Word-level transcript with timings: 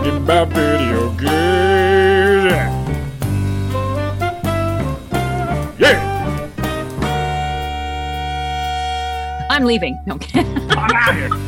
talking 0.00 0.22
about 0.22 0.48
video 0.48 1.10
games. 1.10 1.30
Yeah. 5.78 6.38
I'm 9.50 9.64
leaving. 9.64 10.00
No, 10.06 10.18
I'm 10.34 10.90
out 10.94 11.14
here. 11.14 11.28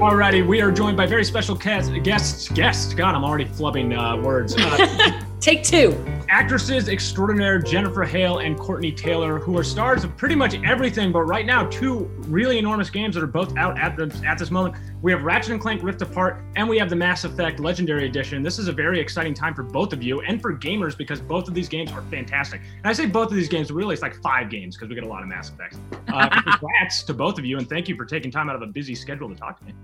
Alrighty, 0.00 0.46
we 0.46 0.62
are 0.62 0.72
joined 0.72 0.96
by 0.96 1.06
very 1.06 1.24
special 1.24 1.54
guests. 1.54 1.90
guests. 2.02 2.48
Guest, 2.48 2.96
God, 2.96 3.14
I'm 3.14 3.24
already 3.24 3.44
flubbing 3.44 3.96
uh, 3.96 4.20
words. 4.22 4.54
Uh, 4.56 5.20
Take 5.40 5.62
two. 5.62 5.90
Actresses 6.32 6.88
extraordinaire 6.88 7.58
Jennifer 7.58 8.04
Hale 8.04 8.38
and 8.38 8.58
Courtney 8.58 8.90
Taylor, 8.90 9.38
who 9.38 9.58
are 9.58 9.62
stars 9.62 10.02
of 10.02 10.16
pretty 10.16 10.34
much 10.34 10.54
everything, 10.64 11.12
but 11.12 11.24
right 11.24 11.44
now 11.44 11.66
two 11.66 12.10
really 12.20 12.56
enormous 12.56 12.88
games 12.88 13.14
that 13.14 13.22
are 13.22 13.26
both 13.26 13.54
out 13.58 13.78
at 13.78 13.96
the 13.96 14.04
at 14.26 14.38
this 14.38 14.50
moment. 14.50 14.74
We 15.02 15.12
have 15.12 15.24
Ratchet 15.24 15.52
and 15.52 15.60
Clank 15.60 15.82
Rift 15.82 16.00
Apart, 16.00 16.42
and 16.56 16.66
we 16.66 16.78
have 16.78 16.88
the 16.88 16.96
Mass 16.96 17.24
Effect 17.24 17.60
Legendary 17.60 18.06
Edition. 18.06 18.42
This 18.42 18.58
is 18.58 18.68
a 18.68 18.72
very 18.72 18.98
exciting 18.98 19.34
time 19.34 19.54
for 19.54 19.62
both 19.62 19.92
of 19.92 20.02
you 20.02 20.22
and 20.22 20.40
for 20.40 20.56
gamers 20.56 20.96
because 20.96 21.20
both 21.20 21.48
of 21.48 21.54
these 21.54 21.68
games 21.68 21.92
are 21.92 22.02
fantastic. 22.02 22.62
And 22.78 22.86
I 22.86 22.94
say 22.94 23.04
both 23.04 23.28
of 23.28 23.34
these 23.34 23.48
games, 23.48 23.70
really, 23.70 23.92
it's 23.92 24.02
like 24.02 24.16
five 24.22 24.48
games 24.48 24.74
because 24.74 24.88
we 24.88 24.94
get 24.94 25.04
a 25.04 25.08
lot 25.08 25.22
of 25.22 25.28
Mass 25.28 25.50
Effects. 25.50 25.76
Uh, 26.08 26.30
congrats 26.42 27.02
to 27.02 27.12
both 27.12 27.38
of 27.38 27.44
you, 27.44 27.58
and 27.58 27.68
thank 27.68 27.88
you 27.88 27.96
for 27.96 28.06
taking 28.06 28.30
time 28.30 28.48
out 28.48 28.56
of 28.56 28.62
a 28.62 28.66
busy 28.66 28.94
schedule 28.94 29.28
to 29.28 29.34
talk 29.34 29.58
to 29.58 29.66
me. 29.66 29.74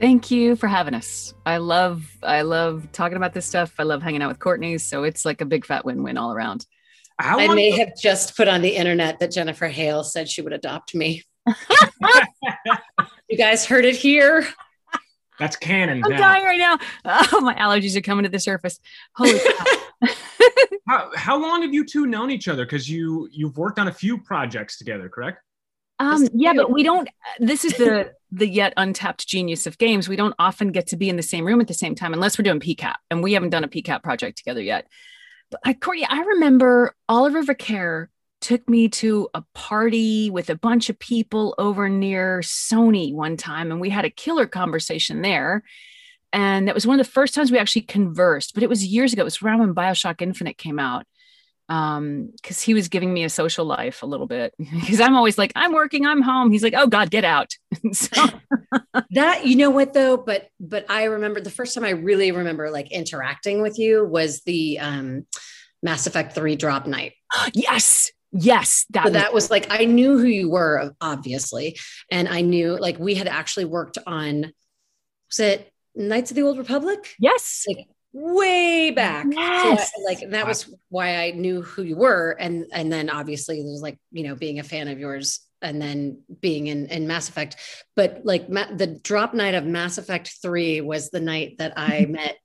Thank 0.00 0.30
you 0.30 0.54
for 0.54 0.68
having 0.68 0.94
us. 0.94 1.34
I 1.44 1.56
love 1.56 2.08
I 2.22 2.42
love 2.42 2.88
talking 2.92 3.16
about 3.16 3.34
this 3.34 3.46
stuff. 3.46 3.74
I 3.78 3.82
love 3.82 4.00
hanging 4.02 4.22
out 4.22 4.28
with 4.28 4.38
Courtney, 4.38 4.78
so 4.78 5.02
it's 5.02 5.24
like 5.24 5.40
a 5.40 5.44
big 5.44 5.66
fat 5.66 5.84
win-win 5.84 6.16
all 6.16 6.32
around. 6.32 6.66
How 7.18 7.38
I 7.38 7.46
long- 7.46 7.56
may 7.56 7.70
have 7.70 7.96
just 8.00 8.36
put 8.36 8.46
on 8.46 8.62
the 8.62 8.76
internet 8.76 9.18
that 9.18 9.32
Jennifer 9.32 9.66
Hale 9.66 10.04
said 10.04 10.28
she 10.28 10.40
would 10.40 10.52
adopt 10.52 10.94
me. 10.94 11.24
you 13.28 13.36
guys 13.36 13.66
heard 13.66 13.84
it 13.84 13.96
here. 13.96 14.46
That's 15.38 15.56
canon. 15.56 16.02
I'm 16.04 16.10
now. 16.12 16.18
dying 16.18 16.44
right 16.44 16.58
now. 16.58 16.78
Oh, 17.04 17.40
my 17.40 17.54
allergies 17.54 17.96
are 17.96 18.00
coming 18.00 18.24
to 18.24 18.28
the 18.28 18.40
surface. 18.40 18.78
Holy 19.14 19.38
cow. 20.02 20.08
How, 20.88 21.10
how 21.14 21.40
long 21.40 21.62
have 21.62 21.74
you 21.74 21.84
two 21.84 22.06
known 22.06 22.30
each 22.30 22.48
other? 22.48 22.64
Because 22.64 22.88
you 22.88 23.28
you've 23.32 23.56
worked 23.58 23.78
on 23.78 23.88
a 23.88 23.92
few 23.92 24.18
projects 24.18 24.78
together, 24.78 25.08
correct? 25.08 25.42
Um, 25.98 26.28
yeah, 26.32 26.52
but 26.54 26.70
we 26.70 26.82
don't. 26.82 27.08
This 27.38 27.64
is 27.64 27.74
the 27.74 28.12
the 28.30 28.46
yet 28.46 28.72
untapped 28.76 29.26
genius 29.26 29.66
of 29.66 29.78
games. 29.78 30.08
We 30.08 30.16
don't 30.16 30.34
often 30.38 30.70
get 30.70 30.86
to 30.88 30.96
be 30.96 31.08
in 31.08 31.16
the 31.16 31.22
same 31.22 31.46
room 31.46 31.60
at 31.60 31.68
the 31.68 31.74
same 31.74 31.94
time 31.94 32.12
unless 32.12 32.38
we're 32.38 32.44
doing 32.44 32.60
PCAP, 32.60 32.94
and 33.10 33.22
we 33.22 33.32
haven't 33.32 33.50
done 33.50 33.64
a 33.64 33.68
PCAP 33.68 34.02
project 34.02 34.38
together 34.38 34.62
yet. 34.62 34.86
But 35.50 35.60
I, 35.64 35.72
Courtney, 35.74 36.06
I 36.08 36.20
remember 36.20 36.94
Oliver 37.08 37.42
Vicaire 37.42 38.10
took 38.40 38.68
me 38.68 38.88
to 38.88 39.28
a 39.34 39.42
party 39.54 40.30
with 40.30 40.50
a 40.50 40.54
bunch 40.54 40.90
of 40.90 40.98
people 40.98 41.54
over 41.58 41.88
near 41.88 42.40
Sony 42.40 43.12
one 43.12 43.36
time, 43.36 43.72
and 43.72 43.80
we 43.80 43.90
had 43.90 44.04
a 44.04 44.10
killer 44.10 44.46
conversation 44.46 45.22
there. 45.22 45.64
And 46.32 46.68
that 46.68 46.74
was 46.74 46.86
one 46.86 47.00
of 47.00 47.06
the 47.06 47.10
first 47.10 47.34
times 47.34 47.50
we 47.50 47.58
actually 47.58 47.82
conversed, 47.82 48.52
but 48.52 48.62
it 48.62 48.68
was 48.68 48.86
years 48.86 49.12
ago. 49.12 49.22
It 49.22 49.24
was 49.24 49.42
around 49.42 49.60
when 49.60 49.74
Bioshock 49.74 50.20
Infinite 50.20 50.58
came 50.58 50.78
out 50.78 51.06
um 51.68 52.30
because 52.36 52.62
he 52.62 52.72
was 52.74 52.88
giving 52.88 53.12
me 53.12 53.24
a 53.24 53.28
social 53.28 53.64
life 53.64 54.02
a 54.02 54.06
little 54.06 54.26
bit. 54.26 54.54
Because 54.58 55.00
i'm 55.00 55.14
always 55.16 55.36
like 55.38 55.52
i'm 55.56 55.72
working 55.72 56.06
i'm 56.06 56.22
home. 56.22 56.50
He's 56.52 56.62
like 56.62 56.74
oh 56.76 56.86
god 56.86 57.10
get 57.10 57.24
out. 57.24 57.52
So 57.92 58.22
That 59.10 59.46
you 59.46 59.56
know 59.56 59.70
what 59.70 59.92
though, 59.94 60.16
but 60.16 60.48
but 60.60 60.86
I 60.90 61.04
remember 61.04 61.40
the 61.40 61.50
first 61.50 61.74
time 61.74 61.84
I 61.84 61.90
really 61.90 62.32
remember 62.32 62.70
like 62.70 62.90
interacting 62.92 63.62
with 63.62 63.78
you 63.78 64.04
was 64.04 64.42
the 64.42 64.78
um 64.78 65.26
Mass 65.82 66.06
Effect 66.06 66.34
3 66.34 66.56
drop 66.56 66.86
night. 66.86 67.12
yes! 67.54 68.10
Yes 68.32 68.84
that, 68.90 69.04
So 69.04 69.10
was, 69.10 69.12
that 69.22 69.32
was 69.32 69.50
like 69.50 69.66
I 69.70 69.86
knew 69.86 70.18
who 70.18 70.26
you 70.26 70.50
were, 70.50 70.92
obviously, 71.00 71.78
and 72.10 72.28
I 72.28 72.42
knew 72.42 72.78
like 72.78 72.98
we 72.98 73.14
had 73.14 73.26
actually 73.28 73.64
worked 73.64 73.96
on 74.06 74.52
was 75.30 75.40
it 75.40 75.72
Knights 75.94 76.30
of 76.30 76.34
the 76.36 76.42
Old 76.42 76.58
Republic? 76.58 77.14
yes 77.18 77.64
way 78.12 78.90
back. 78.90 79.24
So 79.32 79.38
I- 79.38 79.64
Yes. 79.70 79.90
like 80.04 80.30
that 80.30 80.46
was 80.46 80.72
why 80.88 81.16
I 81.16 81.30
knew 81.32 81.62
who 81.62 81.82
you 81.82 81.96
were. 81.96 82.36
And 82.38 82.66
and 82.72 82.92
then 82.92 83.10
obviously 83.10 83.62
there's 83.62 83.82
like, 83.82 83.98
you 84.12 84.24
know, 84.24 84.34
being 84.34 84.58
a 84.58 84.64
fan 84.64 84.88
of 84.88 84.98
yours 84.98 85.40
and 85.60 85.80
then 85.82 86.22
being 86.40 86.68
in, 86.68 86.86
in 86.86 87.06
Mass 87.06 87.28
Effect. 87.28 87.56
But 87.96 88.20
like 88.24 88.48
ma- 88.48 88.72
the 88.74 88.86
drop 88.86 89.34
night 89.34 89.54
of 89.54 89.64
Mass 89.66 89.98
Effect 89.98 90.32
3 90.40 90.80
was 90.80 91.10
the 91.10 91.20
night 91.20 91.56
that 91.58 91.74
I 91.76 92.06
met 92.08 92.36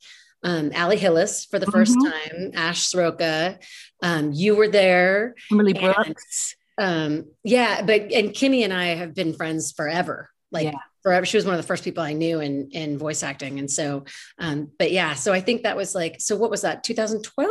um 0.44 0.72
Ali 0.76 0.98
Hillis 0.98 1.46
for 1.46 1.60
the 1.60 1.68
1st 1.72 1.96
Mhm. 1.98 2.12
time, 2.12 2.52
Ash 2.56 2.92
Sroka. 2.92 3.64
Um, 4.02 4.32
you 4.34 4.56
were 4.56 4.68
there. 4.68 5.36
And- 5.52 5.74
brooks 5.80 6.56
Um, 6.78 7.26
yeah, 7.44 7.84
but 7.86 8.12
and 8.12 8.32
Kimmy 8.32 8.64
and 8.64 8.74
I 8.74 8.96
have 8.96 9.14
been 9.14 9.34
friends 9.34 9.72
forever. 9.72 10.30
Like 10.52 10.66
Yeah. 10.66 10.80
Forever. 11.04 11.26
She 11.26 11.38
was 11.38 11.46
one 11.46 11.54
of 11.54 11.62
the 11.62 11.68
first 11.68 11.84
people 11.84 12.02
I 12.04 12.14
knew 12.14 12.40
in 12.40 12.70
in 12.72 12.98
voice 12.98 13.22
acting. 13.24 13.60
And 13.60 13.70
so 13.70 14.06
um, 14.40 14.72
but 14.80 14.92
yeah, 14.92 15.14
so 15.14 15.32
I 15.34 15.42
think 15.42 15.64
that 15.64 15.78
was 15.78 15.94
like, 15.94 16.20
so 16.20 16.36
what 16.36 16.50
was 16.50 16.62
that, 16.62 16.84
2012? 16.84 17.50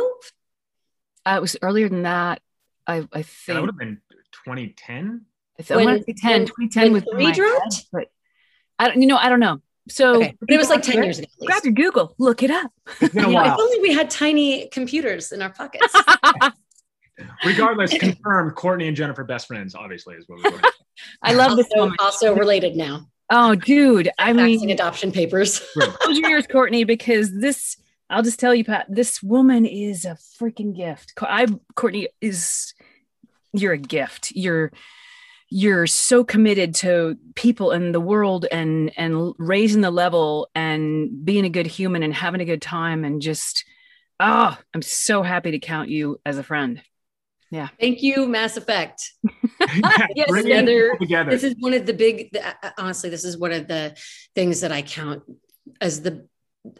uh, 1.25 1.35
it 1.37 1.41
was 1.41 1.55
earlier 1.61 1.87
than 1.87 2.03
that 2.03 2.41
i 2.85 2.97
i 3.13 3.19
Yeah, 3.19 3.23
that 3.53 3.61
would 3.61 3.69
have 3.69 3.77
been 3.77 4.01
2010. 4.45 5.21
I 5.57 5.61
th- 5.63 5.71
I 5.71 5.75
When- 5.77 5.85
wanna 5.85 6.03
say 6.03 6.13
10 6.17 6.45
2010 6.47 6.83
when 6.83 6.91
was 6.93 7.03
in 7.03 7.11
three 7.13 7.23
my 7.23 7.31
head, 7.33 7.73
but 7.93 8.07
i 8.77 8.87
don't 8.89 8.99
you 9.01 9.07
know 9.07 9.15
i 9.17 9.29
don't 9.29 9.39
know 9.39 9.61
so 9.87 10.15
Okay. 10.17 10.35
But 10.41 10.49
it 10.51 10.57
was 10.57 10.69
like 10.69 10.81
10 10.81 11.01
years 11.03 11.19
ago. 11.19 11.27
Grab 11.45 11.63
your 11.63 11.73
google 11.73 12.13
look 12.17 12.43
it 12.43 12.51
up 12.51 12.71
It's 12.99 13.13
been 13.13 13.23
a 13.25 13.29
Yeah. 13.31 13.35
while. 13.35 13.53
If 13.53 13.59
only 13.59 13.79
we 13.79 13.93
had 13.93 14.09
tiny 14.09 14.67
computers 14.67 15.31
in 15.31 15.41
our 15.41 15.49
pockets. 15.51 15.93
Regardless, 17.45 17.93
confirmed. 17.97 18.55
Courtney 18.55 18.87
and 18.87 18.97
Jennifer 18.97 19.23
best 19.23 19.47
friends. 19.47 19.75
Obviously, 19.75 20.15
is 20.15 20.27
what 20.27 20.43
we 20.43 20.49
were. 20.49 20.61
i 21.21 21.33
love 21.33 21.55
this 21.57 21.67
also, 21.67 21.79
woman 21.83 21.95
also 21.99 22.35
related 22.35 22.75
now. 22.75 23.07
Oh 23.29 23.55
dude 23.55 24.09
i 24.17 24.31
Faxing 24.31 24.61
mean 24.61 24.69
adoption 24.69 25.11
papers. 25.11 25.59
close 25.73 26.17
your 26.17 26.31
ears, 26.31 26.47
Courtney, 26.47 26.83
because 26.83 27.31
this, 27.39 27.77
I'll 28.09 28.23
just 28.23 28.39
tell 28.39 28.53
you, 28.53 28.63
Pat, 28.63 28.85
this 28.89 29.21
woman 29.23 29.65
is 29.65 30.05
a 30.05 30.17
freaking 30.39 30.75
gift. 30.75 31.13
I, 31.21 31.47
Courtney, 31.75 32.09
is, 32.21 32.73
you're 33.53 33.73
a 33.73 33.77
gift. 33.77 34.31
You're, 34.31 34.71
you're 35.49 35.87
so 35.87 36.23
committed 36.23 36.75
to 36.75 37.17
people 37.35 37.71
and 37.71 37.93
the 37.93 37.99
world 37.99 38.45
and, 38.51 38.91
and 38.97 39.33
raising 39.37 39.81
the 39.81 39.91
level 39.91 40.49
and 40.55 41.23
being 41.23 41.45
a 41.45 41.49
good 41.49 41.67
human 41.67 42.03
and 42.03 42.13
having 42.13 42.41
a 42.41 42.45
good 42.45 42.61
time 42.61 43.03
and 43.03 43.21
just, 43.21 43.65
oh, 44.19 44.57
I'm 44.73 44.81
so 44.81 45.21
happy 45.21 45.51
to 45.51 45.59
count 45.59 45.89
you 45.89 46.19
as 46.25 46.37
a 46.37 46.43
friend. 46.43 46.81
Thank 47.79 48.01
you, 48.01 48.27
Mass 48.27 48.57
Effect. 48.57 49.11
Yeah, 50.15 50.25
bringing 50.27 50.65
together. 50.99 51.31
this 51.31 51.43
is 51.43 51.55
one 51.59 51.73
of 51.73 51.85
the 51.85 51.93
big 51.93 52.31
the- 52.31 52.45
uh, 52.45 52.71
honestly 52.77 53.09
this 53.09 53.23
is 53.23 53.37
one 53.37 53.51
of 53.51 53.67
the 53.67 53.95
things 54.35 54.61
that 54.61 54.71
i 54.71 54.81
count 54.81 55.23
as 55.81 56.01
the 56.01 56.27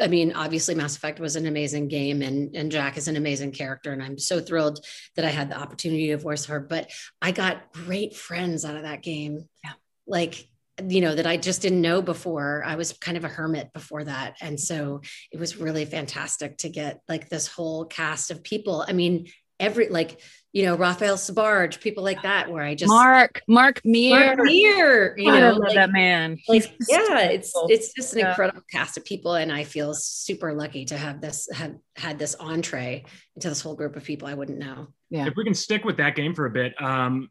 i 0.01 0.07
mean 0.07 0.33
obviously 0.33 0.75
mass 0.75 0.95
effect 0.95 1.19
was 1.19 1.35
an 1.35 1.45
amazing 1.47 1.87
game 1.87 2.21
and 2.21 2.55
and 2.55 2.71
jack 2.71 2.97
is 2.97 3.07
an 3.07 3.15
amazing 3.15 3.51
character 3.51 3.91
and 3.93 4.03
i'm 4.03 4.17
so 4.19 4.39
thrilled 4.39 4.83
that 5.15 5.25
i 5.25 5.29
had 5.29 5.49
the 5.49 5.57
opportunity 5.57 6.07
to 6.09 6.17
voice 6.17 6.45
her 6.45 6.59
but 6.59 6.91
i 7.21 7.31
got 7.31 7.71
great 7.73 8.15
friends 8.15 8.65
out 8.65 8.75
of 8.75 8.83
that 8.83 9.01
game 9.01 9.47
Yeah. 9.63 9.71
like 10.05 10.45
you 10.87 11.01
know 11.01 11.15
that 11.15 11.27
i 11.27 11.37
just 11.37 11.61
didn't 11.61 11.81
know 11.81 12.01
before 12.01 12.63
i 12.65 12.75
was 12.75 12.93
kind 12.93 13.17
of 13.17 13.23
a 13.23 13.29
hermit 13.29 13.71
before 13.73 14.03
that 14.03 14.35
and 14.41 14.59
so 14.59 15.01
it 15.31 15.39
was 15.39 15.57
really 15.57 15.85
fantastic 15.85 16.57
to 16.57 16.69
get 16.69 16.99
like 17.07 17.29
this 17.29 17.47
whole 17.47 17.85
cast 17.85 18.29
of 18.31 18.43
people 18.43 18.83
i 18.87 18.93
mean 18.93 19.27
every 19.63 19.89
like 19.89 20.19
you 20.51 20.65
know 20.65 20.75
Raphael 20.75 21.15
Sbarge, 21.15 21.79
people 21.79 22.03
like 22.03 22.21
that 22.21 22.51
where 22.51 22.63
i 22.63 22.75
just 22.75 22.89
Mark, 22.89 23.41
Mark 23.47 23.81
Meer. 23.83 24.35
Mark 24.35 24.39
Meer, 24.43 25.17
you 25.17 25.25
God, 25.25 25.33
I 25.35 25.39
know, 25.39 25.49
love 25.53 25.59
like, 25.59 25.75
that 25.75 25.91
man. 25.91 26.37
like 26.47 26.71
yeah, 26.87 27.21
it's 27.29 27.51
it's 27.69 27.93
just 27.93 28.13
an 28.13 28.19
Yeah. 28.19 28.29
incredible 28.29 28.61
cast 28.71 28.97
of 28.97 29.05
people, 29.05 29.33
and 29.35 29.51
I 29.51 29.63
feel 29.63 29.93
super 29.95 30.53
lucky 30.53 30.85
to 30.85 30.97
have 30.97 31.21
this 31.21 31.49
have 31.51 31.75
had 31.95 32.19
this 32.19 32.35
entree 32.35 33.03
into 33.35 33.49
this 33.49 33.61
whole 33.61 33.75
group 33.75 33.95
of 33.95 34.03
people 34.03 34.27
I 34.27 34.35
wouldn't 34.35 34.59
know. 34.59 34.89
Yeah. 35.09 35.25
If 35.27 35.33
we 35.35 35.43
can 35.43 35.55
stick 35.55 35.85
with 35.85 35.97
that 35.97 36.15
game 36.15 36.35
for 36.35 36.45
a 36.45 36.51
bit, 36.51 36.79
um, 36.81 37.29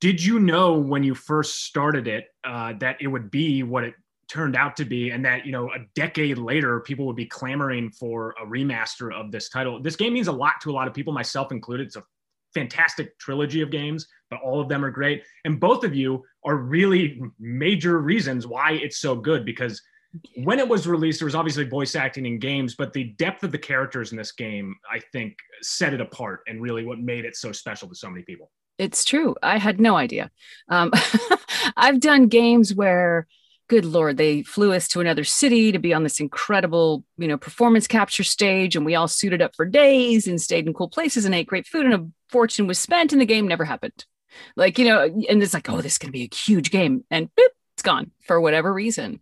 did 0.00 0.24
you 0.24 0.38
know 0.38 0.74
when 0.74 1.02
you 1.02 1.14
first 1.14 1.64
started 1.64 2.06
it 2.06 2.26
uh, 2.44 2.74
that 2.80 2.96
it 3.00 3.08
would 3.08 3.30
be 3.30 3.62
what 3.62 3.84
it 3.84 3.94
turned 4.28 4.56
out 4.56 4.76
to 4.76 4.84
be, 4.84 5.10
and 5.10 5.24
that 5.24 5.46
you 5.46 5.52
know 5.52 5.70
a 5.70 5.78
decade 5.94 6.38
later 6.38 6.80
people 6.80 7.06
would 7.06 7.16
be 7.16 7.26
clamoring 7.26 7.90
for 7.90 8.34
a 8.42 8.46
remaster 8.46 9.12
of 9.14 9.30
this 9.32 9.48
title? 9.48 9.80
This 9.82 9.96
game 9.96 10.12
means 10.12 10.28
a 10.28 10.32
lot 10.32 10.54
to 10.62 10.70
a 10.70 10.72
lot 10.72 10.88
of 10.88 10.94
people, 10.94 11.12
myself 11.12 11.52
included. 11.52 11.86
It's 11.86 11.96
a 11.96 12.04
fantastic 12.54 13.18
trilogy 13.18 13.60
of 13.60 13.70
games, 13.70 14.06
but 14.30 14.40
all 14.40 14.60
of 14.60 14.68
them 14.68 14.84
are 14.84 14.90
great, 14.90 15.22
and 15.44 15.60
both 15.60 15.84
of 15.84 15.94
you 15.94 16.24
are 16.44 16.56
really 16.56 17.20
major 17.38 18.00
reasons 18.00 18.46
why 18.46 18.72
it's 18.72 18.98
so 18.98 19.14
good 19.14 19.44
because 19.44 19.80
when 20.44 20.58
it 20.58 20.68
was 20.68 20.86
released, 20.86 21.20
there 21.20 21.26
was 21.26 21.34
obviously 21.34 21.64
voice 21.64 21.94
acting 21.94 22.26
in 22.26 22.38
games, 22.38 22.74
but 22.74 22.92
the 22.92 23.14
depth 23.18 23.42
of 23.42 23.52
the 23.52 23.58
characters 23.58 24.12
in 24.12 24.18
this 24.18 24.32
game, 24.32 24.74
I 24.90 25.00
think, 25.12 25.36
set 25.62 25.94
it 25.94 26.00
apart 26.00 26.40
and 26.46 26.62
really 26.62 26.84
what 26.84 26.98
made 26.98 27.24
it 27.24 27.36
so 27.36 27.52
special 27.52 27.88
to 27.88 27.94
so 27.94 28.08
many 28.08 28.22
people. 28.22 28.50
It's 28.78 29.04
true. 29.04 29.34
I 29.42 29.58
had 29.58 29.80
no 29.80 29.96
idea. 29.96 30.30
Um, 30.68 30.92
I've 31.76 32.00
done 32.00 32.28
games 32.28 32.74
where, 32.74 33.26
good 33.68 33.84
lord, 33.84 34.16
they 34.16 34.42
flew 34.42 34.72
us 34.72 34.88
to 34.88 35.00
another 35.00 35.24
city 35.24 35.72
to 35.72 35.78
be 35.78 35.92
on 35.92 36.02
this 36.02 36.20
incredible, 36.20 37.04
you 37.18 37.28
know, 37.28 37.36
performance 37.36 37.86
capture 37.86 38.24
stage, 38.24 38.76
and 38.76 38.86
we 38.86 38.94
all 38.94 39.08
suited 39.08 39.42
up 39.42 39.54
for 39.56 39.64
days 39.64 40.26
and 40.26 40.40
stayed 40.40 40.66
in 40.66 40.74
cool 40.74 40.88
places 40.88 41.24
and 41.24 41.34
ate 41.34 41.46
great 41.46 41.66
food, 41.66 41.86
and 41.86 41.94
a 41.94 42.06
fortune 42.30 42.66
was 42.66 42.78
spent, 42.78 43.12
and 43.12 43.20
the 43.20 43.26
game 43.26 43.48
never 43.48 43.64
happened. 43.64 44.04
Like 44.56 44.78
you 44.78 44.84
know, 44.84 45.02
and 45.02 45.42
it's 45.42 45.54
like, 45.54 45.68
oh, 45.68 45.80
this 45.80 45.92
is 45.92 45.98
gonna 45.98 46.12
be 46.12 46.28
a 46.30 46.34
huge 46.34 46.70
game, 46.70 47.04
and 47.10 47.28
boop, 47.34 47.48
it's 47.74 47.82
gone 47.82 48.10
for 48.26 48.40
whatever 48.40 48.72
reason. 48.72 49.20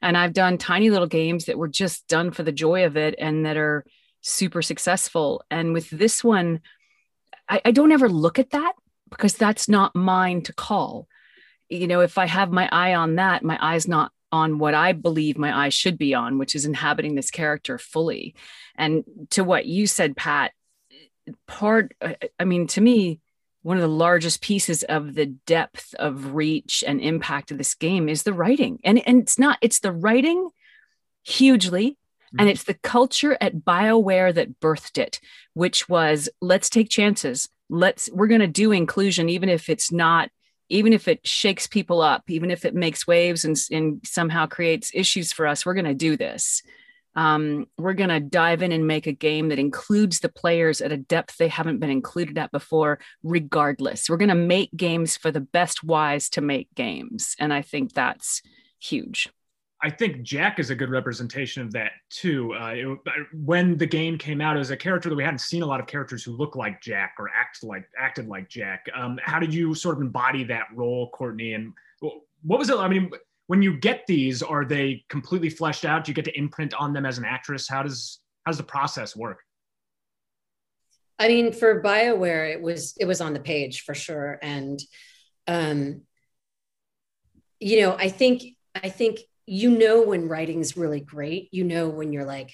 And 0.00 0.16
I've 0.16 0.32
done 0.32 0.58
tiny 0.58 0.90
little 0.90 1.06
games 1.06 1.44
that 1.44 1.58
were 1.58 1.68
just 1.68 2.08
done 2.08 2.32
for 2.32 2.42
the 2.42 2.50
joy 2.50 2.84
of 2.84 2.96
it 2.96 3.14
and 3.18 3.46
that 3.46 3.56
are 3.56 3.84
super 4.20 4.60
successful. 4.60 5.44
And 5.48 5.72
with 5.72 5.88
this 5.90 6.24
one, 6.24 6.60
I, 7.48 7.60
I 7.64 7.70
don't 7.70 7.92
ever 7.92 8.08
look 8.08 8.40
at 8.40 8.50
that 8.50 8.72
because 9.10 9.34
that's 9.34 9.68
not 9.68 9.94
mine 9.94 10.42
to 10.42 10.52
call. 10.52 11.06
You 11.72 11.86
know, 11.86 12.00
if 12.00 12.18
I 12.18 12.26
have 12.26 12.50
my 12.50 12.68
eye 12.70 12.94
on 12.94 13.16
that, 13.16 13.42
my 13.42 13.58
eye's 13.60 13.88
not 13.88 14.12
on 14.30 14.58
what 14.58 14.74
I 14.74 14.92
believe 14.92 15.36
my 15.36 15.64
eye 15.64 15.68
should 15.68 15.98
be 15.98 16.14
on, 16.14 16.38
which 16.38 16.54
is 16.54 16.64
inhabiting 16.64 17.14
this 17.14 17.30
character 17.30 17.78
fully. 17.78 18.34
And 18.74 19.04
to 19.30 19.44
what 19.44 19.66
you 19.66 19.86
said, 19.86 20.16
Pat, 20.16 20.52
part, 21.46 21.94
I 22.38 22.44
mean, 22.44 22.66
to 22.68 22.80
me, 22.80 23.20
one 23.62 23.76
of 23.76 23.82
the 23.82 23.88
largest 23.88 24.40
pieces 24.40 24.82
of 24.82 25.14
the 25.14 25.26
depth 25.26 25.94
of 25.98 26.34
reach 26.34 26.82
and 26.86 27.00
impact 27.00 27.50
of 27.50 27.58
this 27.58 27.74
game 27.74 28.08
is 28.08 28.22
the 28.22 28.32
writing. 28.32 28.80
And, 28.84 29.06
and 29.06 29.22
it's 29.22 29.38
not, 29.38 29.58
it's 29.60 29.80
the 29.80 29.92
writing 29.92 30.48
hugely. 31.22 31.96
And 32.32 32.40
mm-hmm. 32.40 32.48
it's 32.48 32.64
the 32.64 32.74
culture 32.74 33.36
at 33.40 33.56
BioWare 33.56 34.34
that 34.34 34.58
birthed 34.58 34.98
it, 34.98 35.20
which 35.52 35.88
was 35.88 36.28
let's 36.40 36.70
take 36.70 36.88
chances. 36.88 37.48
Let's, 37.68 38.10
we're 38.10 38.26
going 38.26 38.40
to 38.40 38.46
do 38.46 38.72
inclusion, 38.72 39.28
even 39.28 39.48
if 39.48 39.68
it's 39.68 39.92
not 39.92 40.30
even 40.72 40.94
if 40.94 41.06
it 41.06 41.26
shakes 41.26 41.66
people 41.66 42.00
up, 42.00 42.22
even 42.28 42.50
if 42.50 42.64
it 42.64 42.74
makes 42.74 43.06
waves 43.06 43.44
and, 43.44 43.56
and 43.70 44.00
somehow 44.04 44.46
creates 44.46 44.90
issues 44.94 45.30
for 45.30 45.46
us, 45.46 45.66
we're 45.66 45.74
going 45.74 45.84
to 45.84 45.94
do 45.94 46.16
this. 46.16 46.62
Um, 47.14 47.66
we're 47.76 47.92
going 47.92 48.08
to 48.08 48.20
dive 48.20 48.62
in 48.62 48.72
and 48.72 48.86
make 48.86 49.06
a 49.06 49.12
game 49.12 49.50
that 49.50 49.58
includes 49.58 50.20
the 50.20 50.30
players 50.30 50.80
at 50.80 50.90
a 50.90 50.96
depth 50.96 51.36
they 51.36 51.48
haven't 51.48 51.78
been 51.78 51.90
included 51.90 52.38
at 52.38 52.50
before, 52.52 53.00
regardless. 53.22 54.08
We're 54.08 54.16
going 54.16 54.30
to 54.30 54.34
make 54.34 54.74
games 54.74 55.18
for 55.18 55.30
the 55.30 55.40
best 55.40 55.84
wise 55.84 56.30
to 56.30 56.40
make 56.40 56.74
games. 56.74 57.36
And 57.38 57.52
I 57.52 57.60
think 57.60 57.92
that's 57.92 58.40
huge. 58.80 59.28
I 59.84 59.90
think 59.90 60.22
Jack 60.22 60.60
is 60.60 60.70
a 60.70 60.76
good 60.76 60.90
representation 60.90 61.60
of 61.62 61.72
that 61.72 61.92
too. 62.08 62.54
Uh, 62.54 62.72
it, 62.74 62.98
when 63.34 63.76
the 63.76 63.86
game 63.86 64.16
came 64.16 64.40
out, 64.40 64.56
as 64.56 64.70
a 64.70 64.76
character 64.76 65.08
that 65.08 65.16
we 65.16 65.24
hadn't 65.24 65.40
seen 65.40 65.62
a 65.62 65.66
lot 65.66 65.80
of 65.80 65.88
characters 65.88 66.22
who 66.22 66.36
look 66.36 66.54
like 66.54 66.80
Jack 66.80 67.14
or 67.18 67.28
act 67.34 67.64
like 67.64 67.84
acted 67.98 68.28
like 68.28 68.48
Jack. 68.48 68.86
Um, 68.94 69.18
how 69.22 69.40
did 69.40 69.52
you 69.52 69.74
sort 69.74 69.96
of 69.96 70.02
embody 70.02 70.44
that 70.44 70.66
role, 70.72 71.10
Courtney? 71.10 71.54
And 71.54 71.72
what 72.42 72.58
was 72.60 72.70
it? 72.70 72.76
I 72.76 72.86
mean, 72.86 73.10
when 73.48 73.60
you 73.60 73.76
get 73.76 74.06
these, 74.06 74.40
are 74.40 74.64
they 74.64 75.04
completely 75.08 75.50
fleshed 75.50 75.84
out? 75.84 76.04
Do 76.04 76.10
you 76.10 76.14
get 76.14 76.26
to 76.26 76.38
imprint 76.38 76.74
on 76.74 76.92
them 76.92 77.04
as 77.04 77.18
an 77.18 77.24
actress? 77.24 77.68
How 77.68 77.82
does 77.82 78.20
how 78.44 78.52
does 78.52 78.58
the 78.58 78.64
process 78.64 79.16
work? 79.16 79.40
I 81.18 81.28
mean, 81.28 81.52
for 81.52 81.82
Bioware, 81.82 82.52
it 82.52 82.62
was 82.62 82.94
it 83.00 83.06
was 83.06 83.20
on 83.20 83.32
the 83.32 83.40
page 83.40 83.82
for 83.82 83.94
sure, 83.94 84.38
and 84.42 84.80
um, 85.48 86.02
you 87.58 87.80
know, 87.80 87.96
I 87.98 88.08
think 88.08 88.42
I 88.76 88.88
think 88.88 89.20
you 89.46 89.70
know 89.70 90.02
when 90.02 90.28
writing's 90.28 90.76
really 90.76 91.00
great. 91.00 91.48
You 91.52 91.64
know 91.64 91.88
when 91.88 92.12
you're 92.12 92.24
like 92.24 92.52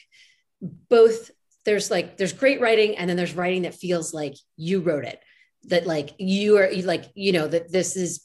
both 0.60 1.30
there's 1.64 1.90
like 1.90 2.16
there's 2.16 2.32
great 2.32 2.60
writing 2.60 2.96
and 2.96 3.08
then 3.08 3.16
there's 3.16 3.34
writing 3.34 3.62
that 3.62 3.74
feels 3.74 4.14
like 4.14 4.34
you 4.56 4.80
wrote 4.80 5.04
it 5.04 5.20
that 5.64 5.86
like 5.86 6.10
you 6.18 6.56
are 6.58 6.70
like 6.84 7.04
you 7.14 7.32
know 7.32 7.46
that 7.46 7.70
this 7.70 7.96
is 7.96 8.24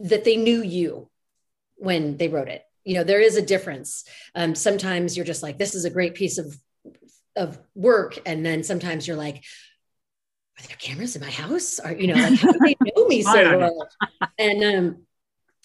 that 0.00 0.24
they 0.24 0.36
knew 0.36 0.62
you 0.62 1.08
when 1.76 2.16
they 2.16 2.28
wrote 2.28 2.48
it. 2.48 2.62
You 2.84 2.94
know 2.94 3.04
there 3.04 3.20
is 3.20 3.36
a 3.36 3.42
difference. 3.42 4.04
Um, 4.34 4.54
sometimes 4.54 5.16
you're 5.16 5.26
just 5.26 5.42
like 5.42 5.58
this 5.58 5.74
is 5.74 5.84
a 5.84 5.90
great 5.90 6.14
piece 6.14 6.38
of 6.38 6.56
of 7.36 7.58
work. 7.74 8.18
And 8.26 8.44
then 8.44 8.62
sometimes 8.62 9.06
you're 9.06 9.16
like 9.16 9.44
are 10.58 10.66
there 10.66 10.76
cameras 10.76 11.14
in 11.14 11.22
my 11.22 11.30
house? 11.30 11.78
Or 11.78 11.92
you 11.92 12.08
know 12.08 12.14
like 12.14 12.38
how 12.38 12.52
do 12.52 12.58
they 12.58 12.76
know 12.80 13.06
me 13.06 13.22
so 13.22 13.58
well? 13.58 13.88
And 14.38 14.64
um 14.64 15.06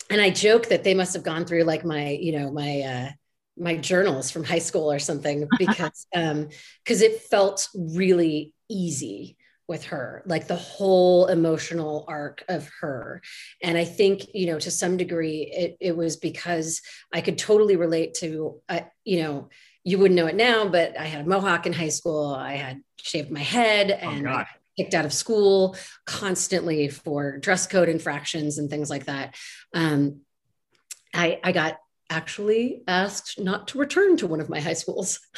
and 0.10 0.22
I 0.22 0.30
joke 0.30 0.70
that 0.70 0.84
they 0.84 0.94
must 0.94 1.14
have 1.14 1.24
gone 1.24 1.46
through 1.46 1.64
like 1.64 1.86
my, 1.86 2.10
you 2.10 2.38
know, 2.40 2.52
my 2.52 2.82
uh, 2.82 3.10
my 3.58 3.78
journals 3.78 4.32
from 4.32 4.44
high 4.44 4.60
school 4.60 4.92
or 4.92 5.00
something 5.00 5.48
because 5.60 6.08
um 6.16 6.50
because 6.84 7.02
it 7.02 7.22
felt 7.22 7.70
really 7.76 8.54
easy 8.70 9.38
with 9.68 9.86
her 9.86 10.22
like 10.26 10.48
the 10.48 10.56
whole 10.56 11.28
emotional 11.28 12.06
arc 12.08 12.44
of 12.50 12.70
her. 12.82 13.22
And 13.62 13.78
i 13.78 13.86
think 13.86 14.28
you 14.34 14.48
know 14.48 14.60
to 14.60 14.72
some 14.72 14.98
degree 14.98 15.52
it, 15.52 15.78
it 15.80 15.96
was 15.96 16.18
because 16.18 16.82
i 17.14 17.22
could 17.22 17.38
totally 17.38 17.76
relate 17.76 18.16
to 18.16 18.62
uh, 18.70 18.82
you 19.04 19.22
know 19.22 19.50
you 19.84 20.00
wouldn't 20.00 20.18
know 20.18 20.28
it 20.28 20.36
now 20.36 20.68
but 20.68 21.00
i 21.00 21.06
had 21.06 21.26
a 21.26 21.30
mohawk 21.30 21.66
in 21.66 21.74
high 21.74 21.90
school. 21.90 22.34
I 22.34 22.54
had 22.54 22.82
shaved 22.98 23.32
my 23.32 23.42
head 23.42 24.00
oh, 24.02 24.10
and 24.10 24.28
oh 24.28 24.44
kicked 24.78 24.94
out 24.94 25.06
of 25.06 25.14
school 25.14 25.76
constantly 26.06 26.90
for 26.90 27.38
dress 27.38 27.68
code 27.68 27.90
infractions 27.90 28.58
and 28.58 28.70
things 28.70 28.90
like 28.90 29.06
that. 29.06 29.36
Um, 29.74 30.22
I, 31.14 31.40
I 31.44 31.52
got 31.52 31.78
actually 32.10 32.84
asked 32.88 33.40
not 33.40 33.68
to 33.70 33.78
return 33.78 34.18
to 34.18 34.28
one 34.28 34.40
of 34.40 34.50
my 34.50 34.60
high 34.60 34.74
schools. 34.74 35.20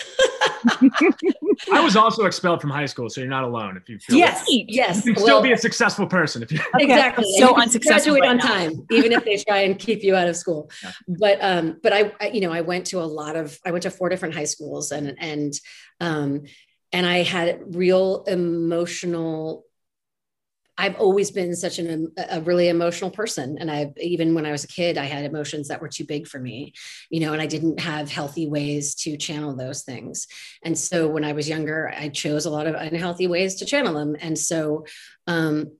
I 1.71 1.79
was 1.81 1.95
also 1.95 2.25
expelled 2.25 2.59
from 2.59 2.69
high 2.69 2.85
school, 2.87 3.09
so 3.09 3.21
you're 3.21 3.29
not 3.29 3.43
alone. 3.43 3.77
If 3.77 3.87
you 3.87 3.99
feel 3.99 4.17
yes, 4.17 4.45
that. 4.45 4.65
yes, 4.67 5.05
you 5.05 5.13
can 5.13 5.23
well, 5.23 5.25
still 5.25 5.41
be 5.41 5.51
a 5.51 5.57
successful 5.57 6.07
person 6.07 6.41
if 6.41 6.51
you 6.51 6.59
exactly 6.79 7.25
so 7.37 7.55
unsuccessful 7.55 8.15
graduate 8.15 8.21
right 8.21 8.29
on 8.29 8.39
time, 8.39 8.85
even 8.91 9.11
if 9.11 9.23
they 9.23 9.37
try 9.37 9.59
and 9.59 9.77
keep 9.77 10.03
you 10.03 10.15
out 10.15 10.27
of 10.27 10.35
school. 10.35 10.69
Yeah. 10.83 10.91
But 11.07 11.37
um, 11.41 11.77
but 11.83 11.93
I, 11.93 12.11
I, 12.19 12.27
you 12.27 12.41
know, 12.41 12.51
I 12.51 12.61
went 12.61 12.87
to 12.87 12.99
a 12.99 13.05
lot 13.05 13.35
of, 13.35 13.57
I 13.65 13.71
went 13.71 13.83
to 13.83 13.91
four 13.91 14.09
different 14.09 14.33
high 14.33 14.45
schools, 14.45 14.91
and 14.91 15.15
and 15.19 15.53
um, 16.01 16.43
and 16.95 17.05
I 17.05 17.23
had 17.23 17.75
real 17.75 18.23
emotional. 18.23 19.65
I've 20.77 20.95
always 20.95 21.29
been 21.29 21.53
such 21.53 21.77
an, 21.77 22.13
a 22.29 22.39
really 22.39 22.69
emotional 22.69 23.11
person. 23.11 23.57
And 23.59 23.69
I, 23.69 23.91
even 23.99 24.33
when 24.33 24.45
I 24.45 24.53
was 24.53 24.63
a 24.63 24.69
kid, 24.69 24.97
I 24.97 25.03
had 25.03 25.25
emotions 25.25 25.67
that 25.67 25.81
were 25.81 25.89
too 25.89 26.05
big 26.05 26.25
for 26.25 26.39
me, 26.39 26.71
you 27.09 27.19
know, 27.19 27.33
and 27.33 27.41
I 27.41 27.47
didn't 27.47 27.81
have 27.81 28.09
healthy 28.09 28.47
ways 28.47 28.95
to 28.95 29.17
channel 29.17 29.57
those 29.57 29.83
things. 29.83 30.27
And 30.63 30.77
so 30.77 31.09
when 31.09 31.25
I 31.25 31.33
was 31.33 31.49
younger, 31.49 31.93
I 31.93 32.07
chose 32.07 32.45
a 32.45 32.49
lot 32.49 32.65
of 32.65 32.75
unhealthy 32.75 33.27
ways 33.27 33.55
to 33.55 33.65
channel 33.65 33.93
them. 33.93 34.15
And 34.17 34.39
so, 34.39 34.85
um, 35.27 35.73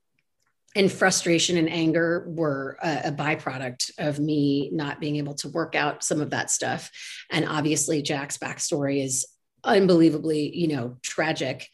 and 0.76 0.92
frustration 0.92 1.56
and 1.56 1.70
anger 1.70 2.26
were 2.28 2.78
a, 2.84 3.04
a, 3.06 3.12
byproduct 3.14 3.92
of 3.98 4.20
me 4.20 4.70
not 4.74 5.00
being 5.00 5.16
able 5.16 5.36
to 5.36 5.48
work 5.48 5.74
out 5.76 6.04
some 6.04 6.20
of 6.20 6.32
that 6.32 6.52
stuff. 6.52 6.92
And 7.32 7.48
obviously, 7.48 8.02
Jack's 8.02 8.38
backstory 8.38 9.02
is 9.02 9.26
unbelievably, 9.66 10.56
you 10.56 10.68
know, 10.68 10.98
tragic. 11.02 11.68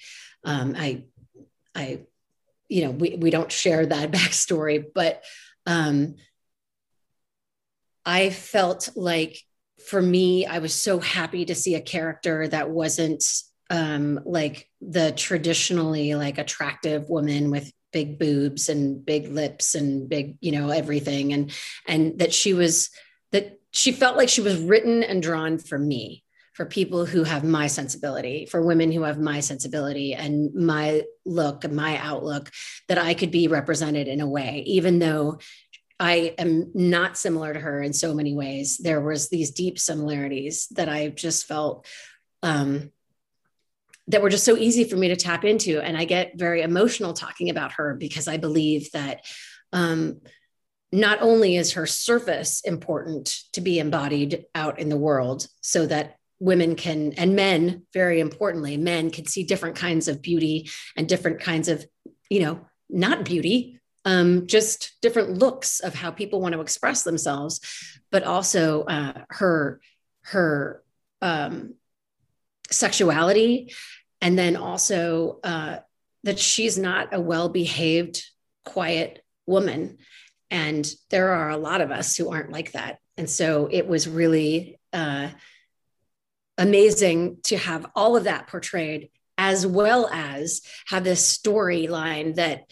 Um, 0.44 0.76
I, 0.78 1.04
I, 1.76 2.02
you 2.68 2.86
know, 2.86 2.92
we, 2.92 3.16
we 3.16 3.30
don't 3.30 3.52
share 3.52 3.86
that 3.86 4.12
backstory, 4.12 4.86
but 4.94 5.24
um, 5.66 6.16
I 8.06 8.30
felt 8.30 8.90
like 8.96 9.38
for 9.86 10.02
me, 10.02 10.46
I 10.46 10.60
was 10.60 10.74
so 10.74 11.00
happy 11.00 11.46
to 11.46 11.56
see 11.56 11.76
a 11.76 11.82
character 11.82 12.48
that 12.48 12.70
wasn't 12.70 13.24
um, 13.70 14.20
like 14.26 14.70
the 14.80 15.12
traditionally 15.12 16.16
like 16.16 16.38
attractive 16.38 17.10
woman 17.10 17.52
with 17.52 17.72
big 17.94 18.20
boobs 18.20 18.70
and 18.70 19.06
big 19.06 19.28
lips 19.28 19.76
and 19.76 20.08
big, 20.08 20.38
you 20.40 20.52
know, 20.52 20.70
everything. 20.70 21.34
And, 21.34 21.52
and 21.88 22.20
that 22.20 22.34
she 22.34 22.54
was, 22.54 22.90
that 23.32 23.60
she 23.72 23.92
felt 23.92 24.18
like 24.18 24.30
she 24.30 24.42
was 24.42 24.60
written 24.60 25.04
and 25.04 25.22
drawn 25.22 25.58
for 25.58 25.78
me 25.78 26.24
for 26.54 26.66
people 26.66 27.06
who 27.06 27.24
have 27.24 27.44
my 27.44 27.68
sensibility, 27.68 28.46
for 28.46 28.62
women 28.62 28.92
who 28.92 29.04
have 29.04 29.20
my 29.20 29.40
sensibility 29.40 30.14
and 30.14 30.54
my 30.54 31.04
look, 31.26 31.70
my 31.70 31.98
outlook, 31.98 32.52
that 32.88 32.98
I 32.98 33.14
could 33.14 33.32
be 33.32 33.48
represented 33.48 34.08
in 34.08 34.20
a 34.20 34.30
way, 34.30 34.64
even 34.68 35.00
though 35.00 35.40
I 36.00 36.34
am 36.40 36.72
not 36.74 37.16
similar 37.16 37.54
to 37.54 37.60
her 37.60 37.82
in 37.82 37.94
so 37.94 38.14
many 38.14 38.34
ways. 38.34 38.80
There 38.80 39.02
was 39.02 39.30
these 39.30 39.52
deep 39.52 39.78
similarities 39.78 40.68
that 40.72 40.90
I 40.90 41.10
just 41.10 41.46
felt 41.46 41.86
um, 42.42 42.92
that 44.08 44.24
were 44.24 44.32
just 44.32 44.44
so 44.44 44.58
easy 44.58 44.84
for 44.84 44.98
me 44.98 45.10
to 45.10 45.16
tap 45.16 45.46
into, 45.46 45.80
and 45.80 45.96
I 45.96 46.06
get 46.06 46.40
very 46.40 46.64
emotional 46.64 47.14
talking 47.14 47.50
about 47.50 47.74
her 47.74 47.96
because 47.96 48.28
I 48.28 48.38
believe 48.38 48.92
that 48.92 49.24
um, 49.74 50.22
not 50.92 51.22
only 51.22 51.56
is 51.56 51.74
her 51.74 51.86
surface 51.86 52.62
important 52.62 53.36
to 53.54 53.62
be 53.62 53.80
embodied 53.80 54.46
out 54.56 54.80
in 54.80 54.90
the 54.90 54.98
world, 54.98 55.48
so 55.62 55.86
that 55.86 56.16
women 56.42 56.76
can 56.76 57.14
and 57.14 57.36
men 57.36 57.84
very 57.94 58.20
importantly 58.20 58.76
men 58.76 59.10
can 59.10 59.26
see 59.26 59.44
different 59.44 59.76
kinds 59.76 60.08
of 60.08 60.22
beauty 60.22 60.70
and 60.98 61.08
different 61.08 61.40
kinds 61.40 61.70
of 61.70 61.86
you 62.30 62.42
know 62.42 62.60
not 62.90 63.24
beauty 63.24 63.80
um, 64.04 64.48
just 64.48 64.98
different 65.02 65.38
looks 65.38 65.80
of 65.80 65.94
how 65.94 66.12
people 66.12 66.42
want 66.42 66.54
to 66.54 66.62
express 66.62 67.04
themselves 67.04 67.62
but 68.12 68.24
also 68.24 68.84
uh, 68.84 69.14
her 69.30 69.80
her 70.24 70.84
um, 71.22 71.76
sexuality. 72.72 73.74
And 74.22 74.38
then 74.38 74.56
also 74.56 75.40
uh, 75.44 75.78
that 76.24 76.40
she's 76.40 76.78
not 76.78 77.14
a 77.14 77.20
well-behaved 77.20 78.24
quiet 78.66 79.24
woman. 79.46 79.98
And 80.50 80.90
there 81.10 81.32
are 81.32 81.50
a 81.50 81.58
lot 81.58 81.82
of 81.82 81.92
us 81.92 82.16
who 82.16 82.32
aren't 82.32 82.52
like 82.52 82.74
that. 82.74 83.00
And 83.18 83.30
so 83.30 83.68
it 83.72 83.88
was 83.88 84.08
really 84.08 84.80
uh, 84.94 85.30
amazing 86.58 87.38
to 87.44 87.58
have 87.58 87.86
all 87.96 88.16
of 88.16 88.26
that 88.26 88.48
portrayed 88.48 89.10
as 89.38 89.66
well 89.66 90.08
as 90.12 90.62
have 90.88 91.04
this 91.04 91.38
storyline 91.38 92.36
that 92.36 92.66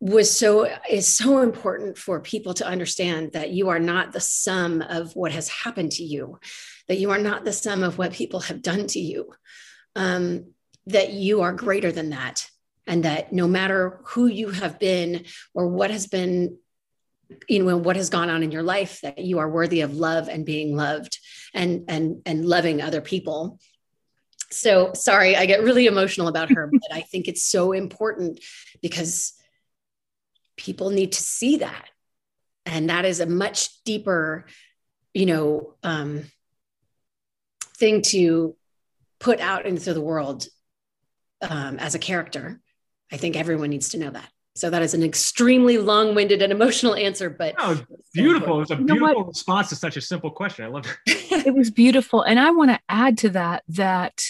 was 0.00 0.36
so 0.36 0.68
is 0.88 1.08
so 1.08 1.40
important 1.40 1.98
for 1.98 2.20
people 2.20 2.54
to 2.54 2.66
understand 2.66 3.32
that 3.32 3.50
you 3.50 3.68
are 3.68 3.80
not 3.80 4.12
the 4.12 4.20
sum 4.20 4.80
of 4.80 5.16
what 5.16 5.32
has 5.32 5.48
happened 5.48 5.90
to 5.90 6.04
you 6.04 6.38
that 6.86 6.98
you 6.98 7.10
are 7.10 7.18
not 7.18 7.44
the 7.44 7.52
sum 7.52 7.82
of 7.82 7.98
what 7.98 8.12
people 8.12 8.40
have 8.40 8.62
done 8.62 8.86
to 8.86 9.00
you 9.00 9.32
um, 9.96 10.52
that 10.86 11.12
you 11.12 11.40
are 11.40 11.52
greater 11.52 11.90
than 11.90 12.10
that 12.10 12.48
and 12.86 13.04
that 13.04 13.32
no 13.32 13.48
matter 13.48 14.00
who 14.04 14.26
you 14.26 14.50
have 14.50 14.78
been 14.78 15.24
or 15.52 15.68
what 15.68 15.90
has 15.90 16.06
been 16.06 16.58
you 17.48 17.62
know 17.62 17.76
what 17.76 17.96
has 17.96 18.10
gone 18.10 18.30
on 18.30 18.42
in 18.42 18.50
your 18.50 18.62
life 18.62 19.00
that 19.02 19.18
you 19.18 19.38
are 19.38 19.50
worthy 19.50 19.82
of 19.82 19.94
love 19.94 20.28
and 20.28 20.46
being 20.46 20.74
loved 20.74 21.18
and 21.54 21.84
and 21.88 22.22
and 22.26 22.46
loving 22.46 22.80
other 22.80 23.00
people. 23.00 23.58
So 24.50 24.92
sorry 24.94 25.36
i 25.36 25.44
get 25.46 25.62
really 25.62 25.86
emotional 25.86 26.28
about 26.28 26.50
her 26.50 26.66
but 26.72 26.92
i 26.92 27.02
think 27.02 27.28
it's 27.28 27.44
so 27.44 27.72
important 27.72 28.40
because 28.80 29.34
people 30.56 30.90
need 30.90 31.12
to 31.12 31.22
see 31.22 31.58
that. 31.58 31.88
And 32.66 32.90
that 32.90 33.06
is 33.06 33.20
a 33.20 33.26
much 33.26 33.82
deeper 33.84 34.44
you 35.14 35.26
know 35.26 35.74
um, 35.82 36.24
thing 37.76 38.02
to 38.02 38.56
put 39.18 39.40
out 39.40 39.66
into 39.66 39.94
the 39.94 40.00
world 40.00 40.46
um, 41.40 41.78
as 41.78 41.94
a 41.94 41.98
character. 41.98 42.60
I 43.10 43.16
think 43.16 43.36
everyone 43.36 43.70
needs 43.70 43.90
to 43.90 43.98
know 43.98 44.10
that 44.10 44.30
so 44.54 44.70
that 44.70 44.82
is 44.82 44.94
an 44.94 45.02
extremely 45.02 45.78
long-winded 45.78 46.42
and 46.42 46.52
emotional 46.52 46.94
answer, 46.94 47.30
but 47.30 47.54
oh, 47.58 47.80
beautiful. 48.12 48.56
It 48.56 48.60
was 48.60 48.70
a 48.72 48.76
beautiful 48.76 49.24
response 49.24 49.68
to 49.68 49.76
such 49.76 49.96
a 49.96 50.00
simple 50.00 50.30
question. 50.30 50.64
I 50.64 50.68
love 50.68 50.86
it. 51.06 51.46
it 51.46 51.54
was 51.54 51.70
beautiful. 51.70 52.22
And 52.22 52.40
I 52.40 52.50
want 52.50 52.70
to 52.70 52.80
add 52.88 53.18
to 53.18 53.30
that 53.30 53.62
that 53.68 54.24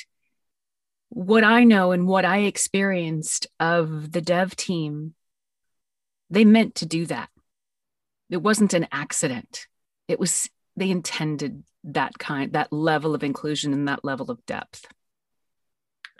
what 1.08 1.44
I 1.44 1.64
know 1.64 1.92
and 1.92 2.06
what 2.06 2.24
I 2.24 2.40
experienced 2.40 3.46
of 3.58 4.12
the 4.12 4.20
dev 4.20 4.54
team, 4.54 5.14
they 6.28 6.44
meant 6.44 6.74
to 6.76 6.86
do 6.86 7.06
that. 7.06 7.30
It 8.28 8.42
wasn't 8.42 8.74
an 8.74 8.86
accident. 8.92 9.66
It 10.06 10.20
was 10.20 10.50
they 10.76 10.90
intended 10.90 11.64
that 11.84 12.18
kind, 12.18 12.52
that 12.52 12.72
level 12.72 13.14
of 13.14 13.24
inclusion 13.24 13.72
and 13.72 13.88
that 13.88 14.04
level 14.04 14.30
of 14.30 14.44
depth. 14.46 14.86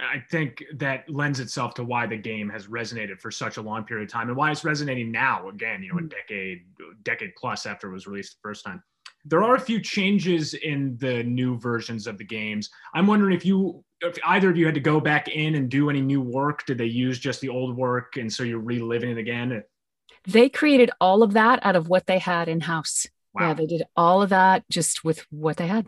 I 0.00 0.22
think 0.30 0.62
that 0.76 1.08
lends 1.08 1.40
itself 1.40 1.74
to 1.74 1.84
why 1.84 2.06
the 2.06 2.16
game 2.16 2.48
has 2.50 2.68
resonated 2.68 3.20
for 3.20 3.30
such 3.32 3.56
a 3.56 3.62
long 3.62 3.84
period 3.84 4.04
of 4.04 4.12
time 4.12 4.28
and 4.28 4.36
why 4.36 4.50
it's 4.52 4.64
resonating 4.64 5.10
now 5.10 5.48
again, 5.48 5.82
you 5.82 5.92
know, 5.92 5.98
a 5.98 6.02
mm. 6.02 6.10
decade, 6.10 6.62
decade 7.02 7.34
plus 7.36 7.66
after 7.66 7.90
it 7.90 7.92
was 7.92 8.06
released 8.06 8.34
the 8.34 8.48
first 8.48 8.64
time. 8.64 8.82
There 9.24 9.42
are 9.42 9.56
a 9.56 9.60
few 9.60 9.80
changes 9.80 10.54
in 10.54 10.96
the 10.98 11.24
new 11.24 11.58
versions 11.58 12.06
of 12.06 12.16
the 12.16 12.24
games. 12.24 12.70
I'm 12.94 13.06
wondering 13.08 13.34
if 13.34 13.44
you, 13.44 13.84
if 14.00 14.16
either 14.24 14.48
of 14.48 14.56
you 14.56 14.66
had 14.66 14.76
to 14.76 14.80
go 14.80 15.00
back 15.00 15.28
in 15.28 15.56
and 15.56 15.68
do 15.68 15.90
any 15.90 16.00
new 16.00 16.20
work, 16.20 16.64
did 16.64 16.78
they 16.78 16.86
use 16.86 17.18
just 17.18 17.40
the 17.40 17.48
old 17.48 17.76
work 17.76 18.16
and 18.16 18.32
so 18.32 18.44
you're 18.44 18.60
reliving 18.60 19.10
it 19.10 19.18
again? 19.18 19.64
They 20.26 20.48
created 20.48 20.92
all 21.00 21.24
of 21.24 21.32
that 21.32 21.64
out 21.66 21.74
of 21.74 21.88
what 21.88 22.06
they 22.06 22.18
had 22.18 22.48
in 22.48 22.60
house. 22.60 23.06
Wow. 23.34 23.48
Yeah, 23.48 23.54
they 23.54 23.66
did 23.66 23.82
all 23.96 24.22
of 24.22 24.30
that 24.30 24.64
just 24.70 25.02
with 25.02 25.26
what 25.30 25.56
they 25.56 25.66
had. 25.66 25.86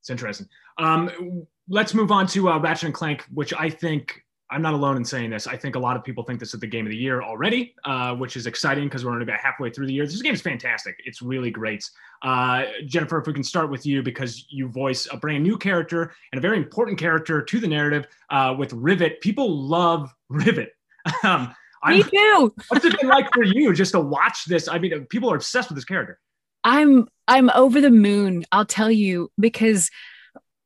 It's 0.00 0.10
interesting. 0.10 0.48
Um, 0.78 1.46
let's 1.68 1.94
move 1.94 2.10
on 2.10 2.26
to 2.28 2.50
uh, 2.50 2.58
Ratchet 2.58 2.84
and 2.84 2.94
Clank, 2.94 3.24
which 3.32 3.52
I 3.54 3.70
think 3.70 4.22
I'm 4.52 4.60
not 4.60 4.74
alone 4.74 4.98
in 4.98 5.04
saying 5.04 5.30
this. 5.30 5.46
I 5.46 5.56
think 5.56 5.76
a 5.76 5.78
lot 5.78 5.96
of 5.96 6.04
people 6.04 6.24
think 6.24 6.38
this 6.38 6.52
is 6.52 6.60
the 6.60 6.66
game 6.66 6.84
of 6.84 6.90
the 6.90 6.96
year 6.96 7.22
already, 7.22 7.74
uh, 7.84 8.14
which 8.14 8.36
is 8.36 8.46
exciting 8.46 8.84
because 8.84 9.02
we're 9.02 9.12
only 9.12 9.22
about 9.22 9.40
halfway 9.40 9.70
through 9.70 9.86
the 9.86 9.94
year. 9.94 10.04
This 10.04 10.20
game 10.20 10.34
is 10.34 10.42
fantastic. 10.42 10.94
It's 11.06 11.22
really 11.22 11.50
great. 11.50 11.88
Uh, 12.20 12.64
Jennifer, 12.84 13.18
if 13.18 13.26
we 13.26 13.32
can 13.32 13.42
start 13.42 13.70
with 13.70 13.86
you 13.86 14.02
because 14.02 14.44
you 14.50 14.68
voice 14.68 15.08
a 15.10 15.16
brand 15.16 15.42
new 15.42 15.56
character 15.56 16.12
and 16.32 16.38
a 16.38 16.42
very 16.42 16.58
important 16.58 16.98
character 16.98 17.40
to 17.40 17.58
the 17.58 17.66
narrative 17.66 18.06
uh, 18.28 18.54
with 18.58 18.74
Rivet. 18.74 19.22
People 19.22 19.58
love 19.58 20.14
Rivet. 20.28 20.76
um, 21.24 21.54
Me 21.86 22.02
too. 22.02 22.54
what's 22.68 22.84
it 22.84 23.00
been 23.00 23.08
like 23.08 23.32
for 23.32 23.44
you 23.44 23.72
just 23.72 23.92
to 23.92 24.00
watch 24.00 24.44
this? 24.44 24.68
I 24.68 24.78
mean, 24.78 25.06
people 25.06 25.32
are 25.32 25.36
obsessed 25.36 25.70
with 25.70 25.76
this 25.76 25.86
character. 25.86 26.20
I'm 26.62 27.08
I'm 27.26 27.50
over 27.50 27.80
the 27.80 27.90
moon. 27.90 28.44
I'll 28.52 28.66
tell 28.66 28.90
you 28.90 29.30
because 29.40 29.90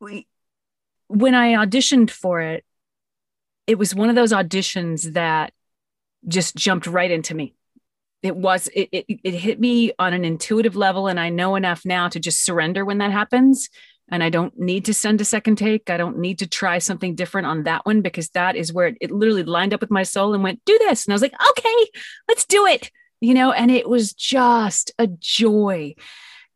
we, 0.00 0.26
when 1.08 1.34
I 1.34 1.54
auditioned 1.54 2.10
for 2.10 2.40
it, 2.40 2.64
it 3.66 3.78
was 3.78 3.94
one 3.94 4.08
of 4.08 4.14
those 4.14 4.32
auditions 4.32 5.12
that 5.14 5.52
just 6.28 6.56
jumped 6.56 6.86
right 6.86 7.10
into 7.10 7.34
me. 7.34 7.54
It 8.22 8.36
was 8.36 8.68
it, 8.68 8.88
it 8.92 9.04
it 9.08 9.34
hit 9.34 9.60
me 9.60 9.92
on 9.98 10.12
an 10.12 10.24
intuitive 10.24 10.74
level, 10.74 11.06
and 11.06 11.20
I 11.20 11.28
know 11.28 11.54
enough 11.54 11.84
now 11.84 12.08
to 12.08 12.18
just 12.18 12.44
surrender 12.44 12.84
when 12.84 12.98
that 12.98 13.12
happens. 13.12 13.68
And 14.08 14.22
I 14.22 14.30
don't 14.30 14.56
need 14.56 14.84
to 14.84 14.94
send 14.94 15.20
a 15.20 15.24
second 15.24 15.56
take. 15.56 15.90
I 15.90 15.96
don't 15.96 16.18
need 16.18 16.38
to 16.38 16.46
try 16.46 16.78
something 16.78 17.16
different 17.16 17.48
on 17.48 17.64
that 17.64 17.84
one 17.84 18.02
because 18.02 18.28
that 18.30 18.54
is 18.54 18.72
where 18.72 18.86
it, 18.86 18.98
it 19.00 19.10
literally 19.10 19.42
lined 19.42 19.74
up 19.74 19.80
with 19.80 19.90
my 19.90 20.04
soul 20.04 20.32
and 20.32 20.44
went, 20.44 20.64
do 20.64 20.78
this. 20.78 21.04
And 21.04 21.12
I 21.12 21.16
was 21.16 21.22
like, 21.22 21.34
okay, 21.50 21.86
let's 22.28 22.44
do 22.44 22.66
it. 22.66 22.92
You 23.20 23.34
know, 23.34 23.50
and 23.50 23.68
it 23.68 23.88
was 23.88 24.12
just 24.12 24.92
a 24.98 25.08
joy. 25.08 25.96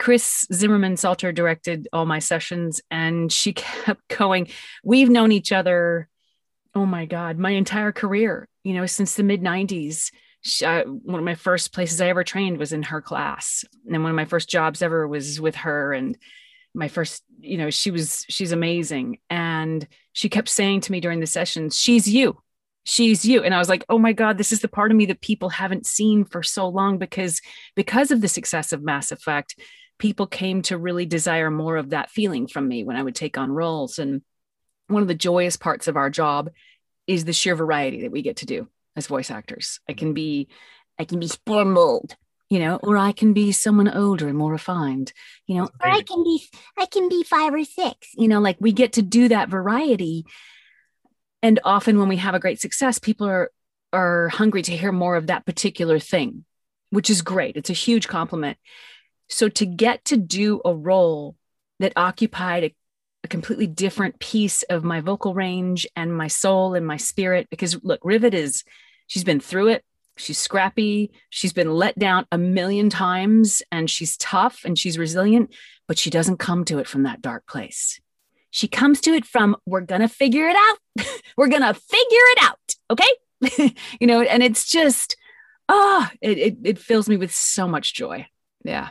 Kris 0.00 0.46
Zimmerman 0.50 0.96
Salter 0.96 1.30
directed 1.30 1.86
all 1.92 2.06
my 2.06 2.20
sessions, 2.20 2.80
and 2.90 3.30
she 3.30 3.52
kept 3.54 4.08
going. 4.08 4.48
We've 4.82 5.10
known 5.10 5.30
each 5.30 5.52
other, 5.52 6.08
oh 6.74 6.86
my 6.86 7.04
God, 7.04 7.38
my 7.38 7.50
entire 7.50 7.92
career, 7.92 8.48
you 8.64 8.74
know, 8.74 8.86
since 8.86 9.14
the 9.14 9.22
mid 9.22 9.42
90s. 9.42 10.10
She, 10.42 10.64
uh, 10.64 10.84
one 10.84 11.18
of 11.18 11.24
my 11.24 11.34
first 11.34 11.74
places 11.74 12.00
I 12.00 12.08
ever 12.08 12.24
trained 12.24 12.56
was 12.56 12.72
in 12.72 12.82
her 12.84 13.02
class. 13.02 13.62
And 13.86 14.02
one 14.02 14.10
of 14.10 14.16
my 14.16 14.24
first 14.24 14.48
jobs 14.48 14.80
ever 14.80 15.06
was 15.06 15.38
with 15.38 15.54
her. 15.56 15.92
And 15.92 16.16
my 16.74 16.88
first, 16.88 17.22
you 17.38 17.58
know, 17.58 17.68
she 17.68 17.90
was, 17.90 18.24
she's 18.26 18.52
amazing. 18.52 19.18
And 19.28 19.86
she 20.14 20.30
kept 20.30 20.48
saying 20.48 20.80
to 20.82 20.92
me 20.92 21.00
during 21.00 21.20
the 21.20 21.26
sessions, 21.26 21.78
she's 21.78 22.08
you 22.08 22.38
she's 22.84 23.26
you 23.26 23.42
and 23.42 23.54
i 23.54 23.58
was 23.58 23.68
like 23.68 23.84
oh 23.90 23.98
my 23.98 24.14
god 24.14 24.38
this 24.38 24.52
is 24.52 24.60
the 24.60 24.68
part 24.68 24.90
of 24.90 24.96
me 24.96 25.04
that 25.04 25.20
people 25.20 25.50
haven't 25.50 25.84
seen 25.84 26.24
for 26.24 26.42
so 26.42 26.66
long 26.66 26.96
because 26.96 27.42
because 27.76 28.10
of 28.10 28.22
the 28.22 28.26
success 28.26 28.72
of 28.72 28.82
mass 28.82 29.12
effect 29.12 29.54
people 30.00 30.26
came 30.26 30.62
to 30.62 30.76
really 30.76 31.06
desire 31.06 31.50
more 31.50 31.76
of 31.76 31.90
that 31.90 32.10
feeling 32.10 32.48
from 32.48 32.66
me 32.66 32.82
when 32.82 32.96
I 32.96 33.02
would 33.02 33.14
take 33.14 33.38
on 33.38 33.52
roles. 33.52 34.00
And 34.00 34.22
one 34.88 35.02
of 35.02 35.08
the 35.08 35.14
joyous 35.14 35.56
parts 35.56 35.86
of 35.86 35.96
our 35.96 36.10
job 36.10 36.50
is 37.06 37.24
the 37.24 37.32
sheer 37.32 37.54
variety 37.54 38.02
that 38.02 38.10
we 38.10 38.22
get 38.22 38.38
to 38.38 38.46
do 38.46 38.66
as 38.96 39.06
voice 39.06 39.30
actors. 39.30 39.78
I 39.88 39.92
can 39.92 40.14
be, 40.14 40.48
I 40.98 41.04
can 41.04 41.20
be 41.20 41.30
mold, 41.46 42.16
you 42.48 42.58
know, 42.58 42.76
or 42.82 42.96
I 42.96 43.12
can 43.12 43.32
be 43.32 43.52
someone 43.52 43.88
older 43.88 44.26
and 44.26 44.36
more 44.36 44.50
refined, 44.50 45.12
you 45.46 45.56
know, 45.56 45.64
or 45.64 45.88
I 45.88 46.02
can 46.02 46.24
be, 46.24 46.42
I 46.76 46.86
can 46.86 47.08
be 47.08 47.22
five 47.22 47.54
or 47.54 47.64
six, 47.64 48.08
you 48.14 48.26
know, 48.26 48.40
like 48.40 48.56
we 48.58 48.72
get 48.72 48.94
to 48.94 49.02
do 49.02 49.28
that 49.28 49.48
variety. 49.48 50.24
And 51.42 51.60
often 51.64 51.98
when 51.98 52.08
we 52.08 52.16
have 52.16 52.34
a 52.34 52.40
great 52.40 52.60
success, 52.60 52.98
people 52.98 53.28
are 53.28 53.50
are 53.92 54.28
hungry 54.28 54.62
to 54.62 54.76
hear 54.76 54.92
more 54.92 55.16
of 55.16 55.26
that 55.26 55.44
particular 55.44 55.98
thing, 55.98 56.44
which 56.90 57.10
is 57.10 57.22
great. 57.22 57.56
It's 57.56 57.70
a 57.70 57.74
huge 57.74 58.06
compliment. 58.06 58.56
So 59.30 59.48
to 59.48 59.64
get 59.64 60.04
to 60.06 60.16
do 60.16 60.60
a 60.64 60.74
role 60.74 61.36
that 61.78 61.92
occupied 61.94 62.64
a, 62.64 62.74
a, 63.24 63.28
completely 63.28 63.68
different 63.68 64.18
piece 64.18 64.64
of 64.64 64.82
my 64.82 65.00
vocal 65.00 65.34
range 65.34 65.86
and 65.94 66.14
my 66.14 66.26
soul 66.26 66.74
and 66.74 66.84
my 66.84 66.96
spirit, 66.96 67.48
because 67.48 67.82
look, 67.84 68.00
Rivet 68.02 68.34
is, 68.34 68.64
she's 69.06 69.24
been 69.24 69.40
through 69.40 69.68
it. 69.68 69.84
She's 70.16 70.36
scrappy. 70.36 71.12
She's 71.30 71.52
been 71.52 71.70
let 71.72 71.98
down 71.98 72.26
a 72.32 72.36
million 72.36 72.90
times 72.90 73.62
and 73.70 73.88
she's 73.88 74.16
tough 74.16 74.62
and 74.64 74.76
she's 74.76 74.98
resilient, 74.98 75.54
but 75.86 75.96
she 75.96 76.10
doesn't 76.10 76.38
come 76.38 76.64
to 76.66 76.78
it 76.78 76.88
from 76.88 77.04
that 77.04 77.22
dark 77.22 77.46
place. 77.46 78.00
She 78.50 78.66
comes 78.66 79.00
to 79.02 79.12
it 79.12 79.24
from, 79.24 79.56
we're 79.64 79.80
going 79.80 80.00
to 80.00 80.08
figure 80.08 80.48
it 80.48 80.56
out. 80.56 81.06
we're 81.36 81.48
going 81.48 81.62
to 81.62 81.72
figure 81.72 82.04
it 82.10 82.42
out. 82.42 82.74
Okay. 82.90 83.74
you 84.00 84.08
know, 84.08 84.22
and 84.22 84.42
it's 84.42 84.68
just, 84.68 85.16
oh, 85.68 86.08
it, 86.20 86.36
it, 86.36 86.56
it 86.64 86.78
fills 86.78 87.08
me 87.08 87.16
with 87.16 87.32
so 87.32 87.68
much 87.68 87.94
joy. 87.94 88.26
Yeah 88.64 88.90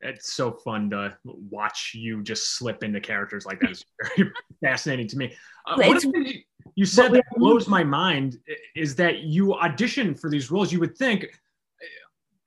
it's 0.00 0.34
so 0.34 0.52
fun 0.52 0.90
to 0.90 1.16
watch 1.24 1.92
you 1.94 2.22
just 2.22 2.56
slip 2.56 2.84
into 2.84 3.00
characters 3.00 3.46
like 3.46 3.60
that. 3.60 3.70
It's 3.70 3.84
very 4.16 4.30
fascinating 4.62 5.08
to 5.08 5.16
me. 5.16 5.36
Uh, 5.66 5.76
what 5.76 6.02
you, 6.04 6.34
you 6.74 6.86
said 6.86 7.12
that 7.12 7.24
blows 7.36 7.68
my 7.68 7.82
mind 7.82 8.38
is 8.76 8.94
that 8.96 9.20
you 9.20 9.54
audition 9.54 10.14
for 10.14 10.30
these 10.30 10.50
roles. 10.50 10.72
You 10.72 10.80
would 10.80 10.96
think, 10.96 11.26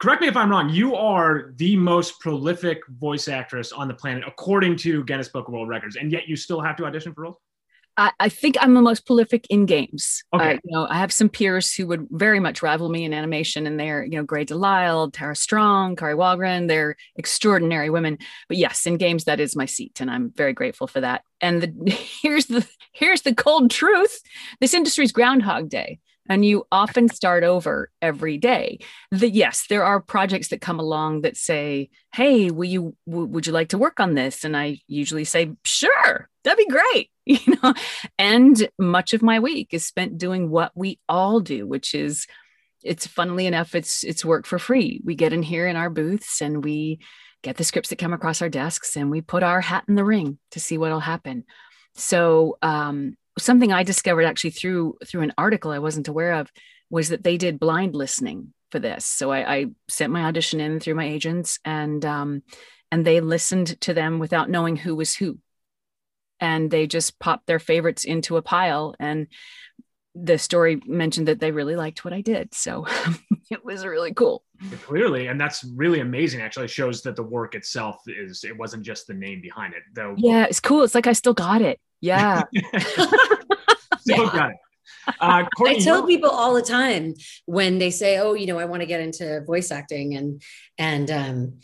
correct 0.02 0.22
me 0.22 0.28
if 0.28 0.38
I'm 0.38 0.50
wrong, 0.50 0.70
you 0.70 0.96
are 0.96 1.54
the 1.58 1.76
most 1.76 2.20
prolific 2.20 2.80
voice 2.88 3.28
actress 3.28 3.72
on 3.72 3.88
the 3.88 3.94
planet, 3.94 4.24
according 4.26 4.78
to 4.78 5.04
Guinness 5.04 5.30
Book 5.30 5.48
of 5.48 5.54
World 5.54 5.68
Records, 5.68 5.98
and 5.98 6.12
yet 6.12 6.28
you 6.28 6.36
still 6.36 6.62
have 6.62 6.76
to 6.78 6.86
audition 6.86 7.14
for 7.14 7.24
roles. 7.24 7.38
I, 8.02 8.12
I 8.20 8.30
think 8.30 8.58
I'm 8.60 8.74
the 8.74 8.82
most 8.82 9.06
prolific 9.06 9.46
in 9.52 9.68
games. 9.68 10.24
Okay. 10.34 10.54
Uh, 10.54 10.58
you 10.64 10.76
know, 10.76 10.88
I 10.90 10.96
have 10.96 11.14
some 11.14 11.30
peers 11.30 11.72
who 11.72 11.86
would 11.86 12.08
very 12.10 12.40
much 12.40 12.64
rival 12.64 12.90
me 12.90 13.04
in 13.04 13.14
animation, 13.14 13.68
and 13.68 13.80
they're, 13.80 14.04
you 14.04 14.18
know, 14.18 14.24
Grey 14.24 14.44
DeLisle, 14.44 15.14
Tara 15.14 15.36
Strong, 15.36 15.98
Kari 15.98 16.16
Wahlgren. 16.16 16.68
They're 16.68 16.96
extraordinary 17.16 17.92
women. 17.92 18.18
But 18.48 18.58
yes, 18.58 18.88
in 18.88 18.98
games, 18.98 19.26
that 19.26 19.40
is 19.40 19.56
my 19.56 19.68
seat, 19.68 20.02
and 20.02 20.10
I'm 20.10 20.32
very 20.36 20.52
grateful 20.52 20.88
for 20.88 21.00
that. 21.02 21.22
And 21.42 21.62
the, 21.62 21.92
here's 22.22 22.48
the 22.48 22.68
here's 22.92 23.22
the 23.22 23.36
cold 23.36 23.70
truth: 23.70 24.20
this 24.60 24.74
industry's 24.74 25.12
Groundhog 25.12 25.70
Day 25.70 26.00
and 26.32 26.46
you 26.46 26.66
often 26.72 27.10
start 27.10 27.44
over 27.44 27.92
every 28.02 28.38
day 28.38 28.80
the 29.12 29.30
yes 29.30 29.66
there 29.70 29.84
are 29.84 30.00
projects 30.00 30.50
that 30.50 30.62
come 30.62 30.80
along 30.80 31.22
that 31.22 31.38
say 31.38 31.90
hey 32.14 32.50
will 32.50 32.70
you 32.70 32.96
w- 33.08 33.28
would 33.28 33.46
you 33.46 33.54
like 33.54 33.70
to 33.70 33.78
work 33.78 34.00
on 34.00 34.14
this 34.14 34.44
and 34.44 34.56
i 34.56 34.78
usually 34.88 35.24
say 35.24 35.52
sure 35.64 36.30
that'd 36.44 36.58
be 36.58 36.68
great 36.68 37.10
you 37.26 37.56
know 37.62 37.74
and 38.18 38.70
much 38.80 39.14
of 39.14 39.22
my 39.22 39.40
week 39.40 39.70
is 39.72 39.86
spent 39.86 40.18
doing 40.18 40.50
what 40.50 40.72
we 40.76 41.00
all 41.08 41.40
do 41.40 41.68
which 41.68 41.94
is 41.94 42.26
it's 42.84 43.08
funnily 43.08 43.46
enough, 43.46 43.76
it's 43.76 44.04
it's 44.04 44.26
work 44.26 44.46
for 44.46 44.60
free. 44.60 45.02
We 45.04 45.16
get 45.16 45.34
in 45.34 45.44
here 45.44 45.68
in 45.68 45.76
our 45.76 45.90
booths 45.90 46.42
and 46.42 46.64
we 46.64 47.00
get 47.44 47.58
the 47.58 47.64
scripts 47.64 47.90
that 47.90 48.00
come 48.00 48.14
across 48.14 48.42
our 48.42 48.50
desks 48.50 48.96
and 48.96 49.10
we 49.10 49.22
put 49.22 49.44
our 49.44 49.62
hat 49.62 49.86
in 49.88 49.96
the 49.96 50.04
ring 50.04 50.38
to 50.52 50.60
see 50.60 50.78
what'll 50.78 51.00
happen. 51.00 51.44
So 51.96 52.58
um, 52.62 53.18
something 53.38 53.72
I 53.72 53.84
discovered 53.84 54.24
actually 54.24 54.52
through 54.52 54.98
through 55.06 55.22
an 55.22 55.34
article 55.38 55.72
I 55.72 55.80
wasn't 55.80 56.08
aware 56.08 56.34
of 56.34 56.52
was 56.90 57.10
that 57.10 57.24
they 57.24 57.38
did 57.38 57.60
blind 57.60 57.96
listening 57.96 58.54
for 58.72 58.80
this. 58.80 59.06
So 59.06 59.32
I, 59.32 59.56
I 59.56 59.66
sent 59.88 60.14
my 60.14 60.24
audition 60.24 60.60
in 60.60 60.80
through 60.80 60.96
my 60.96 61.06
agents 61.06 61.60
and 61.64 62.04
um, 62.06 62.44
and 62.92 63.06
they 63.06 63.22
listened 63.22 63.80
to 63.82 63.94
them 63.94 64.20
without 64.20 64.50
knowing 64.50 64.76
who 64.76 64.96
was 64.96 65.16
who. 65.16 65.40
And 66.40 66.72
they 66.72 66.88
just 66.88 67.20
popped 67.20 67.46
their 67.46 67.60
favorites 67.60 68.04
into 68.04 68.38
a 68.38 68.42
pile 68.42 68.96
and 69.00 69.28
the 70.16 70.38
story 70.38 70.82
mentioned 70.86 71.28
that 71.28 71.40
they 71.40 71.52
really 71.52 71.76
liked 71.76 72.04
what 72.04 72.14
I 72.14 72.22
did. 72.22 72.54
So 72.54 72.86
it 73.50 73.64
was 73.64 73.86
really 73.86 74.14
cool. 74.14 74.44
Clearly, 74.84 75.28
and 75.28 75.40
that's 75.40 75.64
really 75.64 76.02
amazing. 76.02 76.42
Actually, 76.42 76.68
shows 76.68 77.02
that 77.04 77.16
the 77.16 77.24
work 77.24 77.56
itself 77.56 78.02
is 78.08 78.44
it 78.44 78.58
wasn't 78.58 78.84
just 78.84 79.08
the 79.08 79.14
name 79.14 79.42
behind 79.42 79.74
it, 79.74 79.84
though. 79.94 80.14
Yeah, 80.18 80.44
it's 80.44 80.60
cool. 80.60 80.84
It's 80.84 80.94
like 80.94 81.08
I 81.08 81.14
still 81.14 81.34
got 81.34 81.62
it. 81.62 81.80
Yeah. 82.02 82.44
still 84.00 84.26
yeah. 84.26 84.32
got 84.32 84.50
it. 84.52 84.58
Uh, 85.20 85.46
Courtney, 85.58 85.78
I 85.78 85.80
tell 85.80 86.06
people 86.06 86.30
all 86.30 86.54
the 86.54 86.62
time 86.62 87.16
when 87.46 87.80
they 87.80 87.90
say, 87.90 88.20
"Oh, 88.20 88.34
you 88.34 88.46
know, 88.46 88.60
I 88.60 88.66
want 88.66 88.82
to 88.82 88.86
get 88.86 89.02
into 89.02 89.42
voice 89.46 89.72
acting," 89.72 90.16
and 90.16 90.42
and 90.78 91.10
um, 91.10 91.60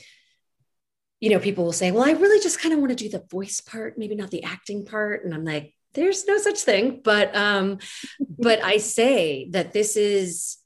you 1.19 1.29
know, 1.29 1.39
people 1.39 1.63
will 1.63 1.71
say, 1.71 1.91
"Well, 1.91 2.03
I 2.03 2.11
really 2.11 2.41
just 2.41 2.59
kind 2.59 2.73
of 2.73 2.79
want 2.79 2.89
to 2.89 2.95
do 2.95 3.09
the 3.09 3.25
voice 3.29 3.61
part, 3.61 3.97
maybe 3.97 4.15
not 4.15 4.31
the 4.31 4.43
acting 4.43 4.85
part," 4.85 5.23
and 5.23 5.35
I'm 5.35 5.45
like, 5.45 5.75
there's 5.97 6.27
no 6.27 6.37
such 6.37 6.59
thing 6.59 7.01
but 7.03 7.35
um 7.35 7.79
but 8.19 8.63
i 8.63 8.77
say 8.77 9.47
that 9.49 9.73
this 9.73 9.97
is 9.97 10.57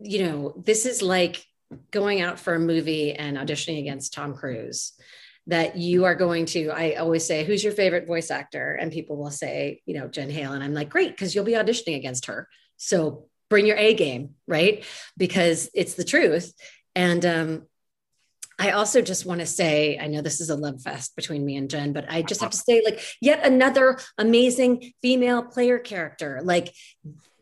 you 0.00 0.24
know 0.24 0.54
this 0.64 0.86
is 0.86 1.02
like 1.02 1.44
going 1.90 2.20
out 2.20 2.38
for 2.38 2.54
a 2.54 2.60
movie 2.60 3.12
and 3.12 3.36
auditioning 3.36 3.80
against 3.80 4.14
tom 4.14 4.34
cruise 4.34 4.92
that 5.48 5.76
you 5.76 6.04
are 6.04 6.14
going 6.14 6.46
to 6.46 6.70
i 6.70 6.94
always 6.94 7.26
say 7.26 7.44
who's 7.44 7.64
your 7.64 7.72
favorite 7.72 8.06
voice 8.06 8.30
actor 8.30 8.74
and 8.74 8.92
people 8.92 9.16
will 9.16 9.30
say 9.30 9.80
you 9.86 9.98
know 9.98 10.06
jen 10.08 10.30
hale 10.30 10.52
and 10.52 10.62
i'm 10.62 10.74
like 10.74 10.88
great 10.88 11.10
because 11.10 11.34
you'll 11.34 11.44
be 11.44 11.52
auditioning 11.52 11.96
against 11.96 12.26
her 12.26 12.48
so 12.76 13.26
bring 13.50 13.66
your 13.66 13.76
a 13.76 13.94
game 13.94 14.34
right 14.46 14.84
because 15.16 15.68
it's 15.74 15.94
the 15.94 16.04
truth 16.04 16.52
and 16.94 17.26
um 17.26 17.62
I 18.60 18.72
also 18.72 19.00
just 19.00 19.24
want 19.24 19.40
to 19.40 19.46
say, 19.46 19.98
I 20.00 20.08
know 20.08 20.20
this 20.20 20.40
is 20.40 20.50
a 20.50 20.56
love 20.56 20.82
fest 20.82 21.14
between 21.14 21.44
me 21.44 21.56
and 21.56 21.70
Jen, 21.70 21.92
but 21.92 22.10
I 22.10 22.22
just 22.22 22.40
have 22.40 22.50
to 22.50 22.56
say, 22.56 22.82
like, 22.84 23.00
yet 23.20 23.46
another 23.46 23.98
amazing 24.18 24.94
female 25.00 25.44
player 25.44 25.78
character. 25.78 26.40
Like, 26.42 26.74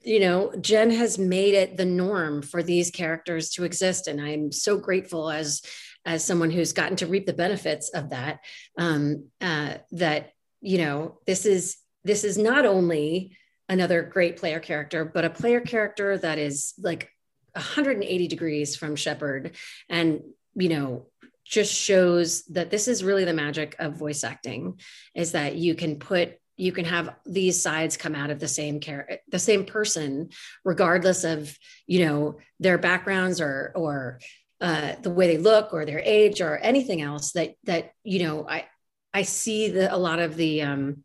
you 0.03 0.21
know, 0.21 0.53
Jen 0.61 0.91
has 0.91 1.19
made 1.19 1.55
it 1.55 1.79
the 1.79 1.87
norm 1.87 2.43
for 2.43 2.63
these 2.63 2.91
characters 2.91 3.49
to 3.51 3.65
exist. 3.65 4.09
And 4.09 4.21
I'm 4.21 4.53
so 4.53 4.77
grateful 4.77 5.31
as 5.31 5.63
as 6.07 6.25
someone 6.25 6.51
who's 6.51 6.73
gotten 6.73 6.97
to 6.97 7.07
reap 7.07 7.27
the 7.27 7.33
benefits 7.35 7.91
of 7.91 8.11
that. 8.11 8.41
Um, 8.79 9.27
uh, 9.41 9.75
that, 9.93 10.31
you 10.61 10.79
know, 10.79 11.19
this 11.27 11.45
is 11.45 11.77
this 12.05 12.25
is 12.25 12.39
not 12.39 12.65
only 12.65 13.37
another 13.69 14.03
great 14.03 14.37
player 14.37 14.61
character, 14.61 15.05
but 15.05 15.25
a 15.25 15.31
player 15.31 15.61
character 15.61 16.17
that 16.19 16.39
is 16.39 16.73
like 16.79 17.11
180 17.55 18.29
degrees 18.29 18.77
from 18.77 18.97
Shepard 18.97 19.57
and 19.89 20.23
you 20.55 20.69
know 20.69 21.07
just 21.45 21.73
shows 21.73 22.45
that 22.47 22.71
this 22.71 22.89
is 22.89 23.05
really 23.05 23.25
the 23.25 23.33
magic 23.33 23.77
of 23.79 23.97
voice 23.97 24.25
acting 24.25 24.81
is 25.15 25.33
that 25.33 25.55
you 25.55 25.75
can 25.75 25.97
put 25.97 26.39
you 26.57 26.73
can 26.73 26.85
have 26.85 27.15
these 27.27 27.61
sides 27.61 27.97
come 27.97 28.15
out 28.15 28.31
of 28.31 28.41
the 28.41 28.49
same 28.49 28.81
care 28.81 29.21
the 29.29 29.39
same 29.39 29.65
person 29.65 30.31
regardless 30.65 31.25
of 31.25 31.57
you 31.87 32.05
know 32.05 32.39
their 32.59 32.79
backgrounds 32.79 33.41
or 33.41 33.73
or 33.75 34.19
uh, 34.61 34.95
the 35.03 35.11
way 35.11 35.27
they 35.27 35.39
look 35.39 35.73
or 35.73 35.85
their 35.85 36.01
age 36.01 36.41
or 36.41 36.57
anything 36.57 37.03
else 37.03 37.33
that 37.33 37.55
that 37.65 37.93
you 38.05 38.23
know 38.25 38.49
i 38.49 38.65
i 39.13 39.23
see 39.23 39.69
the 39.69 39.95
a 39.95 39.97
lot 39.97 40.19
of 40.19 40.37
the 40.37 40.63
um 40.63 41.05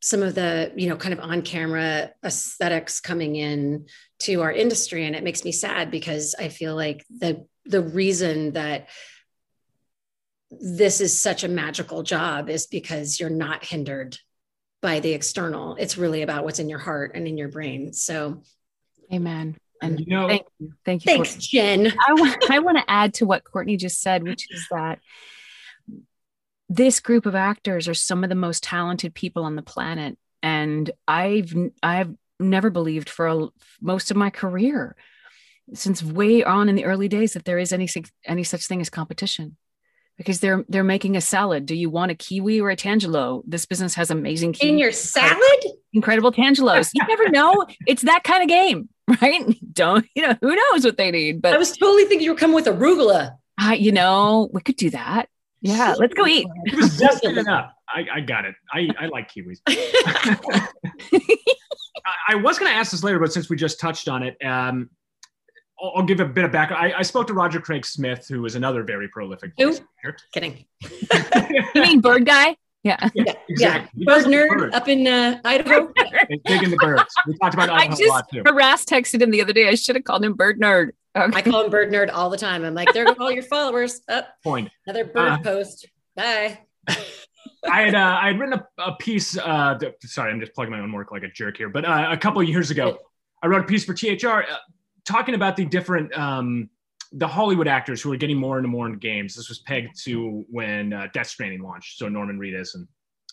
some 0.00 0.22
of 0.22 0.34
the 0.34 0.72
you 0.76 0.88
know 0.88 0.96
kind 0.96 1.12
of 1.12 1.20
on 1.20 1.42
camera 1.42 2.10
aesthetics 2.24 3.00
coming 3.00 3.36
in 3.36 3.86
to 4.18 4.42
our 4.42 4.52
industry. 4.52 5.06
And 5.06 5.14
it 5.14 5.24
makes 5.24 5.44
me 5.44 5.52
sad 5.52 5.90
because 5.90 6.34
i 6.38 6.48
feel 6.48 6.74
like 6.74 7.04
the 7.10 7.46
the 7.66 7.82
reason 7.82 8.52
that 8.52 8.88
this 10.50 11.00
is 11.00 11.20
such 11.20 11.44
a 11.44 11.48
magical 11.48 12.02
job 12.02 12.48
is 12.48 12.66
because 12.66 13.20
you're 13.20 13.30
not 13.30 13.64
hindered 13.64 14.18
by 14.82 14.98
the 14.98 15.12
external. 15.12 15.76
It's 15.76 15.96
really 15.96 16.22
about 16.22 16.42
what's 16.42 16.58
in 16.58 16.68
your 16.68 16.80
heart 16.80 17.12
and 17.14 17.28
in 17.28 17.38
your 17.38 17.48
brain. 17.48 17.92
So 17.92 18.42
amen 19.12 19.56
and 19.82 20.00
you 20.00 20.06
know 20.06 20.28
thank 20.28 20.46
you. 20.58 20.72
Thank 20.84 21.04
you 21.04 21.12
thanks 21.12 21.30
courtney. 21.32 21.46
jen. 21.48 21.92
I 22.06 22.12
want 22.14 22.64
want 22.64 22.78
to 22.78 22.90
add 22.90 23.14
to 23.14 23.26
what 23.26 23.44
courtney 23.44 23.76
just 23.76 24.00
said 24.00 24.22
which 24.22 24.46
is 24.50 24.66
that 24.70 24.98
this 26.68 27.00
group 27.00 27.26
of 27.26 27.34
actors 27.34 27.88
are 27.88 27.94
some 27.94 28.22
of 28.22 28.30
the 28.30 28.36
most 28.36 28.62
talented 28.62 29.12
people 29.12 29.44
on 29.44 29.56
the 29.56 29.62
planet. 29.62 30.16
And 30.42 30.90
i've 31.06 31.54
i've 31.82 32.14
never 32.38 32.70
believed 32.70 33.10
for 33.10 33.26
a, 33.26 33.48
most 33.80 34.10
of 34.10 34.16
my 34.16 34.30
career 34.30 34.96
since 35.74 36.02
way 36.02 36.42
on 36.42 36.68
in 36.68 36.74
the 36.74 36.86
early 36.86 37.08
days 37.08 37.34
that 37.34 37.44
there 37.44 37.58
is 37.58 37.72
any 37.72 37.88
any 38.24 38.44
such 38.44 38.66
thing 38.66 38.80
as 38.80 38.88
competition 38.90 39.56
because 40.20 40.40
they're 40.40 40.66
they're 40.68 40.84
making 40.84 41.16
a 41.16 41.20
salad. 41.22 41.64
Do 41.64 41.74
you 41.74 41.88
want 41.88 42.10
a 42.10 42.14
kiwi 42.14 42.60
or 42.60 42.68
a 42.68 42.76
tangelo? 42.76 43.42
This 43.46 43.64
business 43.64 43.94
has 43.94 44.10
amazing 44.10 44.52
kiwi. 44.52 44.72
in 44.72 44.78
your 44.78 44.92
salad? 44.92 45.64
incredible 45.94 46.30
tangelos. 46.30 46.90
You 46.92 47.06
never 47.08 47.28
know. 47.30 47.64
It's 47.86 48.02
that 48.02 48.22
kind 48.22 48.42
of 48.42 48.48
game 48.50 48.90
right? 49.22 49.56
Don't 49.72 50.06
you 50.14 50.26
know 50.26 50.36
who 50.42 50.54
knows 50.54 50.84
what 50.84 50.98
they 50.98 51.10
need 51.10 51.40
but 51.40 51.54
i 51.54 51.56
was 51.56 51.74
totally 51.76 52.04
thinking 52.04 52.24
you 52.26 52.32
were 52.32 52.38
coming 52.38 52.54
with 52.54 52.66
arugula. 52.66 53.32
Uh, 53.60 53.72
you 53.72 53.92
know 53.92 54.50
we 54.52 54.60
could 54.60 54.76
do 54.76 54.90
that. 54.90 55.30
Yeah, 55.62 55.94
let's 55.98 56.12
go 56.12 56.26
eat. 56.26 56.46
It 56.66 56.76
was 56.76 56.98
just 56.98 57.24
enough. 57.24 57.72
I, 57.88 58.06
I 58.14 58.20
got 58.20 58.44
it. 58.44 58.54
I, 58.72 58.88
I 58.98 59.06
like 59.06 59.32
kiwis. 59.32 59.60
I 62.28 62.34
was 62.34 62.58
going 62.58 62.70
to 62.70 62.76
ask 62.76 62.92
this 62.92 63.02
later, 63.02 63.18
but 63.18 63.32
since 63.32 63.48
we 63.48 63.56
just 63.56 63.80
touched 63.80 64.08
on 64.08 64.22
it, 64.22 64.36
um, 64.44 64.90
I'll, 65.82 65.92
I'll, 65.96 66.02
give 66.02 66.20
a 66.20 66.24
bit 66.24 66.44
of 66.44 66.52
background. 66.52 66.84
I, 66.84 66.98
I, 66.98 67.02
spoke 67.02 67.26
to 67.28 67.34
Roger 67.34 67.60
Craig 67.60 67.84
Smith, 67.86 68.26
who 68.28 68.44
is 68.44 68.54
another 68.54 68.82
very 68.82 69.08
prolific. 69.08 69.52
Who? 69.58 69.76
Kidding. 70.32 70.64
you 71.74 71.82
mean 71.82 72.00
bird 72.00 72.26
guy? 72.26 72.56
Yeah. 72.82 73.08
Yeah. 73.14 73.34
Exactly. 73.48 74.04
yeah. 74.04 74.04
Bird 74.04 74.24
nerd 74.26 74.74
up 74.74 74.88
in 74.88 75.06
uh, 75.06 75.40
Idaho. 75.44 75.92
Big 76.28 76.62
in 76.62 76.70
the 76.70 76.76
birds. 76.76 77.12
We 77.26 77.36
talked 77.38 77.54
about 77.54 77.70
Idaho 77.70 77.84
I 77.84 77.88
just 77.88 78.02
a 78.02 78.08
lot 78.08 78.26
too. 78.32 78.42
Harass 78.46 78.84
texted 78.84 79.20
him 79.20 79.30
the 79.30 79.42
other 79.42 79.52
day. 79.52 79.68
I 79.68 79.74
should 79.74 79.96
have 79.96 80.04
called 80.04 80.24
him 80.24 80.34
bird 80.34 80.60
nerd. 80.60 80.90
Okay. 81.16 81.38
I 81.38 81.42
call 81.42 81.64
him 81.64 81.70
bird 81.70 81.90
nerd 81.92 82.10
all 82.12 82.30
the 82.30 82.36
time. 82.36 82.64
I'm 82.64 82.74
like, 82.74 82.92
there 82.92 83.04
go 83.04 83.14
all 83.18 83.32
your 83.32 83.42
followers. 83.42 84.00
Up. 84.08 84.28
Oh, 84.28 84.32
Point. 84.42 84.70
Another 84.86 85.04
bird 85.04 85.32
uh, 85.32 85.38
post. 85.38 85.88
Bye. 86.16 86.60
I 86.88 87.82
had 87.82 87.94
uh, 87.94 88.18
I 88.20 88.28
had 88.28 88.40
written 88.40 88.58
a, 88.58 88.82
a 88.82 88.96
piece. 88.96 89.36
Uh, 89.36 89.78
sorry, 90.02 90.32
I'm 90.32 90.40
just 90.40 90.54
plugging 90.54 90.72
my 90.72 90.80
own 90.80 90.92
work 90.92 91.12
like 91.12 91.22
a 91.22 91.28
jerk 91.28 91.58
here. 91.58 91.68
But 91.68 91.84
uh, 91.84 92.08
a 92.10 92.16
couple 92.16 92.42
years 92.42 92.70
ago, 92.70 92.98
I 93.42 93.48
wrote 93.48 93.62
a 93.62 93.66
piece 93.66 93.84
for 93.84 93.92
THR 93.92 94.44
uh, 94.50 94.56
talking 95.10 95.34
about 95.34 95.56
the 95.56 95.64
different 95.64 96.16
um, 96.16 96.68
the 97.12 97.26
Hollywood 97.26 97.66
actors 97.66 98.00
who 98.00 98.12
are 98.12 98.16
getting 98.16 98.36
more 98.36 98.58
and 98.58 98.68
more 98.68 98.86
into 98.86 98.98
games. 98.98 99.34
This 99.34 99.48
was 99.48 99.58
pegged 99.60 100.00
to 100.04 100.44
when 100.48 100.92
uh, 100.92 101.08
Death 101.12 101.26
Stranding 101.26 101.62
launched. 101.62 101.98
So 101.98 102.08
Norman 102.08 102.38
Reedus 102.38 102.74
and 102.74 102.86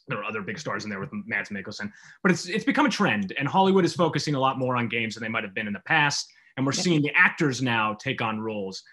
there 0.07 0.17
are 0.19 0.23
other 0.23 0.41
big 0.41 0.57
stars 0.57 0.83
in 0.83 0.89
there 0.89 0.99
with 0.99 1.09
Mads 1.25 1.49
Mikkelsen. 1.49 1.91
But 2.23 2.31
it's 2.31 2.47
it's 2.47 2.65
become 2.65 2.85
a 2.85 2.89
trend, 2.89 3.33
and 3.37 3.47
Hollywood 3.47 3.85
is 3.85 3.93
focusing 3.93 4.35
a 4.35 4.39
lot 4.39 4.57
more 4.57 4.75
on 4.75 4.87
games 4.87 5.15
than 5.15 5.23
they 5.23 5.29
might 5.29 5.43
have 5.43 5.53
been 5.53 5.67
in 5.67 5.73
the 5.73 5.81
past 5.85 6.31
and 6.57 6.65
we're 6.65 6.71
seeing 6.71 7.01
the 7.01 7.11
actors 7.15 7.61
now 7.61 7.93
take 7.93 8.21
on 8.21 8.39
roles. 8.39 8.83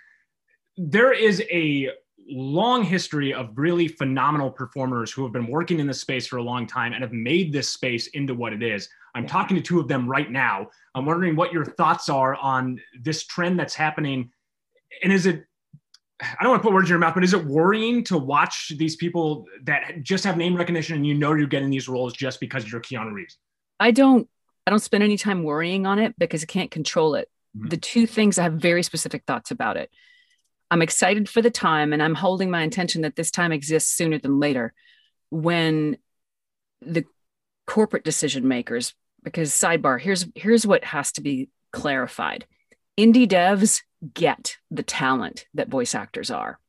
There 0.77 1.13
is 1.13 1.43
a 1.51 1.89
long 2.29 2.85
history 2.85 3.33
of 3.35 3.51
really 3.57 3.89
phenomenal 3.89 4.51
performers 4.51 5.11
who 5.11 5.25
have 5.25 5.33
been 5.33 5.47
working 5.47 5.81
in 5.81 5.87
this 5.87 6.01
space 6.01 6.27
for 6.27 6.37
a 6.37 6.43
long 6.43 6.67
time 6.67 6.93
and 6.93 7.03
have 7.03 7.13
made 7.13 7.53
this 7.53 7.69
space 7.69 8.07
into 8.09 8.35
what 8.35 8.53
it 8.53 8.63
is. 8.63 8.89
I'm 9.15 9.25
yeah. 9.25 9.29
talking 9.29 9.57
to 9.57 9.63
two 9.63 9.81
of 9.81 9.89
them 9.89 10.09
right 10.09 10.31
now. 10.31 10.69
I'm 10.95 11.07
wondering 11.07 11.37
what 11.37 11.53
your 11.53 11.65
thoughts 11.65 12.09
are 12.09 12.35
on 12.35 12.81
this 13.01 13.25
trend 13.25 13.59
that's 13.59 13.75
happening. 13.75 14.31
And 15.03 15.13
is 15.13 15.27
it, 15.27 15.45
I 16.21 16.43
don't 16.43 16.51
want 16.51 16.63
to 16.63 16.67
put 16.69 16.75
words 16.75 16.89
in 16.89 16.91
your 16.91 16.99
mouth, 16.99 17.15
but 17.15 17.25
is 17.25 17.35
it 17.35 17.45
worrying 17.45 18.05
to 18.05 18.19
watch 18.19 18.73
these 18.77 18.97
people 18.97 19.47
that 19.65 20.03
just 20.03 20.25
have 20.25 20.37
name 20.37 20.57
recognition 20.57 20.97
and 20.97 21.07
you 21.07 21.15
know 21.15 21.35
you're 21.35 21.47
getting 21.47 21.71
these 21.71 21.89
roles 21.89 22.13
just 22.13 22.41
because 22.41 22.71
you're 22.71 22.81
Keanu 22.81 23.13
Reeves? 23.13 23.39
I 23.81 23.91
don't, 23.91 24.29
I 24.67 24.71
don't 24.71 24.81
spend 24.81 25.05
any 25.05 25.17
time 25.17 25.43
worrying 25.43 25.87
on 25.87 25.99
it 25.99 26.15
because 26.19 26.43
I 26.43 26.47
can't 26.47 26.71
control 26.71 27.15
it. 27.15 27.29
Mm-hmm. 27.57 27.69
The 27.69 27.77
two 27.77 28.07
things 28.07 28.39
I 28.39 28.45
have 28.45 28.55
very 28.55 28.83
specific 28.83 29.25
thoughts 29.27 29.51
about 29.51 29.77
it. 29.77 29.91
I'm 30.71 30.83
excited 30.83 31.29
for 31.29 31.43
the 31.43 31.51
time, 31.51 31.93
and 31.93 32.03
I'm 32.03 32.15
holding 32.15 32.51
my 32.51 32.63
intention 32.63 33.03
that 33.03 33.17
this 33.17 33.31
time 33.31 33.53
exists 33.53 33.95
sooner 33.95 34.19
than 34.19 34.41
later 34.41 34.73
when 35.31 35.99
the 36.81 37.05
corporate 37.67 38.05
decision 38.05 38.49
makers, 38.49 38.95
because 39.25 39.51
sidebar, 39.51 40.01
here's 40.01 40.27
here's 40.35 40.67
what 40.67 40.85
has 40.85 41.13
to 41.13 41.23
be 41.23 41.49
clarified. 41.73 42.47
Indie 42.99 43.29
devs 43.29 43.83
get 44.13 44.59
the 44.71 44.83
talent 44.83 45.47
that 45.55 45.69
voice 45.69 45.95
actors 45.95 46.31
are. 46.31 46.61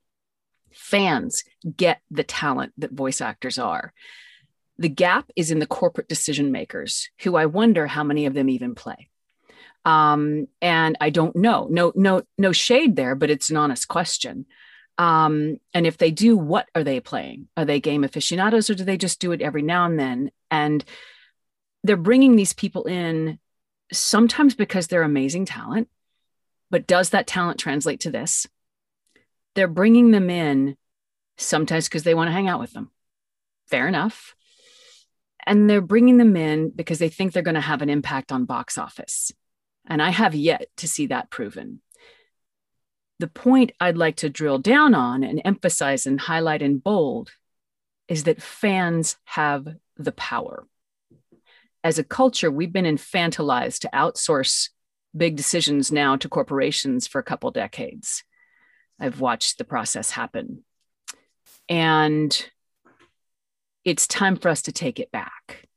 Fans 0.74 1.44
get 1.78 2.02
the 2.10 2.24
talent 2.24 2.74
that 2.78 2.92
voice 2.92 3.22
actors 3.22 3.60
are. 3.60 3.94
The 4.78 4.90
gap 4.90 5.30
is 5.36 5.52
in 5.52 5.60
the 5.60 5.68
corporate 5.68 6.10
decision 6.10 6.52
makers, 6.52 7.10
who 7.22 7.36
I 7.36 7.46
wonder 7.46 7.88
how 7.88 8.04
many 8.04 8.26
of 8.26 8.34
them 8.34 8.50
even 8.50 8.76
play. 8.76 9.10
Um, 9.86 10.48
and 10.62 10.98
I 11.00 11.12
don't 11.12 11.36
know. 11.36 11.68
No, 11.70 11.94
no, 11.96 12.24
no 12.38 12.52
shade 12.52 12.96
there, 12.96 13.16
but 13.16 13.30
it's 13.30 13.52
an 13.52 13.58
honest 13.58 13.88
question. 13.88 14.48
Um, 14.98 15.58
and 15.74 15.86
if 15.86 15.98
they 15.98 16.12
do, 16.12 16.36
what 16.36 16.68
are 16.74 16.84
they 16.84 17.00
playing? 17.00 17.48
Are 17.56 17.66
they 17.66 17.80
game 17.80 18.04
aficionados 18.04 18.70
or 18.70 18.76
do 18.76 18.84
they 18.84 18.98
just 18.98 19.20
do 19.20 19.32
it 19.32 19.42
every 19.42 19.62
now 19.62 19.86
and 19.86 20.00
then? 20.00 20.32
And 20.50 20.84
they're 21.86 21.98
bringing 21.98 22.36
these 22.36 22.54
people 22.54 22.86
in 22.86 23.40
sometimes 23.92 24.56
because 24.56 24.88
they're 24.88 25.04
amazing 25.04 25.46
talent, 25.46 25.88
but 26.72 26.88
does 26.88 27.12
that 27.12 27.28
talent 27.28 27.60
translate 27.60 28.00
to 28.02 28.12
this? 28.12 28.48
They're 29.54 29.68
bringing 29.68 30.12
them 30.12 30.30
in 30.30 30.78
sometimes 31.38 31.88
because 31.88 32.04
they 32.04 32.16
want 32.16 32.28
to 32.28 32.32
hang 32.34 32.48
out 32.48 32.60
with 32.60 32.74
them. 32.74 32.90
Fair 33.68 33.88
enough. 33.88 34.36
And 35.46 35.70
they're 35.70 35.80
bringing 35.80 36.18
them 36.18 36.36
in 36.36 36.72
because 36.72 36.98
they 36.98 37.10
think 37.10 37.32
they're 37.32 37.44
going 37.44 37.56
to 37.56 37.62
have 37.62 37.84
an 37.84 37.90
impact 37.90 38.32
on 38.32 38.46
box 38.46 38.80
office. 38.80 39.32
And 39.86 40.02
I 40.02 40.10
have 40.10 40.34
yet 40.34 40.68
to 40.78 40.88
see 40.88 41.06
that 41.08 41.30
proven. 41.30 41.82
The 43.20 43.28
point 43.28 43.72
I'd 43.80 43.96
like 43.96 44.18
to 44.18 44.30
drill 44.30 44.58
down 44.58 44.96
on 44.96 45.24
and 45.24 45.40
emphasize 45.46 46.08
and 46.08 46.20
highlight 46.20 46.64
in 46.64 46.80
bold 46.80 47.32
is 48.08 48.24
that 48.24 48.42
fans 48.42 49.18
have 49.26 49.68
the 49.98 50.12
power. 50.12 50.68
As 51.86 52.00
a 52.00 52.04
culture, 52.04 52.50
we've 52.50 52.74
been 52.74 52.86
infantilized 52.86 53.82
to 53.82 53.90
outsource 53.94 54.70
big 55.16 55.36
decisions 55.36 55.92
now 55.92 56.16
to 56.16 56.28
corporations 56.28 57.06
for 57.06 57.20
a 57.20 57.24
couple 57.24 57.52
decades. 57.52 58.24
I've 59.00 59.20
watched 59.20 59.60
the 59.60 59.66
process 59.66 60.10
happen. 60.10 60.64
And 61.70 62.50
it's 63.84 64.08
time 64.08 64.36
for 64.36 64.50
us 64.50 64.64
to 64.64 64.72
take 64.72 65.00
it 65.00 65.12
back. 65.12 65.68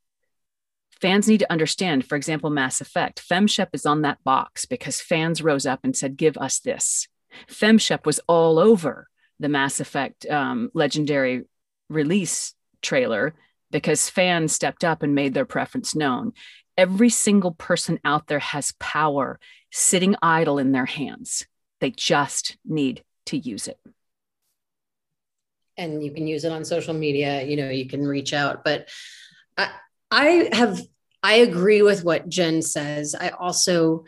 Fans 0.99 1.27
need 1.27 1.41
to 1.41 1.51
understand, 1.51 2.07
for 2.07 2.15
example, 2.15 2.49
Mass 2.49 2.81
Effect. 2.81 3.21
FemShep 3.29 3.67
is 3.73 3.85
on 3.85 4.01
that 4.01 4.23
box 4.23 4.65
because 4.65 4.99
fans 4.99 5.43
rose 5.43 5.67
up 5.67 5.81
and 5.83 5.95
said, 5.95 6.17
Give 6.17 6.39
us 6.39 6.59
this. 6.59 7.07
FemShep 7.47 8.07
was 8.07 8.19
all 8.27 8.57
over 8.57 9.07
the 9.39 9.47
Mass 9.47 9.79
Effect 9.79 10.25
um, 10.25 10.71
legendary 10.73 11.43
release 11.87 12.55
trailer 12.81 13.35
because 13.71 14.09
fans 14.09 14.53
stepped 14.53 14.83
up 14.83 15.03
and 15.03 15.15
made 15.15 15.33
their 15.33 15.45
preference 15.45 15.95
known. 15.95 16.33
Every 16.77 17.09
single 17.09 17.51
person 17.51 17.99
out 18.05 18.27
there 18.27 18.39
has 18.39 18.73
power 18.79 19.39
sitting 19.71 20.15
idle 20.21 20.57
in 20.57 20.71
their 20.71 20.85
hands. 20.85 21.45
They 21.81 21.91
just 21.91 22.57
need 22.65 23.03
to 23.27 23.37
use 23.37 23.67
it. 23.67 23.77
And 25.77 26.03
you 26.03 26.11
can 26.11 26.27
use 26.27 26.43
it 26.43 26.51
on 26.51 26.65
social 26.65 26.93
media, 26.93 27.43
you 27.43 27.55
know, 27.55 27.69
you 27.69 27.87
can 27.87 28.05
reach 28.05 28.33
out. 28.33 28.63
But 28.63 28.89
I, 29.57 29.69
I 30.11 30.49
have, 30.51 30.81
I 31.23 31.35
agree 31.35 31.81
with 31.81 32.03
what 32.03 32.27
Jen 32.27 32.61
says. 32.61 33.15
I 33.15 33.29
also 33.29 34.05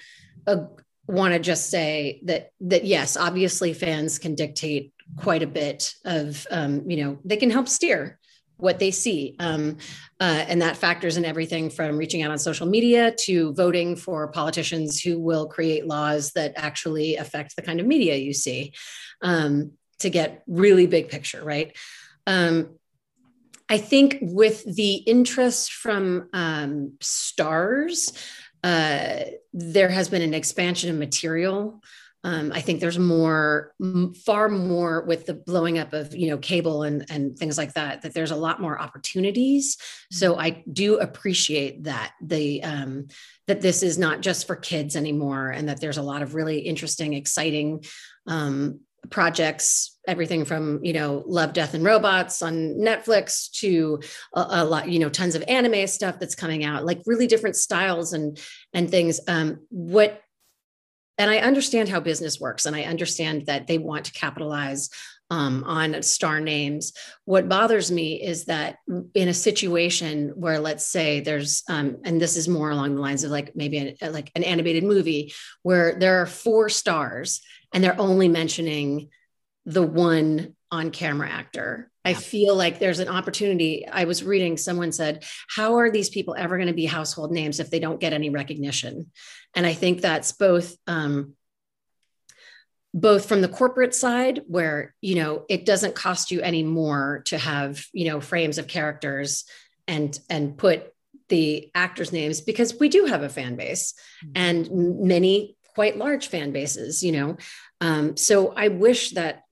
uh, 0.48 0.66
want 1.08 1.34
to 1.34 1.40
just 1.40 1.70
say 1.70 2.22
that, 2.26 2.52
that 2.62 2.84
yes, 2.84 3.16
obviously 3.16 3.74
fans 3.74 4.20
can 4.20 4.36
dictate 4.36 4.94
quite 5.18 5.44
a 5.44 5.48
bit 5.48 5.94
of, 6.04 6.46
um, 6.52 6.90
you 6.90 7.04
know, 7.04 7.20
they 7.24 7.38
can 7.38 7.50
help 7.50 7.68
steer 7.68 8.20
what 8.62 8.80
they 8.80 8.92
see. 8.92 9.36
Um, 9.40 9.78
uh, 10.20 10.46
and 10.48 10.62
that 10.62 10.78
factors 10.78 11.18
in 11.18 11.26
everything 11.26 11.70
from 11.70 11.98
reaching 11.98 12.22
out 12.22 12.32
on 12.32 12.38
social 12.38 12.68
media 12.68 13.12
to 13.20 13.54
voting 13.54 13.96
for 13.96 14.28
politicians 14.28 15.02
who 15.02 15.20
will 15.20 15.48
create 15.48 15.88
laws 15.88 16.32
that 16.34 16.54
actually 16.56 17.16
affect 17.16 17.56
the 17.56 17.62
kind 17.62 17.80
of 17.80 17.88
media 17.88 18.16
you 18.16 18.34
see 18.34 18.74
um, 19.22 19.72
to 20.00 20.10
get 20.10 20.44
really 20.48 20.88
big 20.88 21.10
picture, 21.10 21.44
right? 21.44 21.76
Um, 22.28 22.76
I 23.68 23.78
think 23.78 24.18
with 24.22 24.64
the 24.64 24.96
interest 24.96 25.74
from 25.74 26.30
um, 26.34 26.94
stars, 27.00 28.12
uh, 28.64 29.22
there 29.54 29.90
has 29.90 30.10
been 30.10 30.22
an 30.22 30.34
expansion 30.34 30.90
of 30.90 30.98
material 30.98 31.82
um, 32.24 32.52
I 32.54 32.62
think 32.62 32.80
there's 32.80 33.00
more, 33.00 33.74
far 34.26 34.48
more 34.48 35.04
with 35.06 35.26
the 35.26 35.34
blowing 35.34 35.80
up 35.80 35.94
of 35.94 36.16
you 36.16 36.30
know 36.30 36.38
cable 36.38 36.84
and 36.84 37.06
and 37.10 37.38
things 37.38 37.58
like 37.58 37.74
that. 37.74 38.04
That 38.04 38.14
there's 38.14 38.32
a 38.32 38.36
lot 38.36 38.62
more 38.62 38.80
opportunities. 38.80 39.78
So 40.12 40.32
mm-hmm. 40.32 40.42
I 40.42 40.64
do 40.72 41.00
appreciate 41.00 41.86
that 41.86 42.14
the 42.22 42.64
um, 42.64 43.08
that 43.48 43.62
this 43.62 43.82
is 43.82 43.98
not 43.98 44.22
just 44.22 44.46
for 44.46 44.56
kids 44.56 44.96
anymore, 44.96 45.50
and 45.50 45.68
that 45.68 45.82
there's 45.82 45.98
a 45.98 46.04
lot 46.04 46.22
of 46.22 46.36
really 46.36 46.60
interesting, 46.60 47.14
exciting 47.14 47.84
um, 48.28 48.82
projects. 49.10 49.98
Everything 50.08 50.46
from 50.46 50.84
you 50.84 50.94
know 50.94 51.24
Love, 51.26 51.54
Death, 51.54 51.74
and 51.74 51.84
Robots 51.84 52.44
on 52.44 52.76
Netflix 52.76 53.50
to 53.62 54.00
a, 54.36 54.46
a 54.48 54.66
lot 54.66 54.90
you 54.90 55.00
know 55.00 55.10
tons 55.10 55.34
of 55.34 55.44
anime 55.48 55.88
stuff 55.88 56.20
that's 56.20 56.36
coming 56.36 56.64
out, 56.64 56.86
like 56.86 57.02
really 57.08 57.26
different 57.26 57.56
styles 57.56 58.14
and 58.14 58.40
and 58.74 58.92
things. 58.92 59.20
Um, 59.28 59.66
what 59.70 60.22
and 61.22 61.30
I 61.30 61.38
understand 61.38 61.88
how 61.88 62.00
business 62.00 62.40
works, 62.40 62.66
and 62.66 62.76
I 62.76 62.86
understand 62.86 63.46
that 63.46 63.68
they 63.68 63.78
want 63.78 64.06
to 64.06 64.12
capitalize 64.12 64.90
um, 65.30 65.64
on 65.66 66.02
star 66.02 66.40
names. 66.40 66.94
What 67.26 67.48
bothers 67.48 67.92
me 67.92 68.20
is 68.20 68.46
that 68.46 68.78
in 69.14 69.28
a 69.28 69.34
situation 69.34 70.34
where, 70.36 70.58
let's 70.58 70.88
say, 70.88 71.20
there's, 71.20 71.62
um, 71.70 71.98
and 72.06 72.20
this 72.20 72.38
is 72.38 72.48
more 72.48 72.72
along 72.72 72.96
the 72.96 73.02
lines 73.02 73.24
of 73.24 73.30
like 73.30 73.56
maybe 73.56 73.96
a, 74.02 74.10
like 74.10 74.32
an 74.34 74.44
animated 74.44 74.84
movie 74.84 75.32
where 75.62 75.94
there 76.00 76.24
are 76.24 76.26
four 76.26 76.70
stars 76.70 77.42
and 77.72 77.84
they're 77.84 78.02
only 78.02 78.28
mentioning 78.28 79.10
the 79.68 79.84
one 79.84 80.56
on 80.72 80.90
camera 80.90 81.30
actor. 81.30 81.91
I 82.04 82.14
feel 82.14 82.56
like 82.56 82.80
there's 82.80 83.00
an 83.00 83.08
opportunity. 83.08 83.88
I 83.88 84.06
was 84.06 84.24
reading, 84.24 84.58
someone 84.58 84.92
said, 84.92 85.24
How 85.48 85.76
are 85.76 85.92
these 85.92 86.10
people 86.10 86.36
ever 86.38 86.58
going 86.58 86.68
to 86.68 86.74
be 86.74 86.86
household 86.86 87.32
names 87.32 87.60
if 87.60 87.70
they 87.70 87.80
don't 87.80 88.00
get 88.00 88.14
any 88.14 88.30
recognition? 88.30 89.12
And 89.56 89.66
I 89.66 89.74
think 89.74 90.02
that's 90.02 90.32
both. 90.32 90.76
Um, 90.88 91.36
both 92.94 93.26
from 93.26 93.42
the 93.42 93.48
corporate 93.48 93.96
side 93.96 94.42
where 94.48 94.94
you 95.00 95.16
know 95.16 95.46
it 95.48 95.66
doesn't 95.66 95.96
cost 95.96 96.30
you 96.30 96.42
any 96.42 96.62
more 96.62 97.22
to 97.26 97.38
have 97.38 97.86
you 97.94 98.06
know 98.10 98.20
frames 98.20 98.58
of 98.58 98.68
characters 98.68 99.46
and 99.88 100.20
and 100.30 100.58
put 100.58 100.94
the 101.30 101.72
actors 101.74 102.12
names 102.12 102.42
because 102.42 102.78
we 102.80 102.90
do 102.90 103.06
have 103.06 103.24
a 103.24 103.30
fan 103.30 103.56
base 103.56 103.94
mm-hmm. 104.26 104.32
and 104.36 104.70
many 105.00 105.56
quite 105.74 105.98
large 105.98 106.28
fan 106.28 106.52
bases 106.52 107.02
you 107.02 107.14
know 107.14 107.38
um, 107.80 108.18
so 108.18 108.54
i 108.58 108.68
wish 108.68 109.12
that 109.12 109.44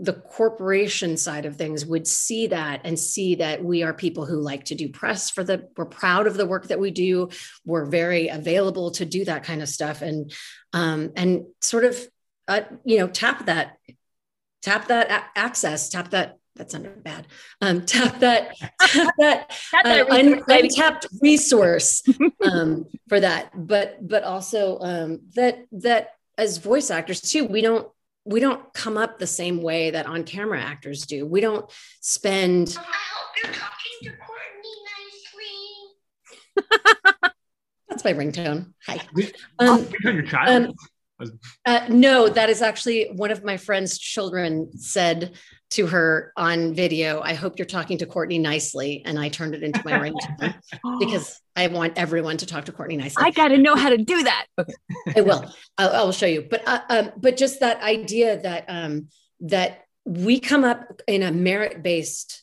the 0.00 0.14
corporation 0.14 1.18
side 1.18 1.44
of 1.44 1.56
things 1.56 1.84
would 1.84 2.06
see 2.06 2.46
that 2.46 2.80
and 2.84 2.98
see 2.98 3.34
that 3.34 3.62
we 3.62 3.82
are 3.82 3.92
people 3.92 4.24
who 4.24 4.40
like 4.40 4.64
to 4.64 4.74
do 4.74 4.88
press 4.88 5.30
for 5.30 5.44
the 5.44 5.68
we're 5.76 5.84
proud 5.84 6.26
of 6.26 6.38
the 6.38 6.46
work 6.46 6.68
that 6.68 6.80
we 6.80 6.90
do. 6.90 7.28
We're 7.66 7.84
very 7.84 8.28
available 8.28 8.92
to 8.92 9.04
do 9.04 9.26
that 9.26 9.44
kind 9.44 9.60
of 9.60 9.68
stuff. 9.68 10.00
And 10.00 10.32
um, 10.72 11.12
and 11.16 11.44
sort 11.60 11.84
of 11.84 12.00
uh, 12.48 12.62
you 12.82 12.98
know 12.98 13.08
tap 13.08 13.44
that 13.46 13.76
tap 14.62 14.88
that 14.88 15.10
a- 15.10 15.38
access 15.38 15.90
tap 15.90 16.10
that 16.10 16.38
that 16.56 16.70
sounded 16.70 17.04
bad. 17.04 17.26
Um, 17.60 17.84
tap 17.86 18.18
that 18.20 18.58
tap 18.80 19.14
that, 19.18 19.52
uh, 19.84 20.06
un- 20.08 20.42
untapped 20.48 21.08
resource 21.20 22.02
um, 22.50 22.86
for 23.10 23.20
that. 23.20 23.50
But 23.54 23.98
but 24.00 24.24
also 24.24 24.78
um, 24.80 25.20
that 25.34 25.66
that 25.72 26.14
as 26.38 26.56
voice 26.56 26.90
actors 26.90 27.20
too 27.20 27.44
we 27.44 27.60
don't 27.60 27.86
we 28.24 28.40
don't 28.40 28.72
come 28.74 28.96
up 28.96 29.18
the 29.18 29.26
same 29.26 29.62
way 29.62 29.90
that 29.90 30.06
on 30.06 30.24
camera 30.24 30.60
actors 30.60 31.06
do. 31.06 31.26
We 31.26 31.40
don't 31.40 31.70
spend. 32.00 32.76
I 32.78 32.82
hope 32.82 33.30
you're 33.42 33.52
talking 33.52 33.92
to 34.02 34.10
Courtney 34.26 34.76
nicely. 36.56 37.30
That's 37.88 38.04
my 38.04 38.12
ringtone. 38.12 38.72
Hi. 38.86 39.00
Um, 39.58 39.86
your 40.04 40.22
child. 40.22 40.66
Um, 40.66 40.74
uh, 41.66 41.86
no, 41.88 42.28
that 42.28 42.50
is 42.50 42.62
actually 42.62 43.10
one 43.14 43.30
of 43.30 43.44
my 43.44 43.56
friend's 43.56 43.98
children 43.98 44.70
said 44.76 45.34
to 45.70 45.86
her 45.86 46.32
on 46.36 46.74
video, 46.74 47.20
I 47.20 47.34
hope 47.34 47.58
you're 47.58 47.66
talking 47.66 47.98
to 47.98 48.06
Courtney 48.06 48.38
nicely. 48.38 49.02
And 49.04 49.18
I 49.18 49.28
turned 49.28 49.54
it 49.54 49.62
into 49.62 49.80
my 49.84 49.92
ringtone 49.92 50.54
because 50.98 51.40
I 51.54 51.68
want 51.68 51.96
everyone 51.96 52.38
to 52.38 52.46
talk 52.46 52.64
to 52.64 52.72
Courtney 52.72 52.96
nicely. 52.96 53.22
I 53.24 53.30
got 53.30 53.48
to 53.48 53.58
know 53.58 53.76
how 53.76 53.90
to 53.90 53.98
do 53.98 54.22
that. 54.24 54.46
Okay. 54.58 54.74
I 55.16 55.20
will. 55.20 55.52
I'll, 55.78 55.90
I 55.90 56.02
will 56.02 56.12
show 56.12 56.26
you. 56.26 56.46
But, 56.50 56.66
uh, 56.66 56.80
um, 56.88 57.12
but 57.16 57.36
just 57.36 57.60
that 57.60 57.80
idea 57.82 58.40
that, 58.42 58.64
um, 58.68 59.08
that 59.40 59.84
we 60.04 60.40
come 60.40 60.64
up 60.64 61.00
in 61.06 61.22
a 61.22 61.30
merit 61.30 61.82
based 61.82 62.42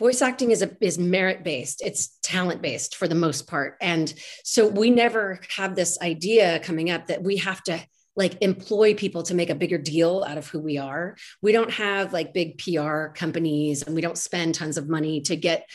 voice 0.00 0.22
acting 0.22 0.50
is 0.50 0.62
a, 0.62 0.70
is 0.80 0.98
merit 0.98 1.44
based 1.44 1.82
it's 1.84 2.18
talent 2.22 2.62
based 2.62 2.96
for 2.96 3.06
the 3.06 3.14
most 3.14 3.46
part. 3.46 3.76
And 3.82 4.12
so 4.44 4.66
we 4.66 4.90
never 4.90 5.40
have 5.54 5.76
this 5.76 6.00
idea 6.00 6.58
coming 6.60 6.90
up 6.90 7.08
that 7.08 7.22
we 7.22 7.36
have 7.36 7.62
to 7.64 7.78
like 8.16 8.38
employ 8.40 8.94
people 8.94 9.22
to 9.24 9.34
make 9.34 9.50
a 9.50 9.54
bigger 9.54 9.76
deal 9.76 10.24
out 10.26 10.38
of 10.38 10.48
who 10.48 10.58
we 10.58 10.78
are. 10.78 11.16
We 11.42 11.52
don't 11.52 11.70
have 11.70 12.14
like 12.14 12.32
big 12.32 12.56
pr 12.56 13.08
companies 13.14 13.82
and 13.82 13.94
we 13.94 14.00
don't 14.00 14.16
spend 14.16 14.54
tons 14.54 14.78
of 14.78 14.88
money 14.88 15.20
to 15.22 15.36
get 15.36 15.68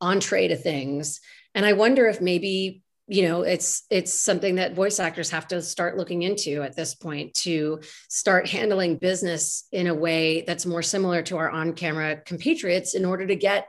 entree 0.00 0.46
to 0.46 0.56
things. 0.56 1.20
And 1.56 1.66
i 1.66 1.72
wonder 1.72 2.06
if 2.06 2.20
maybe 2.20 2.82
you 3.12 3.28
know 3.28 3.42
it's 3.42 3.84
it's 3.90 4.18
something 4.18 4.54
that 4.54 4.74
voice 4.74 4.98
actors 4.98 5.30
have 5.30 5.46
to 5.46 5.60
start 5.60 5.98
looking 5.98 6.22
into 6.22 6.62
at 6.62 6.74
this 6.74 6.94
point 6.94 7.34
to 7.34 7.80
start 8.08 8.48
handling 8.48 8.96
business 8.96 9.66
in 9.70 9.86
a 9.86 9.94
way 9.94 10.42
that's 10.46 10.64
more 10.64 10.82
similar 10.82 11.20
to 11.22 11.36
our 11.36 11.50
on-camera 11.50 12.16
compatriots 12.24 12.94
in 12.94 13.04
order 13.04 13.26
to 13.26 13.36
get 13.36 13.66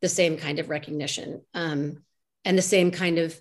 the 0.00 0.08
same 0.08 0.36
kind 0.36 0.60
of 0.60 0.70
recognition 0.70 1.42
um, 1.54 2.04
and 2.44 2.56
the 2.56 2.62
same 2.62 2.92
kind 2.92 3.18
of 3.18 3.38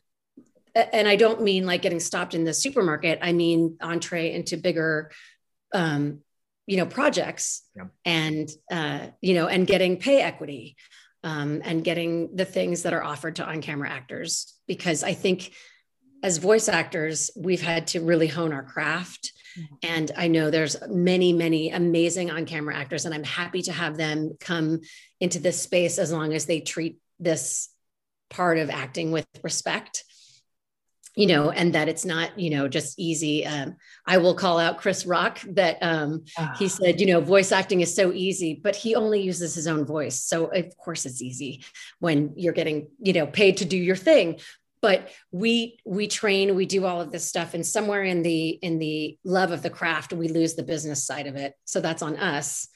and 0.76 1.08
I 1.08 1.18
don't 1.18 1.44
mean 1.44 1.68
like 1.68 1.84
getting 1.84 2.00
stopped 2.00 2.34
in 2.34 2.46
the 2.46 2.54
supermarket. 2.54 3.20
I 3.22 3.32
mean 3.32 3.78
entree 3.80 4.34
into 4.34 4.58
bigger, 4.58 5.12
um, 5.72 6.22
you 6.66 6.78
know, 6.78 6.88
projects 6.88 7.62
Yeah. 7.76 7.84
and 8.06 8.50
uh, 8.72 9.08
you 9.22 9.36
know, 9.36 9.48
and 9.48 9.68
getting 9.68 9.98
pay 9.98 10.22
equity, 10.22 10.76
um, 11.24 11.62
and 11.64 11.84
getting 11.84 12.36
the 12.36 12.46
things 12.46 12.84
that 12.84 12.94
are 12.94 13.04
offered 13.04 13.36
to 13.36 13.46
on-camera 13.46 13.90
actors. 13.90 14.53
Because 14.68 15.04
I 15.04 15.14
think 15.14 15.54
as 16.24 16.38
voice 16.38 16.70
actors, 16.70 17.32
we've 17.36 17.62
had 17.62 17.88
to 17.88 18.00
really 18.00 18.28
hone 18.28 18.54
our 18.54 18.64
craft. 18.64 19.34
Mhm. 19.58 19.68
And 19.84 20.12
I 20.16 20.28
know 20.30 20.50
there's 20.50 20.78
many, 20.88 21.34
many 21.34 21.70
amazing 21.72 22.32
on-camera 22.32 22.76
actors, 22.76 23.06
and 23.06 23.14
I'm 23.14 23.26
happy 23.26 23.62
to 23.64 23.72
have 23.72 23.98
them 23.98 24.38
come 24.40 24.82
into 25.20 25.40
this 25.40 25.62
space 25.62 26.00
as 26.00 26.12
long 26.12 26.34
as 26.34 26.46
they 26.46 26.62
treat 26.62 26.98
this 27.20 27.70
part 28.30 28.58
of 28.58 28.70
acting 28.70 29.12
with 29.12 29.28
respect 29.44 30.06
you 31.16 31.28
know 31.28 31.52
and 31.52 31.74
that 31.76 31.88
it's 31.88 32.06
not 32.06 32.38
you 32.40 32.50
know 32.50 32.68
just 32.68 32.98
easy 33.00 33.46
um, 33.46 33.76
i 34.08 34.18
will 34.18 34.34
call 34.34 34.58
out 34.58 34.78
chris 34.78 35.06
rock 35.06 35.40
that 35.48 35.78
um, 35.82 36.24
he 36.58 36.68
said 36.68 37.00
you 37.00 37.08
know 37.08 37.22
voice 37.22 37.52
acting 37.52 37.82
is 37.82 37.96
so 37.96 38.12
easy 38.12 38.60
but 38.64 38.76
he 38.76 38.96
only 38.96 39.22
uses 39.22 39.56
his 39.56 39.68
own 39.68 39.86
voice. 39.86 40.20
So 40.20 40.46
of 40.46 40.78
course 40.78 41.06
it's 41.06 41.22
easy 41.22 41.64
when 42.00 42.34
you're 42.36 42.54
getting 42.54 42.88
you 43.00 43.14
know 43.14 43.28
paid 43.28 43.58
to 43.58 43.66
do 43.66 43.78
your 43.78 43.96
thing. 43.96 44.40
But 44.82 45.10
we 45.32 45.80
we 45.86 46.08
train 46.08 46.56
we 46.56 46.66
do 46.66 46.86
all 46.86 47.00
of 47.00 47.12
this 47.12 47.28
stuff 47.28 47.54
and 47.54 47.66
somewhere 47.66 48.04
in 48.04 48.22
the 48.22 48.50
in 48.50 48.80
the 48.80 49.18
love 49.24 49.52
of 49.52 49.62
the 49.62 49.70
craft 49.70 50.12
we 50.14 50.28
lose 50.28 50.56
the 50.56 50.64
business 50.64 51.06
side 51.06 51.28
of 51.28 51.36
it. 51.36 51.54
So 51.66 51.80
that's 51.80 52.02
on 52.02 52.18
us. 52.18 52.68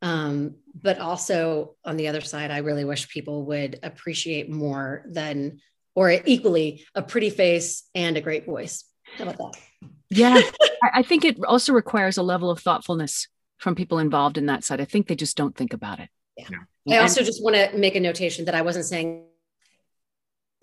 Um, 0.00 0.56
but 0.74 0.98
also 0.98 1.76
on 1.84 1.96
the 1.96 2.08
other 2.08 2.22
side 2.22 2.50
i 2.50 2.58
really 2.58 2.84
wish 2.84 3.08
people 3.08 3.44
would 3.44 3.78
appreciate 3.84 4.50
more 4.50 5.04
than 5.06 5.60
or 5.94 6.10
equally 6.24 6.84
a 6.94 7.02
pretty 7.02 7.30
face 7.30 7.84
and 7.94 8.16
a 8.16 8.20
great 8.20 8.46
voice 8.46 8.84
how 9.16 9.24
about 9.24 9.38
that 9.38 9.90
Yeah, 10.10 10.40
I, 10.82 10.90
I 10.94 11.02
think 11.02 11.24
it 11.24 11.38
also 11.44 11.72
requires 11.72 12.18
a 12.18 12.22
level 12.22 12.50
of 12.50 12.60
thoughtfulness 12.60 13.28
from 13.58 13.74
people 13.74 13.98
involved 13.98 14.38
in 14.38 14.46
that 14.46 14.64
side. 14.64 14.80
I 14.80 14.84
think 14.84 15.06
they 15.06 15.14
just 15.14 15.36
don't 15.36 15.56
think 15.56 15.72
about 15.72 16.00
it. 16.00 16.08
Yeah. 16.36 16.46
And- 16.86 16.94
I 16.94 16.98
also 16.98 17.22
just 17.22 17.42
want 17.42 17.54
to 17.56 17.78
make 17.78 17.94
a 17.94 18.00
notation 18.00 18.46
that 18.46 18.54
I 18.54 18.62
wasn't 18.62 18.86
saying 18.86 19.24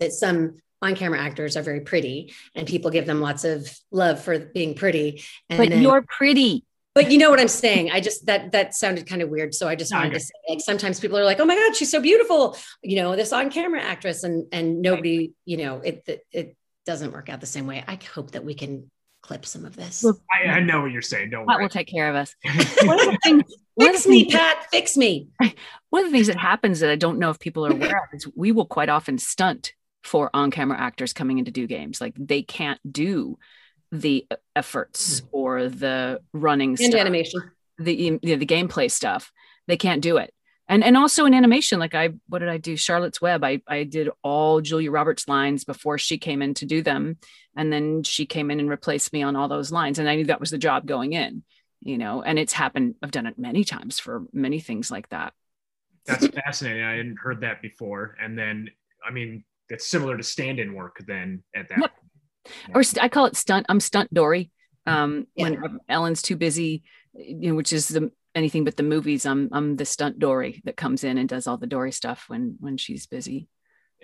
that 0.00 0.12
some 0.12 0.60
on-camera 0.82 1.18
actors 1.18 1.56
are 1.56 1.62
very 1.62 1.80
pretty 1.80 2.32
and 2.54 2.66
people 2.66 2.90
give 2.90 3.06
them 3.06 3.20
lots 3.20 3.44
of 3.44 3.70
love 3.90 4.20
for 4.22 4.38
being 4.38 4.74
pretty. 4.74 5.22
And 5.48 5.58
but 5.58 5.70
then- 5.70 5.82
you're 5.82 6.02
pretty. 6.02 6.64
But 6.94 7.10
you 7.10 7.18
know 7.18 7.30
what 7.30 7.40
I'm 7.40 7.48
saying? 7.48 7.90
I 7.90 8.00
just 8.00 8.26
that 8.26 8.52
that 8.52 8.74
sounded 8.74 9.06
kind 9.06 9.22
of 9.22 9.28
weird. 9.28 9.54
So 9.54 9.68
I 9.68 9.74
just 9.76 9.92
No, 9.92 9.98
I 9.98 10.00
wanted 10.02 10.14
to 10.14 10.20
say 10.20 10.32
like 10.48 10.60
sometimes 10.60 11.00
people 11.00 11.18
are 11.18 11.24
like, 11.24 11.40
oh 11.40 11.44
my 11.44 11.54
God, 11.54 11.76
she's 11.76 11.90
so 11.90 12.00
beautiful, 12.00 12.56
you 12.82 12.96
know, 12.96 13.14
this 13.16 13.32
on-camera 13.32 13.80
actress, 13.82 14.24
and 14.24 14.46
and 14.52 14.82
nobody, 14.82 15.32
you 15.44 15.56
know, 15.58 15.76
it 15.78 16.02
it, 16.06 16.26
it 16.32 16.56
doesn't 16.86 17.12
work 17.12 17.28
out 17.28 17.40
the 17.40 17.46
same 17.46 17.66
way. 17.66 17.84
I 17.86 17.98
hope 18.14 18.32
that 18.32 18.44
we 18.44 18.54
can 18.54 18.90
clip 19.22 19.44
some 19.46 19.64
of 19.64 19.76
this. 19.76 20.02
Look, 20.02 20.20
I, 20.32 20.48
I 20.48 20.60
know 20.60 20.80
what 20.80 20.90
you're 20.92 21.02
saying. 21.02 21.30
Don't 21.30 21.46
Pat 21.46 21.56
worry. 21.56 21.64
will 21.64 21.68
take 21.70 21.88
care 21.88 22.08
of 22.08 22.16
us. 22.16 22.34
One 22.84 22.98
of 23.00 23.06
the 23.06 23.18
things, 23.22 23.42
fix 23.78 24.04
the 24.04 24.10
me, 24.10 24.22
things- 24.24 24.34
Pat, 24.34 24.66
fix 24.70 24.96
me. 24.96 25.28
one 25.90 26.04
of 26.04 26.10
the 26.10 26.16
things 26.16 26.26
that 26.28 26.38
happens 26.38 26.80
that 26.80 26.90
I 26.90 26.96
don't 26.96 27.18
know 27.18 27.30
if 27.30 27.38
people 27.38 27.66
are 27.66 27.72
aware 27.72 27.98
of 27.98 28.14
is 28.14 28.26
we 28.34 28.50
will 28.52 28.64
quite 28.64 28.88
often 28.88 29.18
stunt 29.18 29.74
for 30.02 30.30
on-camera 30.32 30.78
actors 30.80 31.12
coming 31.12 31.38
in 31.38 31.44
to 31.44 31.50
do 31.50 31.66
games. 31.66 32.00
Like 32.00 32.14
they 32.16 32.42
can't 32.42 32.80
do 32.90 33.38
the 33.92 34.26
efforts 34.54 35.20
mm-hmm. 35.20 35.28
or 35.32 35.68
the 35.68 36.20
running 36.32 36.70
And 36.70 36.78
stuff, 36.78 37.00
animation. 37.00 37.50
the 37.78 37.94
you 37.94 38.20
know, 38.22 38.36
the 38.36 38.46
gameplay 38.46 38.90
stuff. 38.90 39.32
They 39.66 39.76
can't 39.76 40.02
do 40.02 40.16
it. 40.16 40.32
And 40.68 40.84
and 40.84 40.96
also 40.96 41.24
in 41.24 41.34
animation, 41.34 41.80
like 41.80 41.94
I 41.96 42.10
what 42.28 42.38
did 42.38 42.48
I 42.48 42.58
do? 42.58 42.76
Charlotte's 42.76 43.20
Web. 43.20 43.42
I 43.42 43.60
I 43.66 43.82
did 43.82 44.08
all 44.22 44.60
Julia 44.60 44.90
Roberts 44.92 45.26
lines 45.26 45.64
before 45.64 45.98
she 45.98 46.16
came 46.16 46.42
in 46.42 46.54
to 46.54 46.66
do 46.66 46.80
them, 46.82 47.18
and 47.56 47.72
then 47.72 48.04
she 48.04 48.24
came 48.24 48.52
in 48.52 48.60
and 48.60 48.70
replaced 48.70 49.12
me 49.12 49.22
on 49.22 49.34
all 49.34 49.48
those 49.48 49.72
lines. 49.72 49.98
And 49.98 50.08
I 50.08 50.14
knew 50.14 50.26
that 50.26 50.38
was 50.38 50.50
the 50.50 50.58
job 50.58 50.86
going 50.86 51.12
in, 51.12 51.42
you 51.80 51.98
know. 51.98 52.22
And 52.22 52.38
it's 52.38 52.52
happened. 52.52 52.94
I've 53.02 53.10
done 53.10 53.26
it 53.26 53.36
many 53.36 53.64
times 53.64 53.98
for 53.98 54.22
many 54.32 54.60
things 54.60 54.92
like 54.92 55.08
that. 55.08 55.32
That's 56.06 56.28
fascinating. 56.28 56.84
I 56.84 56.92
hadn't 56.92 57.18
heard 57.18 57.40
that 57.40 57.60
before. 57.60 58.16
And 58.22 58.38
then, 58.38 58.70
I 59.04 59.10
mean, 59.10 59.44
it's 59.68 59.86
similar 59.86 60.16
to 60.16 60.22
stand-in 60.22 60.72
work 60.74 61.02
then 61.06 61.42
at 61.54 61.68
that. 61.68 61.78
Yep. 61.78 61.92
Or 62.74 62.82
st- 62.82 63.02
I 63.02 63.08
call 63.08 63.26
it 63.26 63.36
stunt. 63.36 63.66
I'm 63.68 63.80
stunt 63.80 64.12
Dory. 64.12 64.50
Um, 64.86 65.26
Yeah. 65.34 65.50
when 65.50 65.78
Ellen's 65.88 66.22
too 66.22 66.36
busy, 66.36 66.82
you 67.14 67.50
know, 67.50 67.54
which 67.54 67.72
is 67.72 67.88
the 67.88 68.10
anything 68.34 68.64
but 68.64 68.76
the 68.76 68.82
movies. 68.82 69.26
I'm 69.26 69.48
I'm 69.52 69.76
the 69.76 69.84
stunt 69.84 70.18
Dory 70.18 70.62
that 70.64 70.76
comes 70.76 71.04
in 71.04 71.18
and 71.18 71.28
does 71.28 71.46
all 71.46 71.58
the 71.58 71.66
Dory 71.66 71.92
stuff 71.92 72.24
when 72.28 72.56
when 72.60 72.76
she's 72.76 73.06
busy, 73.06 73.48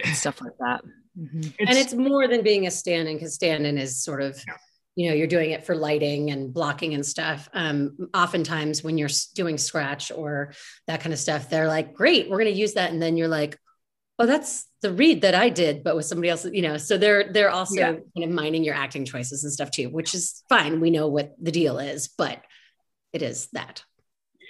and 0.05 0.15
stuff 0.25 0.41
like 0.41 0.57
that. 0.61 0.83
Mhm. 1.19 1.55
and 1.61 1.79
it's 1.79 1.95
more 1.95 2.29
than 2.29 2.43
being 2.43 2.67
a 2.67 2.71
stand-in 2.71 3.17
because 3.17 3.33
stand-in 3.35 3.79
is 3.79 4.03
sort 4.05 4.21
of 4.21 4.37
Yeah. 4.47 4.55
you 4.97 5.09
know 5.09 5.15
you're 5.15 5.27
doing 5.27 5.53
it 5.53 5.65
for 5.65 5.75
lighting 5.75 6.31
and 6.31 6.53
blocking 6.53 6.93
and 6.93 7.07
stuff 7.07 7.49
um, 7.55 7.97
oftentimes 8.13 8.85
when 8.85 8.99
you're 8.99 9.09
doing 9.35 9.57
scratch 9.57 10.13
or 10.13 10.53
that 10.89 11.01
kind 11.01 11.15
of 11.15 11.19
stuff 11.19 11.49
they're 11.49 11.69
like 11.69 11.95
great 11.95 12.29
we're 12.29 12.37
going 12.39 12.53
to 12.53 12.61
use 12.61 12.75
that 12.75 12.91
and 12.93 13.01
then 13.01 13.17
you're 13.17 13.29
like 13.29 13.57
oh 14.19 14.27
that's 14.27 14.67
the 14.83 14.93
read 14.93 15.21
that 15.23 15.35
i 15.35 15.49
did 15.49 15.83
but 15.85 15.97
with 15.97 16.07
somebody 16.07 16.29
else 16.29 16.45
you 16.53 16.63
know 16.63 16.77
so 16.77 16.97
they're 16.97 17.33
they're 17.33 17.51
also 17.51 17.75
Yeah. 17.75 17.93
kind 17.93 18.25
of 18.25 18.31
minding 18.31 18.65
your 18.65 18.75
acting 18.75 19.05
choices 19.05 19.45
and 19.45 19.53
stuff 19.53 19.71
too 19.71 19.89
which 19.89 20.15
is 20.15 20.43
fine 20.49 20.81
we 20.81 20.91
know 20.91 21.09
what 21.09 21.35
the 21.41 21.53
deal 21.53 21.79
is 21.79 22.09
but 22.09 22.43
it 23.13 23.23
is 23.23 23.49
that 23.53 23.83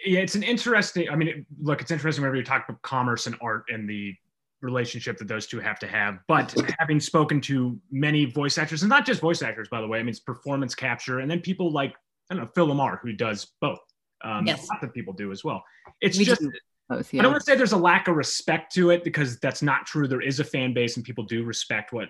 yeah, 0.05 0.21
it's 0.21 0.37
an 0.37 0.45
interesting. 0.45 1.09
I 1.09 1.17
mean, 1.17 1.29
it, 1.29 1.47
look, 1.61 1.81
it's 1.81 1.91
interesting 1.91 2.23
whenever 2.23 2.37
you 2.37 2.45
talk 2.45 2.69
about 2.69 2.81
commerce 2.83 3.27
and 3.27 3.35
art 3.41 3.65
and 3.71 3.89
the 3.91 4.15
relationship 4.61 5.17
that 5.19 5.27
those 5.27 5.49
two 5.49 5.59
have 5.59 5.81
to 5.81 5.89
have. 5.89 6.19
But 6.29 6.55
having 6.79 7.01
spoken 7.01 7.41
to 7.43 7.77
many 7.91 8.27
voice 8.27 8.57
actors, 8.57 8.83
and 8.83 8.91
not 8.91 9.05
just 9.05 9.21
voice 9.21 9.43
actors, 9.43 9.69
by 9.69 9.81
the 9.81 9.89
way, 9.89 9.99
I 9.99 10.03
mean, 10.03 10.11
it's 10.11 10.21
performance 10.21 10.77
capture, 10.77 11.21
and 11.21 11.29
then 11.31 11.41
people 11.41 11.73
like 11.73 11.95
I 12.31 12.35
don't 12.35 12.45
know 12.45 12.51
Phil 12.55 12.69
LaMarr 12.69 13.01
who 13.03 13.15
does 13.15 13.49
both. 13.61 13.81
Um, 14.23 14.47
Yes. 14.47 14.69
Lots 14.71 14.85
of 14.85 14.93
people 14.95 15.13
do 15.13 15.33
as 15.33 15.43
well. 15.43 15.65
It's 16.01 16.19
We 16.19 16.25
just 16.25 16.41
do 16.41 16.53
both. 16.89 17.13
I 17.15 17.19
don't 17.19 17.33
want 17.33 17.45
to 17.45 17.51
say 17.51 17.57
there's 17.57 17.73
a 17.73 17.77
lack 17.77 18.09
of 18.09 18.17
respect 18.17 18.73
to 18.75 18.91
it 18.91 19.05
because 19.05 19.39
that's 19.39 19.63
not 19.63 19.87
true. 19.87 20.07
There 20.07 20.21
is 20.21 20.41
a 20.41 20.45
fan 20.45 20.73
base 20.73 20.97
and 20.97 21.05
people 21.05 21.25
do 21.25 21.45
respect 21.45 21.93
what 21.93 22.09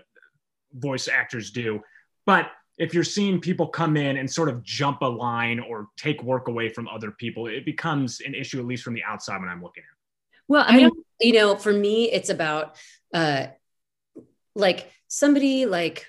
voice 0.74 1.08
actors 1.08 1.50
do. 1.50 1.80
But 2.26 2.50
if 2.78 2.92
you're 2.92 3.04
seeing 3.04 3.40
people 3.40 3.68
come 3.68 3.96
in 3.96 4.18
and 4.18 4.30
sort 4.30 4.48
of 4.48 4.62
jump 4.62 5.00
a 5.00 5.06
line 5.06 5.60
or 5.60 5.88
take 5.96 6.22
work 6.22 6.48
away 6.48 6.68
from 6.68 6.88
other 6.88 7.10
people, 7.10 7.46
it 7.46 7.64
becomes 7.64 8.20
an 8.20 8.34
issue, 8.34 8.60
at 8.60 8.66
least 8.66 8.82
from 8.82 8.94
the 8.94 9.04
outside 9.04 9.40
when 9.40 9.48
I'm 9.48 9.62
looking 9.62 9.82
at 9.82 9.92
it. 9.92 10.40
well, 10.48 10.64
I 10.66 10.68
I 10.68 10.76
mean, 10.76 10.88
don't, 10.88 11.06
you 11.20 11.32
know, 11.32 11.56
for 11.56 11.72
me, 11.72 12.10
it's 12.10 12.28
about 12.28 12.76
uh, 13.14 13.46
like 14.54 14.90
somebody 15.08 15.64
like 15.64 16.06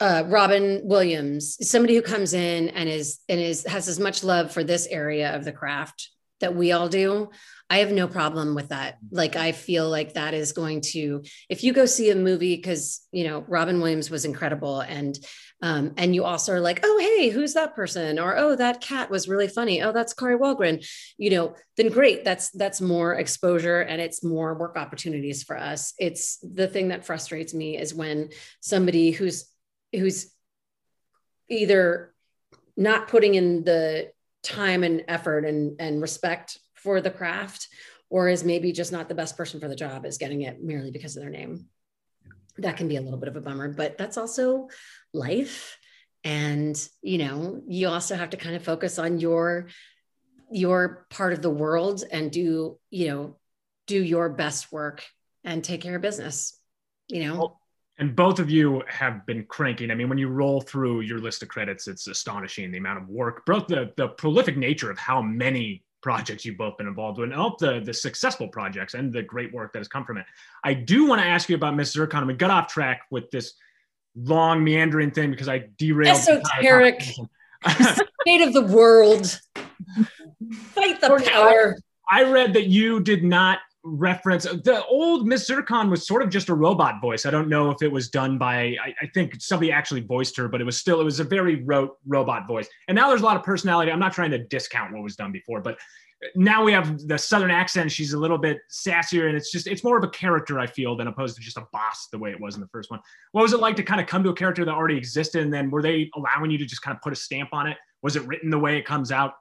uh, 0.00 0.24
Robin 0.26 0.82
Williams, 0.84 1.66
somebody 1.66 1.94
who 1.94 2.02
comes 2.02 2.34
in 2.34 2.68
and 2.68 2.88
is 2.88 3.20
and 3.28 3.40
is 3.40 3.64
has 3.64 3.88
as 3.88 3.98
much 3.98 4.22
love 4.22 4.52
for 4.52 4.62
this 4.62 4.86
area 4.86 5.34
of 5.34 5.44
the 5.44 5.52
craft 5.52 6.10
that 6.40 6.54
we 6.54 6.72
all 6.72 6.88
do. 6.88 7.30
I 7.70 7.78
have 7.78 7.92
no 7.92 8.06
problem 8.06 8.54
with 8.54 8.68
that. 8.68 8.98
Like 9.10 9.36
I 9.36 9.52
feel 9.52 9.88
like 9.88 10.14
that 10.14 10.34
is 10.34 10.52
going 10.52 10.82
to 10.92 11.22
if 11.48 11.64
you 11.64 11.72
go 11.72 11.86
see 11.86 12.10
a 12.10 12.14
movie 12.14 12.56
because 12.56 13.06
you 13.10 13.24
know 13.24 13.44
Robin 13.48 13.80
Williams 13.80 14.10
was 14.10 14.24
incredible 14.24 14.80
and 14.80 15.18
um, 15.62 15.94
and 15.96 16.14
you 16.14 16.24
also 16.24 16.52
are 16.52 16.60
like 16.60 16.80
oh 16.82 16.98
hey 16.98 17.30
who's 17.30 17.54
that 17.54 17.74
person 17.74 18.18
or 18.18 18.36
oh 18.36 18.54
that 18.54 18.82
cat 18.82 19.10
was 19.10 19.28
really 19.28 19.48
funny 19.48 19.82
oh 19.82 19.92
that's 19.92 20.12
Kari 20.12 20.36
Wahlgren 20.36 20.86
you 21.16 21.30
know 21.30 21.54
then 21.76 21.88
great 21.88 22.24
that's 22.24 22.50
that's 22.50 22.80
more 22.80 23.14
exposure 23.14 23.80
and 23.80 24.00
it's 24.00 24.22
more 24.22 24.54
work 24.54 24.76
opportunities 24.76 25.42
for 25.42 25.56
us 25.56 25.94
it's 25.98 26.38
the 26.38 26.68
thing 26.68 26.88
that 26.88 27.06
frustrates 27.06 27.54
me 27.54 27.78
is 27.78 27.94
when 27.94 28.28
somebody 28.60 29.10
who's 29.10 29.50
who's 29.92 30.30
either 31.48 32.12
not 32.76 33.08
putting 33.08 33.34
in 33.34 33.64
the 33.64 34.10
time 34.44 34.84
and 34.84 35.04
effort 35.08 35.44
and 35.44 35.80
and 35.80 36.00
respect 36.00 36.58
for 36.74 37.00
the 37.00 37.10
craft 37.10 37.68
or 38.10 38.28
is 38.28 38.44
maybe 38.44 38.70
just 38.72 38.92
not 38.92 39.08
the 39.08 39.14
best 39.14 39.36
person 39.36 39.58
for 39.58 39.68
the 39.68 39.74
job 39.74 40.04
is 40.04 40.18
getting 40.18 40.42
it 40.42 40.62
merely 40.62 40.90
because 40.90 41.16
of 41.16 41.22
their 41.22 41.30
name. 41.30 41.66
That 42.58 42.76
can 42.76 42.86
be 42.86 42.96
a 42.96 43.00
little 43.00 43.18
bit 43.18 43.28
of 43.28 43.36
a 43.36 43.40
bummer 43.40 43.68
but 43.68 43.98
that's 43.98 44.18
also 44.18 44.68
life. 45.12 45.78
And 46.22 46.76
you 47.02 47.18
know 47.18 47.62
you 47.66 47.88
also 47.88 48.14
have 48.14 48.30
to 48.30 48.36
kind 48.36 48.56
of 48.56 48.62
focus 48.62 48.98
on 48.98 49.18
your 49.18 49.68
your 50.50 51.06
part 51.10 51.32
of 51.32 51.42
the 51.42 51.50
world 51.50 52.04
and 52.10 52.30
do 52.30 52.78
you 52.90 53.08
know 53.08 53.36
do 53.86 54.02
your 54.02 54.28
best 54.28 54.72
work 54.72 55.04
and 55.42 55.64
take 55.64 55.80
care 55.82 55.96
of 55.96 56.02
business 56.02 56.58
you 57.08 57.24
know? 57.24 57.38
Well, 57.38 57.60
And 57.98 58.16
both 58.16 58.40
of 58.40 58.50
you 58.50 58.82
have 58.88 59.24
been 59.24 59.44
cranking. 59.44 59.90
I 59.90 59.94
mean, 59.94 60.08
when 60.08 60.18
you 60.18 60.28
roll 60.28 60.60
through 60.60 61.02
your 61.02 61.18
list 61.18 61.42
of 61.42 61.48
credits, 61.48 61.86
it's 61.86 62.08
astonishing 62.08 62.72
the 62.72 62.78
amount 62.78 63.02
of 63.02 63.08
work, 63.08 63.46
both 63.46 63.68
the, 63.68 63.92
the 63.96 64.08
prolific 64.08 64.56
nature 64.56 64.90
of 64.90 64.98
how 64.98 65.22
many 65.22 65.84
projects 66.02 66.44
you've 66.44 66.58
both 66.58 66.76
been 66.76 66.88
involved 66.88 67.18
in, 67.18 67.24
and 67.24 67.34
all 67.34 67.56
the, 67.58 67.80
the 67.80 67.94
successful 67.94 68.48
projects 68.48 68.94
and 68.94 69.12
the 69.12 69.22
great 69.22 69.54
work 69.54 69.72
that 69.72 69.78
has 69.78 69.88
come 69.88 70.04
from 70.04 70.18
it. 70.18 70.26
I 70.64 70.74
do 70.74 71.06
want 71.06 71.20
to 71.20 71.26
ask 71.26 71.48
you 71.48 71.54
about 71.54 71.76
Miss 71.76 71.94
Zurkon. 71.94 72.26
We 72.26 72.34
got 72.34 72.50
off 72.50 72.66
track 72.66 73.02
with 73.10 73.30
this 73.30 73.54
long 74.16 74.62
meandering 74.64 75.12
thing 75.12 75.30
because 75.30 75.48
I 75.48 75.68
derailed. 75.78 76.18
Esoteric. 76.18 77.00
state 77.00 78.42
of 78.42 78.52
the 78.52 78.66
world 78.66 79.40
fight 80.74 81.00
the 81.00 81.24
power 81.30 81.76
I 82.10 82.24
read 82.24 82.52
that 82.54 82.66
you 82.66 83.00
did 83.00 83.24
not 83.24 83.60
reference. 83.84 84.44
The 84.44 84.84
old 84.86 85.26
Miss 85.26 85.48
Zurkon 85.48 85.90
was 85.90 86.06
sort 86.06 86.22
of 86.22 86.30
just 86.30 86.48
a 86.48 86.54
robot 86.54 87.00
voice. 87.00 87.26
I 87.26 87.30
don't 87.30 87.48
know 87.48 87.70
if 87.70 87.82
it 87.82 87.92
was 87.92 88.08
done 88.08 88.38
by. 88.38 88.76
I, 88.82 88.94
I, 89.02 89.06
think 89.12 89.40
somebody 89.40 89.70
actually 89.70 90.00
voiced 90.00 90.36
her, 90.38 90.48
but 90.48 90.60
it 90.60 90.64
was 90.64 90.76
still 90.76 91.00
it 91.00 91.04
was 91.04 91.20
a 91.20 91.24
very 91.24 91.62
rote 91.64 91.98
robot 92.06 92.48
voice. 92.48 92.68
And 92.88 92.96
now 92.96 93.08
there's 93.08 93.20
a 93.20 93.24
lot 93.24 93.36
of 93.36 93.42
personality. 93.42 93.92
I'm 93.92 93.98
not 93.98 94.12
trying 94.12 94.30
to 94.30 94.38
discount 94.38 94.92
what 94.92 95.02
was 95.02 95.16
done 95.16 95.32
before, 95.32 95.60
but 95.60 95.78
now 96.34 96.64
we 96.64 96.72
have 96.72 97.06
the 97.06 97.18
southern 97.18 97.50
accent. 97.50 97.92
She's 97.92 98.14
a 98.14 98.18
little 98.18 98.38
bit 98.38 98.58
sassier, 98.70 99.28
and 99.28 99.36
it's 99.36 99.52
just 99.52 99.66
it's 99.66 99.84
more 99.84 99.98
of 99.98 100.04
a 100.04 100.08
character 100.08 100.58
I 100.58 100.66
feel 100.66 100.96
than 100.96 101.06
opposed 101.06 101.36
to 101.36 101.42
just 101.42 101.58
a 101.58 101.66
boss 101.72 102.08
the 102.10 102.18
way 102.18 102.30
it 102.30 102.40
was 102.40 102.54
in 102.54 102.60
the 102.60 102.68
first 102.68 102.90
one. 102.90 103.00
What 103.32 103.42
was 103.42 103.52
it 103.52 103.60
like 103.60 103.76
to 103.76 103.82
kind 103.82 104.00
of 104.00 104.06
come 104.06 104.24
to 104.24 104.30
a 104.30 104.34
character 104.34 104.64
that 104.64 104.74
already 104.74 104.96
existed, 104.96 105.42
and 105.42 105.52
then 105.52 105.70
were 105.70 105.82
they 105.82 106.10
allowing 106.16 106.50
you 106.50 106.58
to 106.58 106.64
just 106.64 106.82
kind 106.82 106.96
of 106.96 107.02
put 107.02 107.12
a 107.12 107.16
stamp 107.16 107.50
on 107.52 107.66
it? 107.66 107.76
Was 108.02 108.16
it 108.16 108.26
written 108.26 108.50
the 108.50 108.58
way 108.58 108.78
it 108.78 108.86
comes 108.86 109.12
out? 109.12 109.34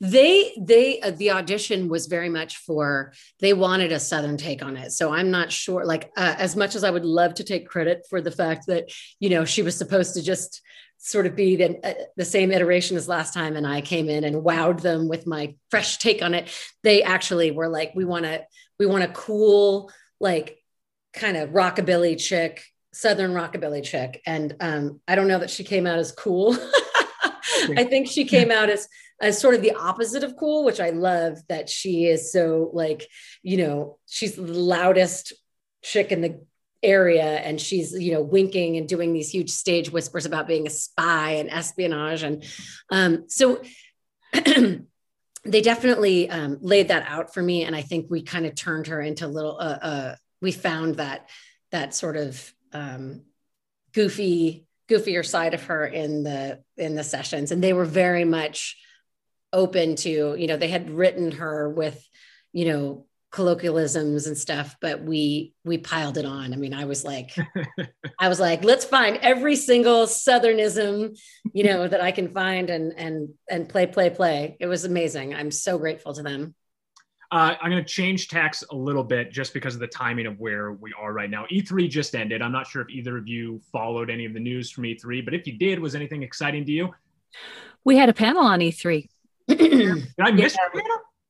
They 0.00 0.52
they 0.60 1.00
uh, 1.00 1.10
the 1.10 1.30
audition 1.30 1.88
was 1.88 2.06
very 2.06 2.28
much 2.28 2.58
for 2.58 3.12
they 3.40 3.52
wanted 3.52 3.92
a 3.92 4.00
southern 4.00 4.36
take 4.36 4.62
on 4.62 4.76
it. 4.76 4.92
So 4.92 5.12
i'm 5.12 5.30
not 5.30 5.52
sure 5.52 5.84
like 5.84 6.10
uh, 6.16 6.34
as 6.38 6.56
much 6.56 6.74
as 6.74 6.84
i 6.84 6.90
would 6.90 7.04
love 7.04 7.34
to 7.34 7.44
take 7.44 7.68
credit 7.68 8.06
for 8.10 8.20
the 8.20 8.30
fact 8.30 8.66
that 8.66 8.90
you 9.20 9.30
know 9.30 9.44
she 9.44 9.62
was 9.62 9.76
supposed 9.76 10.14
to 10.14 10.22
just 10.22 10.60
sort 10.98 11.26
of 11.26 11.36
be 11.36 11.56
the, 11.56 11.86
uh, 11.86 11.94
the 12.16 12.24
same 12.24 12.50
iteration 12.50 12.96
as 12.96 13.08
last 13.08 13.34
time 13.34 13.56
and 13.56 13.66
i 13.66 13.80
came 13.80 14.08
in 14.08 14.24
and 14.24 14.36
wowed 14.36 14.80
them 14.80 15.08
with 15.08 15.26
my 15.26 15.54
fresh 15.70 15.98
take 15.98 16.22
on 16.22 16.34
it 16.34 16.50
they 16.82 17.02
actually 17.02 17.50
were 17.50 17.68
like 17.68 17.92
we 17.94 18.04
want 18.04 18.24
to 18.24 18.42
we 18.78 18.86
want 18.86 19.04
a 19.04 19.08
cool 19.08 19.90
like 20.20 20.58
kind 21.12 21.36
of 21.36 21.50
rockabilly 21.50 22.18
chick 22.18 22.64
southern 22.94 23.32
rockabilly 23.32 23.82
chick. 23.82 24.22
And 24.24 24.56
um, 24.60 25.00
i 25.06 25.14
don't 25.14 25.28
know 25.28 25.40
that 25.40 25.50
she 25.50 25.64
came 25.64 25.86
out 25.86 25.98
as 25.98 26.12
cool. 26.12 26.56
I 27.76 27.84
think 27.84 28.08
she 28.08 28.24
came 28.24 28.50
out 28.50 28.68
as 28.68 28.88
as 29.24 29.40
sort 29.40 29.54
of 29.54 29.62
the 29.62 29.74
opposite 29.74 30.22
of 30.22 30.36
cool, 30.36 30.64
which 30.64 30.80
I 30.80 30.90
love 30.90 31.38
that 31.48 31.68
she 31.68 32.06
is 32.06 32.30
so 32.30 32.70
like, 32.72 33.08
you 33.42 33.56
know, 33.56 33.98
she's 34.06 34.36
the 34.36 34.42
loudest 34.42 35.32
chick 35.82 36.12
in 36.12 36.20
the 36.20 36.40
area 36.82 37.38
and 37.38 37.58
she's 37.58 37.92
you 37.92 38.12
know 38.12 38.20
winking 38.20 38.76
and 38.76 38.86
doing 38.86 39.14
these 39.14 39.30
huge 39.30 39.48
stage 39.48 39.90
whispers 39.90 40.26
about 40.26 40.46
being 40.46 40.66
a 40.66 40.70
spy 40.70 41.32
and 41.32 41.48
espionage 41.48 42.22
and 42.22 42.44
um, 42.90 43.24
so 43.26 43.62
they 44.32 45.60
definitely 45.60 46.28
um, 46.28 46.58
laid 46.60 46.88
that 46.88 47.06
out 47.08 47.32
for 47.32 47.42
me. 47.42 47.64
And 47.64 47.74
i 47.74 47.80
think 47.80 48.10
we 48.10 48.22
kind 48.22 48.44
of 48.44 48.54
turned 48.54 48.88
her 48.88 49.00
into 49.00 49.26
little 49.26 49.56
uh, 49.58 49.78
uh, 49.80 50.14
we 50.42 50.52
found 50.52 50.96
that 50.96 51.30
that 51.72 51.94
sort 51.94 52.16
of 52.16 52.52
um, 52.72 53.22
goofy 53.92 54.66
goofier 54.88 55.24
side 55.24 55.54
of 55.54 55.64
her 55.64 55.86
in 55.86 56.24
the 56.24 56.62
in 56.76 56.94
the 56.94 57.04
sessions. 57.04 57.50
And 57.50 57.62
they 57.62 57.72
were 57.72 57.86
very 57.86 58.24
much 58.24 58.76
open 59.54 59.96
to 59.96 60.34
you 60.36 60.46
know 60.46 60.56
they 60.56 60.68
had 60.68 60.90
written 60.90 61.30
her 61.30 61.70
with 61.70 62.06
you 62.52 62.66
know 62.66 63.06
colloquialisms 63.30 64.26
and 64.26 64.36
stuff 64.36 64.76
but 64.80 65.02
we 65.02 65.54
we 65.64 65.78
piled 65.78 66.18
it 66.18 66.24
on 66.24 66.52
i 66.52 66.56
mean 66.56 66.74
i 66.74 66.84
was 66.84 67.04
like 67.04 67.34
i 68.20 68.28
was 68.28 68.38
like 68.38 68.62
let's 68.62 68.84
find 68.84 69.16
every 69.22 69.56
single 69.56 70.06
southernism 70.06 71.18
you 71.52 71.64
know 71.64 71.88
that 71.88 72.00
i 72.00 72.12
can 72.12 72.32
find 72.32 72.70
and 72.70 72.92
and 72.96 73.30
and 73.50 73.68
play 73.68 73.86
play 73.86 74.08
play 74.08 74.56
it 74.60 74.66
was 74.66 74.84
amazing 74.84 75.34
i'm 75.34 75.50
so 75.50 75.78
grateful 75.78 76.12
to 76.12 76.22
them 76.22 76.54
uh, 77.32 77.56
I'm 77.60 77.68
going 77.72 77.82
to 77.82 77.88
change 77.88 78.28
tax 78.28 78.62
a 78.70 78.76
little 78.76 79.02
bit 79.02 79.32
just 79.32 79.52
because 79.52 79.74
of 79.74 79.80
the 79.80 79.88
timing 79.88 80.26
of 80.26 80.38
where 80.38 80.70
we 80.72 80.94
are 80.96 81.12
right 81.12 81.28
now. 81.28 81.46
E3 81.50 81.90
just 81.90 82.14
ended. 82.14 82.40
I'm 82.40 82.52
not 82.52 82.68
sure 82.68 82.82
if 82.82 82.88
either 82.90 83.16
of 83.16 83.26
you 83.26 83.60
followed 83.72 84.08
any 84.08 84.24
of 84.24 84.34
the 84.34 84.38
news 84.38 84.70
from 84.70 84.84
E3, 84.84 85.24
but 85.24 85.34
if 85.34 85.44
you 85.44 85.58
did, 85.58 85.80
was 85.80 85.96
anything 85.96 86.22
exciting 86.22 86.64
to 86.66 86.70
you? 86.70 86.94
We 87.82 87.96
had 87.96 88.08
a 88.08 88.12
panel 88.12 88.42
on 88.44 88.60
E3. 88.60 89.08
Did 89.48 90.06
I 90.18 90.30
miss 90.30 90.56
yeah. 90.74 90.82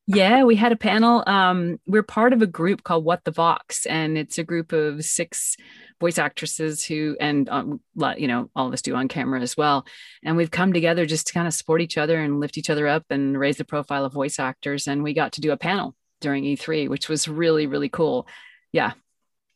Yeah, 0.07 0.45
we 0.45 0.55
had 0.55 0.73
a 0.73 0.77
panel. 0.77 1.25
Um, 1.27 1.81
we're 1.87 2.03
part 2.03 2.35
of 2.35 2.43
a 2.43 2.47
group 2.47 2.83
called 2.83 3.07
What 3.07 3.25
the 3.25 3.31
Vox, 3.31 3.87
and 3.87 4.19
it's 4.19 4.37
a 4.37 4.45
group 4.45 4.73
of 4.73 5.03
six 5.03 5.57
voice 5.99 6.19
actresses 6.19 6.85
who, 6.85 7.17
and 7.19 7.49
um, 7.49 7.81
you 8.19 8.29
know, 8.29 8.51
all 8.55 8.67
of 8.67 8.75
us 8.75 8.83
do 8.83 8.95
on 8.95 9.09
camera 9.09 9.41
as 9.41 9.57
well. 9.57 9.87
And 10.23 10.37
we've 10.37 10.51
come 10.51 10.75
together 10.75 11.07
just 11.07 11.29
to 11.29 11.33
kind 11.33 11.47
of 11.47 11.55
support 11.55 11.81
each 11.81 11.97
other 11.97 12.21
and 12.21 12.39
lift 12.39 12.59
each 12.59 12.69
other 12.69 12.87
up 12.87 13.05
and 13.09 13.39
raise 13.39 13.57
the 13.57 13.65
profile 13.65 14.05
of 14.05 14.13
voice 14.13 14.39
actors. 14.39 14.87
And 14.87 15.03
we 15.03 15.15
got 15.15 15.33
to 15.33 15.41
do 15.41 15.53
a 15.53 15.57
panel 15.57 15.95
during 16.21 16.45
E3, 16.45 16.91
which 16.91 17.09
was 17.09 17.27
really, 17.27 17.67
really 17.67 17.89
cool. 17.89 18.29
Yeah. 18.73 18.93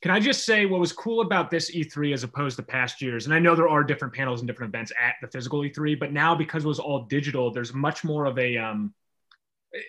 Can 0.00 0.12
I 0.12 0.20
just 0.20 0.46
say 0.46 0.64
what 0.64 0.78
was 0.78 0.92
cool 0.92 1.22
about 1.22 1.50
this 1.50 1.74
E3 1.74 2.14
as 2.14 2.22
opposed 2.22 2.56
to 2.56 2.62
past 2.62 3.02
years? 3.02 3.26
And 3.26 3.34
I 3.34 3.40
know 3.40 3.56
there 3.56 3.68
are 3.68 3.82
different 3.82 4.14
panels 4.14 4.40
and 4.40 4.46
different 4.46 4.72
events 4.72 4.92
at 5.00 5.14
the 5.20 5.26
physical 5.26 5.60
E3, 5.60 5.98
but 5.98 6.12
now 6.12 6.36
because 6.36 6.64
it 6.64 6.68
was 6.68 6.78
all 6.78 7.06
digital, 7.06 7.50
there's 7.50 7.74
much 7.74 8.04
more 8.04 8.24
of 8.24 8.38
a 8.38 8.56
um, 8.56 8.94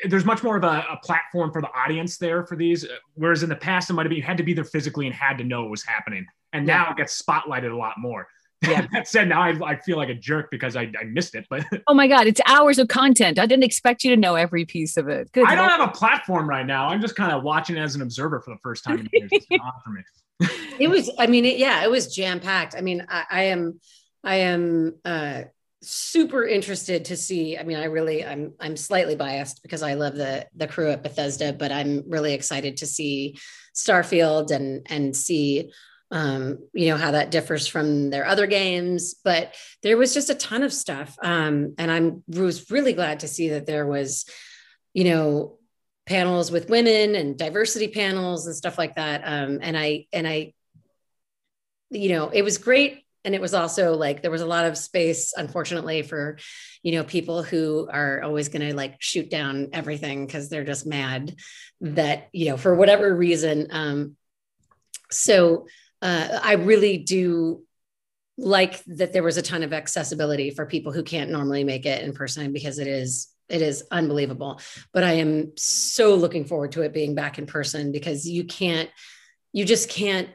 there's 0.06 0.26
much 0.26 0.44
more 0.44 0.58
of 0.58 0.64
a, 0.64 0.86
a, 0.92 1.00
platform 1.04 1.52
for 1.52 1.62
the 1.62 1.70
audience 1.70 2.18
there 2.18 2.46
for 2.46 2.56
these. 2.56 2.86
Whereas 3.14 3.44
in 3.44 3.50
the 3.50 3.56
past, 3.56 3.90
it 3.90 3.94
might 3.94 4.04
have 4.04 4.10
been 4.10 4.18
you 4.18 4.24
had 4.24 4.38
to 4.38 4.44
be 4.44 4.54
there 4.54 4.66
physically 4.66 5.06
and 5.06 5.16
had 5.16 5.38
to 5.38 5.44
know 5.44 5.62
what 5.62 5.72
was 5.72 5.86
happening. 5.86 6.26
And 6.54 6.68
yeah. 6.68 6.78
now 6.78 6.92
it 6.92 6.98
gets 6.98 7.22
spotlighted 7.22 7.72
a 7.72 7.78
lot 7.78 7.96
more. 7.98 8.28
Yeah. 8.62 8.88
that 8.92 9.08
said, 9.08 9.30
now 9.30 9.42
I, 9.42 9.58
I, 9.64 9.76
feel 9.78 9.98
like 9.98 10.10
a 10.10 10.14
jerk 10.14 10.52
because 10.52 10.76
I, 10.76 10.92
I, 11.00 11.06
missed 11.06 11.36
it. 11.36 11.46
But 11.50 11.66
oh 11.88 11.94
my 11.94 12.08
god, 12.08 12.28
it's 12.28 12.42
hours 12.46 12.78
of 12.78 12.88
content. 12.88 13.40
I 13.40 13.46
didn't 13.46 13.64
expect 13.64 14.04
you 14.04 14.14
to 14.14 14.20
know 14.20 14.36
every 14.36 14.66
piece 14.66 14.98
of 14.98 15.08
it. 15.08 15.32
Good 15.32 15.48
I 15.48 15.56
don't 15.56 15.70
have 15.70 15.88
a 15.88 15.92
platform 15.92 16.50
right 16.50 16.66
now. 16.66 16.88
I'm 16.88 17.02
just 17.02 17.16
kind 17.16 17.32
of 17.32 17.44
watching 17.44 17.78
as 17.78 17.96
an 17.96 18.02
observer 18.02 18.42
for 18.42 18.52
the 18.52 18.60
first 18.62 18.84
time. 18.84 19.08
for 19.84 19.90
me. 19.90 20.50
it 20.80 20.90
was. 20.90 21.10
I 21.18 21.28
mean, 21.28 21.46
it, 21.46 21.58
yeah, 21.58 21.84
it 21.84 21.90
was 21.90 22.14
jam 22.14 22.40
packed. 22.40 22.76
I 22.76 22.82
mean, 22.82 23.06
I, 23.10 23.26
I 23.30 23.44
am. 23.44 23.80
I 24.24 24.36
am. 24.36 24.96
uh 25.06 25.44
super 25.82 26.46
interested 26.46 27.06
to 27.06 27.16
see 27.16 27.58
i 27.58 27.64
mean 27.64 27.78
i 27.78 27.86
really 27.86 28.26
i'm 28.26 28.52
i'm 28.60 28.76
slightly 28.76 29.16
biased 29.16 29.64
because 29.64 29.82
i 29.82 29.94
love 29.94 30.14
the 30.14 30.46
the 30.54 30.68
crew 30.68 30.90
at 30.90 31.02
bethesda 31.02 31.54
but 31.54 31.72
i'm 31.72 32.04
really 32.06 32.34
excited 32.34 32.76
to 32.76 32.86
see 32.86 33.38
starfield 33.74 34.52
and 34.52 34.86
and 34.90 35.16
see 35.16 35.72
um, 36.12 36.60
you 36.74 36.90
know 36.90 36.98
how 36.98 37.12
that 37.12 37.32
differs 37.32 37.68
from 37.68 38.10
their 38.10 38.26
other 38.26 38.48
games 38.48 39.16
but 39.24 39.54
there 39.84 39.98
was 39.98 40.14
just 40.14 40.30
a 40.30 40.36
ton 40.36 40.64
of 40.64 40.74
stuff 40.74 41.18
um, 41.22 41.76
and 41.78 41.92
i'm 41.92 42.24
was 42.28 42.70
really 42.72 42.94
glad 42.94 43.22
to 43.22 43.28
see 43.28 43.50
that 43.50 43.66
there 43.66 43.86
was 43.86 44.26
you 44.94 45.04
know 45.04 45.58
panels 46.06 46.52
with 46.52 46.70
women 46.70 47.16
and 47.16 47.38
diversity 47.38 47.88
panels 47.88 48.48
and 48.48 48.56
stuff 48.56 48.78
like 48.78 48.96
that 48.96 49.22
um, 49.24 49.60
and 49.62 49.78
i 49.78 50.06
and 50.12 50.28
i 50.28 50.54
you 51.90 52.10
know 52.10 52.30
it 52.30 52.42
was 52.42 52.58
great 52.58 53.04
and 53.26 53.36
it 53.36 53.42
was 53.42 53.54
also 53.54 53.96
like 53.96 54.22
there 54.22 54.32
was 54.32 54.42
a 54.42 54.48
lot 54.48 54.66
of 54.66 54.78
space 54.78 55.34
unfortunately 55.36 56.02
for 56.02 56.38
you 56.84 56.94
know 56.94 57.04
people 57.04 57.44
who 57.44 57.88
are 57.92 58.22
always 58.24 58.50
going 58.50 58.68
to 58.68 58.76
like 58.76 58.96
shoot 59.00 59.30
down 59.30 59.70
everything 59.74 60.26
because 60.26 60.50
they're 60.50 60.64
just 60.64 60.86
mad 60.86 61.36
that 61.82 62.30
you 62.32 62.50
know 62.50 62.58
for 62.58 62.74
whatever 62.74 63.16
reason 63.16 63.68
um 63.72 64.16
so 65.12 65.68
uh, 66.02 66.40
i 66.44 66.54
really 66.54 66.98
do 66.98 67.64
like 68.38 68.84
that 68.86 69.12
there 69.12 69.24
was 69.24 69.38
a 69.38 69.42
ton 69.42 69.64
of 69.64 69.74
accessibility 69.74 70.50
for 70.50 70.66
people 70.66 70.92
who 70.92 71.04
can't 71.04 71.30
normally 71.30 71.64
make 71.64 71.86
it 71.86 72.04
in 72.04 72.14
person 72.14 72.54
because 72.54 72.80
it 72.80 72.88
is 72.88 73.28
it 73.50 73.64
is 73.64 73.84
unbelievable. 73.92 74.62
But 74.94 75.04
i 75.04 75.14
am 75.14 75.54
so 75.58 76.16
looking 76.16 76.46
forward 76.46 76.72
to 76.74 76.84
it 76.84 76.94
being 76.94 77.16
back 77.16 77.38
in 77.38 77.46
person 77.46 77.92
because 77.92 78.28
you 78.28 78.46
can't 78.46 78.90
you 79.52 79.66
just 79.66 79.90
can't 79.90 80.30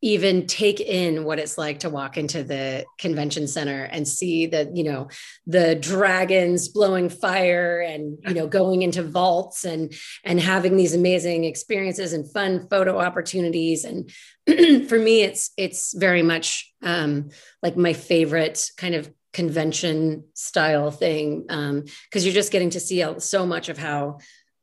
even 0.00 0.46
take 0.46 0.80
in 0.80 1.24
what 1.24 1.38
it's 1.38 1.58
like 1.58 1.80
to 1.80 1.90
walk 1.90 2.16
into 2.16 2.44
the 2.44 2.84
convention 2.98 3.48
center 3.48 3.84
and 3.84 4.06
see 4.06 4.46
the 4.46 4.70
you 4.74 4.84
know 4.84 5.08
the 5.46 5.74
dragons 5.74 6.68
blowing 6.68 7.08
fire 7.08 7.80
and 7.80 8.18
you 8.26 8.34
know 8.34 8.46
going 8.46 8.82
into 8.82 9.02
vaults 9.02 9.64
and 9.64 9.92
and 10.24 10.40
having 10.40 10.76
these 10.76 10.94
amazing 10.94 11.44
experiences 11.44 12.12
and 12.12 12.30
fun 12.32 12.68
photo 12.68 12.98
opportunities. 12.98 13.84
And 13.84 14.10
for 14.88 14.98
me 14.98 15.22
it's 15.22 15.50
it's 15.56 15.94
very 15.94 16.22
much 16.22 16.72
um 16.82 17.30
like 17.62 17.76
my 17.76 17.92
favorite 17.92 18.70
kind 18.76 18.94
of 18.94 19.12
convention 19.32 20.24
style 20.32 20.90
thing 20.90 21.44
um 21.50 21.84
because 22.04 22.24
you're 22.24 22.34
just 22.34 22.50
getting 22.50 22.70
to 22.70 22.80
see 22.80 23.04
so 23.18 23.44
much 23.44 23.68
of 23.68 23.76
how 23.76 24.18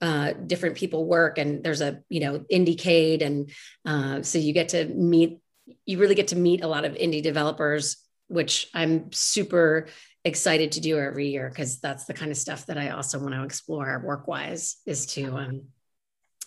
uh, 0.06 0.34
different 0.34 0.76
people 0.76 1.08
work 1.08 1.40
and 1.40 1.64
there's 1.64 1.82
a 1.82 2.00
you 2.10 2.20
know 2.20 2.40
indiecade 2.52 3.24
and 3.26 3.50
uh, 3.88 4.22
so 4.22 4.38
you 4.38 4.54
get 4.54 4.70
to 4.70 4.86
meet 4.86 5.40
you 5.84 5.98
really 5.98 6.14
get 6.14 6.28
to 6.28 6.36
meet 6.36 6.64
a 6.64 6.68
lot 6.68 6.86
of 6.86 6.94
indie 6.94 7.24
developers 7.24 7.98
which 8.28 8.70
i'm 8.76 9.12
super 9.12 9.88
excited 10.24 10.74
to 10.74 10.80
do 10.80 11.00
every 11.00 11.30
year 11.30 11.50
because 11.50 11.80
that's 11.80 12.06
the 12.06 12.14
kind 12.14 12.30
of 12.30 12.38
stuff 12.38 12.68
that 12.68 12.78
i 12.78 12.90
also 12.90 13.18
want 13.18 13.34
to 13.34 13.44
explore 13.44 14.00
work 14.06 14.28
wise 14.28 14.78
is 14.86 15.08
to 15.08 15.36
um 15.36 15.64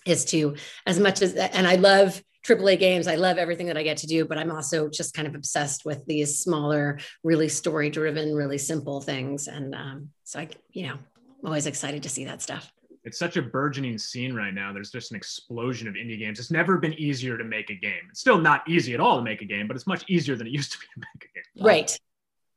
is 0.07 0.25
to 0.25 0.55
as 0.87 1.01
much 1.01 1.21
as 1.21 1.35
and 1.35 1.67
i 1.67 1.75
love 1.75 2.23
AAA 2.47 2.79
games. 2.79 3.09
I 3.09 3.17
love 3.17 3.37
everything 3.37 3.67
that 3.67 3.77
I 3.77 3.83
get 3.83 3.99
to 3.99 4.07
do, 4.07 4.25
but 4.25 4.39
I'm 4.39 4.53
also 4.53 4.89
just 4.89 5.13
kind 5.13 5.29
of 5.29 5.35
obsessed 5.35 5.85
with 5.85 6.07
these 6.07 6.39
smaller, 6.39 6.99
really 7.23 7.49
story 7.49 7.91
driven, 7.91 8.33
really 8.33 8.57
simple 8.57 9.03
things. 9.03 9.49
And 9.49 9.75
um, 9.75 10.11
so 10.25 10.39
I, 10.39 10.49
you 10.71 10.87
know, 10.87 10.95
I'm 10.95 11.47
always 11.47 11.67
excited 11.67 12.05
to 12.05 12.09
see 12.09 12.25
that 12.25 12.41
stuff 12.41 12.73
it's 13.09 13.19
such 13.19 13.39
a 13.39 13.43
burgeoning 13.43 13.97
scene 13.97 14.35
right 14.35 14.53
now. 14.53 14.71
There's 14.71 14.91
just 14.91 15.13
an 15.13 15.17
explosion 15.17 15.89
of 15.89 15.95
indie 15.95 16.19
games. 16.19 16.39
It's 16.39 16.51
never 16.51 16.77
been 16.77 16.93
easier 16.95 17.39
to 17.39 17.45
make 17.45 17.71
a 17.71 17.75
game. 17.75 18.03
It's 18.11 18.21
still 18.21 18.37
not 18.37 18.69
easy 18.69 18.93
at 18.93 19.01
all 19.01 19.17
to 19.17 19.23
make 19.23 19.41
a 19.41 19.47
game, 19.47 19.67
but 19.67 19.77
it's 19.77 19.87
much 19.87 20.05
easier 20.09 20.37
than 20.37 20.47
it 20.47 20.51
used 20.61 20.73
to 20.73 20.79
be 20.79 20.87
to 20.95 21.01
make 21.01 21.31
a 21.31 21.35
game. 21.35 21.67
Right. 21.67 21.99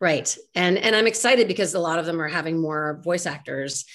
Right. 0.01 0.37
And 0.53 0.77
and 0.77 0.93
I'm 0.93 1.07
excited 1.07 1.47
because 1.47 1.73
a 1.73 1.79
lot 1.79 1.99
of 1.99 2.05
them 2.05 2.21
are 2.21 2.27
having 2.27 2.59
more 2.59 2.99
voice 3.01 3.25
actors. 3.25 3.85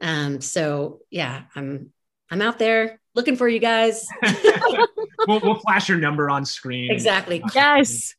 Um, 0.00 0.40
so 0.40 1.00
yeah, 1.10 1.42
I'm 1.56 1.90
I'm 2.30 2.40
out 2.40 2.60
there 2.60 3.00
looking 3.16 3.34
for 3.34 3.48
you 3.48 3.58
guys. 3.58 4.06
we'll, 5.26 5.40
we'll 5.40 5.58
flash 5.58 5.88
your 5.88 5.98
number 5.98 6.30
on 6.30 6.44
screen. 6.44 6.92
Exactly. 6.92 7.42
Yes. 7.54 8.14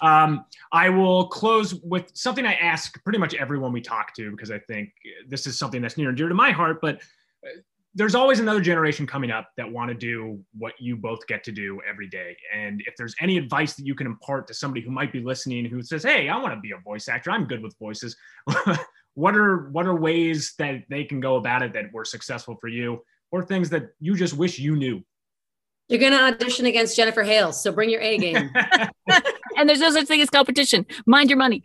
Um, 0.00 0.44
I 0.72 0.88
will 0.88 1.28
close 1.28 1.72
with 1.72 2.10
something 2.14 2.44
I 2.46 2.54
ask 2.54 3.02
pretty 3.04 3.18
much 3.18 3.34
everyone 3.34 3.72
we 3.72 3.80
talk 3.80 4.14
to 4.14 4.30
because 4.32 4.50
I 4.50 4.58
think 4.58 4.90
this 5.28 5.46
is 5.46 5.56
something 5.56 5.82
that's 5.82 5.96
near 5.96 6.08
and 6.08 6.18
dear 6.18 6.28
to 6.28 6.34
my 6.34 6.50
heart. 6.50 6.80
But 6.80 6.96
uh, 6.96 6.98
there's 7.94 8.14
always 8.14 8.38
another 8.38 8.60
generation 8.60 9.06
coming 9.06 9.30
up 9.30 9.50
that 9.56 9.70
want 9.70 9.88
to 9.88 9.94
do 9.94 10.40
what 10.56 10.74
you 10.78 10.96
both 10.96 11.26
get 11.26 11.42
to 11.44 11.52
do 11.52 11.80
every 11.88 12.06
day. 12.06 12.36
And 12.54 12.80
if 12.86 12.94
there's 12.96 13.14
any 13.20 13.36
advice 13.38 13.74
that 13.74 13.86
you 13.86 13.94
can 13.94 14.06
impart 14.06 14.46
to 14.48 14.54
somebody 14.54 14.82
who 14.82 14.90
might 14.90 15.12
be 15.12 15.20
listening 15.20 15.64
who 15.64 15.82
says, 15.82 16.04
"Hey, 16.04 16.28
I 16.28 16.36
want 16.36 16.54
to 16.54 16.60
be 16.60 16.72
a 16.72 16.78
voice 16.78 17.08
actor. 17.08 17.30
I'm 17.30 17.46
good 17.46 17.62
with 17.62 17.76
voices." 17.78 18.16
what 19.14 19.36
are 19.36 19.68
what 19.70 19.86
are 19.86 19.96
ways 19.96 20.54
that 20.58 20.84
they 20.88 21.04
can 21.04 21.18
go 21.20 21.36
about 21.36 21.62
it 21.62 21.72
that 21.72 21.92
were 21.92 22.04
successful 22.04 22.56
for 22.60 22.68
you, 22.68 23.02
or 23.32 23.42
things 23.42 23.70
that 23.70 23.90
you 24.00 24.14
just 24.14 24.34
wish 24.34 24.58
you 24.58 24.76
knew? 24.76 25.02
You're 25.88 26.00
going 26.00 26.12
to 26.12 26.22
audition 26.22 26.66
against 26.66 26.94
Jennifer 26.96 27.22
Hales, 27.22 27.62
so 27.62 27.72
bring 27.72 27.88
your 27.88 28.02
A 28.02 28.18
game. 28.18 28.50
and 29.56 29.68
there's 29.68 29.80
no 29.80 29.90
such 29.90 30.06
thing 30.06 30.20
as 30.20 30.28
competition. 30.28 30.84
Mind 31.06 31.30
your 31.30 31.38
money. 31.38 31.62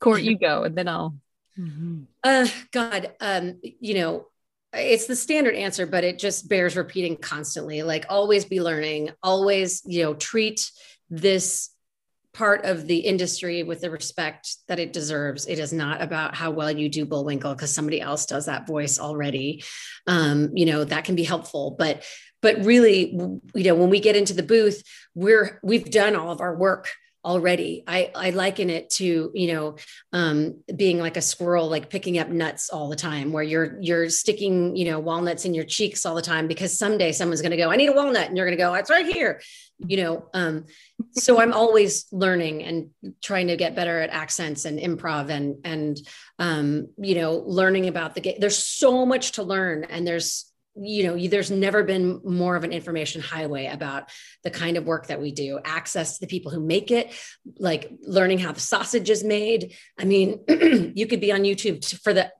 Court, 0.00 0.22
you 0.22 0.38
go, 0.38 0.62
and 0.62 0.76
then 0.76 0.88
I'll. 0.88 1.16
Mm-hmm. 1.58 2.02
Uh, 2.22 2.46
God, 2.70 3.12
um, 3.20 3.60
you 3.62 3.94
know, 3.94 4.26
it's 4.72 5.06
the 5.06 5.16
standard 5.16 5.54
answer, 5.54 5.86
but 5.86 6.04
it 6.04 6.18
just 6.18 6.48
bears 6.48 6.76
repeating 6.76 7.16
constantly. 7.16 7.82
Like 7.82 8.06
always 8.08 8.44
be 8.44 8.60
learning, 8.60 9.10
always, 9.22 9.82
you 9.86 10.02
know, 10.02 10.14
treat 10.14 10.70
this 11.08 11.70
part 12.34 12.66
of 12.66 12.86
the 12.86 12.98
industry 12.98 13.62
with 13.62 13.80
the 13.80 13.90
respect 13.90 14.56
that 14.68 14.78
it 14.78 14.92
deserves. 14.92 15.46
It 15.46 15.58
is 15.58 15.72
not 15.72 16.02
about 16.02 16.34
how 16.34 16.50
well 16.50 16.70
you 16.70 16.90
do 16.90 17.06
Bullwinkle 17.06 17.54
because 17.54 17.74
somebody 17.74 18.00
else 18.00 18.26
does 18.26 18.46
that 18.46 18.66
voice 18.66 18.98
already. 18.98 19.64
Um, 20.06 20.50
you 20.54 20.66
know, 20.66 20.84
that 20.84 21.04
can 21.04 21.14
be 21.14 21.24
helpful, 21.24 21.74
but 21.78 22.04
but 22.42 22.64
really, 22.64 23.10
you 23.54 23.64
know, 23.64 23.74
when 23.74 23.88
we 23.88 24.00
get 24.00 24.16
into 24.16 24.34
the 24.34 24.42
booth, 24.42 24.82
we're 25.14 25.58
we've 25.62 25.90
done 25.90 26.14
all 26.14 26.30
of 26.30 26.42
our 26.42 26.54
work 26.54 26.90
already. 27.26 27.82
I, 27.88 28.12
I 28.14 28.30
liken 28.30 28.70
it 28.70 28.88
to, 28.90 29.32
you 29.34 29.52
know, 29.52 29.76
um, 30.12 30.62
being 30.74 31.00
like 31.00 31.16
a 31.16 31.20
squirrel, 31.20 31.68
like 31.68 31.90
picking 31.90 32.18
up 32.18 32.28
nuts 32.28 32.70
all 32.70 32.88
the 32.88 32.96
time, 32.96 33.32
where 33.32 33.42
you're 33.42 33.78
you're 33.80 34.08
sticking, 34.08 34.76
you 34.76 34.84
know, 34.84 35.00
walnuts 35.00 35.44
in 35.44 35.52
your 35.52 35.64
cheeks 35.64 36.06
all 36.06 36.14
the 36.14 36.22
time 36.22 36.46
because 36.46 36.78
someday 36.78 37.10
someone's 37.10 37.42
going 37.42 37.50
to 37.50 37.56
go, 37.56 37.70
I 37.70 37.76
need 37.76 37.88
a 37.88 37.92
walnut, 37.92 38.28
and 38.28 38.36
you're 38.36 38.46
going 38.46 38.56
to 38.56 38.62
go, 38.62 38.72
it's 38.74 38.90
right 38.90 39.04
here, 39.04 39.42
you 39.84 39.96
know. 39.96 40.28
Um, 40.32 40.66
so 41.12 41.40
I'm 41.40 41.52
always 41.52 42.06
learning 42.12 42.62
and 42.62 42.90
trying 43.22 43.48
to 43.48 43.56
get 43.56 43.74
better 43.74 44.00
at 44.00 44.10
accents 44.10 44.64
and 44.64 44.78
improv 44.78 45.28
and 45.28 45.56
and 45.64 45.98
um, 46.38 46.88
you 46.96 47.16
know, 47.16 47.42
learning 47.44 47.88
about 47.88 48.14
the 48.14 48.20
game. 48.20 48.36
There's 48.38 48.56
so 48.56 49.04
much 49.04 49.32
to 49.32 49.42
learn, 49.42 49.84
and 49.84 50.06
there's 50.06 50.50
you 50.78 51.04
know 51.04 51.28
there's 51.28 51.50
never 51.50 51.82
been 51.82 52.20
more 52.24 52.56
of 52.56 52.64
an 52.64 52.72
information 52.72 53.20
highway 53.20 53.66
about 53.66 54.10
the 54.42 54.50
kind 54.50 54.76
of 54.76 54.84
work 54.84 55.06
that 55.06 55.20
we 55.20 55.32
do 55.32 55.58
access 55.64 56.14
to 56.14 56.20
the 56.20 56.30
people 56.30 56.50
who 56.50 56.60
make 56.60 56.90
it 56.90 57.12
like 57.58 57.90
learning 58.02 58.38
how 58.38 58.52
the 58.52 58.60
sausage 58.60 59.10
is 59.10 59.24
made. 59.24 59.74
I 59.98 60.04
mean 60.04 60.40
you 60.94 61.06
could 61.06 61.20
be 61.20 61.32
on 61.32 61.42
youtube 61.42 61.84
for 62.02 62.12
the 62.12 62.30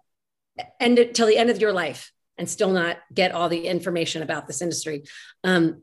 end 0.80 0.98
till 1.14 1.26
the 1.26 1.38
end 1.38 1.50
of 1.50 1.60
your 1.60 1.72
life 1.72 2.12
and 2.38 2.48
still 2.48 2.70
not 2.70 2.98
get 3.12 3.32
all 3.32 3.48
the 3.48 3.66
information 3.66 4.22
about 4.22 4.46
this 4.46 4.60
industry. 4.60 5.04
Um, 5.42 5.82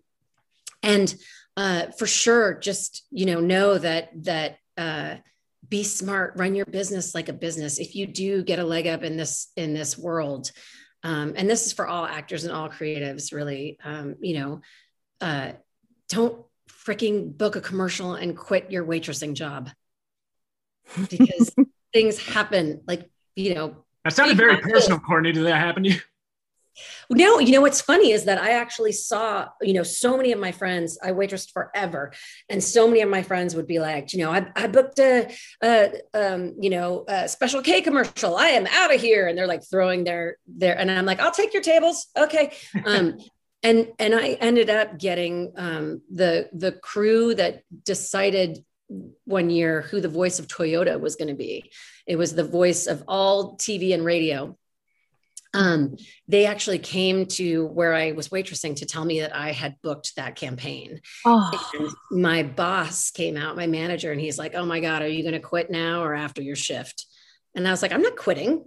and 0.84 1.14
uh, 1.58 1.88
for 1.98 2.08
sure 2.08 2.56
just 2.56 3.06
you 3.12 3.26
know 3.26 3.40
know 3.40 3.78
that 3.78 4.10
that 4.24 4.58
uh, 4.78 5.16
be 5.68 5.84
smart 5.84 6.34
run 6.36 6.56
your 6.56 6.66
business 6.66 7.16
like 7.16 7.30
a 7.30 7.34
business. 7.34 7.80
If 7.80 7.96
you 7.96 8.06
do 8.06 8.44
get 8.44 8.60
a 8.60 8.64
leg 8.64 8.88
up 8.88 9.04
in 9.04 9.18
this 9.18 9.52
in 9.56 9.74
this 9.74 9.98
world 9.98 10.52
um, 11.04 11.34
and 11.36 11.50
this 11.50 11.66
is 11.66 11.74
for 11.74 11.88
all 11.88 12.06
actors 12.06 12.44
and 12.44 12.54
all 12.54 12.70
creatives 12.70 13.34
really. 13.34 13.78
Um, 13.84 14.16
you 14.22 14.40
know 14.40 14.62
uh, 15.24 15.54
don't 16.10 16.44
freaking 16.70 17.36
book 17.36 17.56
a 17.56 17.62
commercial 17.62 18.16
and 18.16 18.36
quit 18.38 18.72
your 18.72 18.86
waitressing 18.86 19.34
job. 19.34 19.70
Because 21.10 21.56
things 21.94 22.20
happen 22.20 22.82
like 22.88 23.10
you 23.36 23.56
know 23.56 23.78
that 24.04 24.14
sounded 24.14 24.38
very 24.38 24.58
personal 24.58 25.00
courtney. 25.00 25.32
Did 25.32 25.46
that 25.46 25.60
happen 25.60 25.84
to 25.84 25.92
you 25.92 26.00
no, 27.10 27.40
you 27.40 27.52
know 27.52 27.62
what's 27.62 27.82
funny 27.82 28.12
is 28.12 28.26
that 28.26 28.38
I 28.38 28.52
actually 28.52 28.92
saw, 28.92 29.48
you 29.62 29.74
know, 29.74 29.84
so 29.84 30.18
many 30.18 30.32
of 30.32 30.40
my 30.40 30.52
friends, 30.52 30.98
I 31.04 31.12
waitressed 31.12 31.52
forever. 31.52 32.14
And 32.50 32.64
so 32.64 32.88
many 32.88 33.02
of 33.02 33.10
my 33.10 33.24
friends 33.24 33.56
would 33.56 33.68
be 33.68 33.80
like, 33.80 34.14
you 34.14 34.20
know, 34.20 34.32
I, 34.32 34.48
I 34.56 34.68
booked 34.68 35.00
a, 35.00 35.34
a 35.62 35.94
um, 36.14 36.56
you 36.60 36.70
know, 36.70 37.06
a 37.08 37.28
special 37.28 37.62
K 37.62 37.82
commercial. 37.82 38.36
I 38.36 38.50
am 38.50 38.68
out 38.68 38.94
of 38.94 39.02
here. 39.02 39.28
And 39.28 39.38
they're 39.38 39.48
like 39.48 39.64
throwing 39.70 40.04
their, 40.04 40.38
their, 40.48 40.78
and 40.78 40.90
I'm 40.90 41.06
like, 41.06 41.20
I'll 41.20 41.32
take 41.32 41.54
your 41.54 41.64
tables. 41.64 42.08
Okay. 42.18 42.54
Um, 42.86 43.18
and, 43.64 43.90
and 44.00 44.16
I 44.16 44.30
ended 44.42 44.70
up 44.70 44.98
getting 44.98 45.54
um, 45.56 46.02
the, 46.12 46.50
the 46.54 46.72
crew 46.72 47.36
that 47.36 47.64
decided 47.84 48.64
one 49.26 49.50
year 49.50 49.82
who 49.82 50.02
the 50.02 50.10
voice 50.10 50.40
of 50.40 50.48
Toyota 50.48 51.00
was 51.00 51.16
going 51.16 51.30
to 51.30 51.34
be. 51.34 51.72
It 52.06 52.18
was 52.18 52.36
the 52.36 52.44
voice 52.44 52.88
of 52.88 53.04
all 53.08 53.56
TV 53.58 53.94
and 53.94 54.04
radio 54.04 54.58
um, 55.54 55.98
they 56.28 56.46
actually 56.46 56.80
came 56.80 57.26
to 57.28 57.68
where 57.68 57.94
I 57.94 58.14
was 58.14 58.30
waitressing 58.30 58.78
to 58.78 58.86
tell 58.86 59.06
me 59.06 59.20
that 59.20 59.36
I 59.36 59.52
had 59.52 59.76
booked 59.84 60.16
that 60.16 60.36
campaign. 60.36 61.02
Oh. 61.26 61.52
And 61.80 62.22
my 62.22 62.44
boss 62.44 63.12
came 63.12 63.38
out, 63.38 63.56
my 63.56 63.68
manager, 63.68 64.12
and 64.12 64.20
he's 64.20 64.40
like, 64.40 64.56
"Oh 64.56 64.66
my 64.66 64.80
god, 64.80 65.02
are 65.04 65.08
you 65.08 65.22
going 65.22 65.34
to 65.34 65.40
quit 65.40 65.70
now 65.70 66.04
or 66.04 66.16
after 66.16 66.42
your 66.42 66.56
shift?" 66.56 67.06
And 67.56 67.68
I 67.68 67.72
was 67.72 67.82
like, 67.82 67.92
"I'm 67.92 68.02
not 68.02 68.18
quitting." 68.18 68.66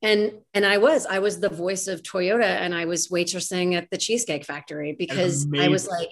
And 0.00 0.32
and 0.54 0.64
I 0.64 0.78
was 0.78 1.04
I 1.04 1.18
was 1.18 1.40
the 1.40 1.50
voice 1.50 1.88
of 1.88 2.02
Toyota, 2.02 2.42
and 2.42 2.74
I 2.74 2.86
was 2.86 3.08
waitressing 3.08 3.74
at 3.74 3.90
the 3.90 3.98
Cheesecake 3.98 4.44
Factory 4.44 4.94
because 4.98 5.46
I 5.58 5.68
was 5.68 5.86
like, 5.86 6.10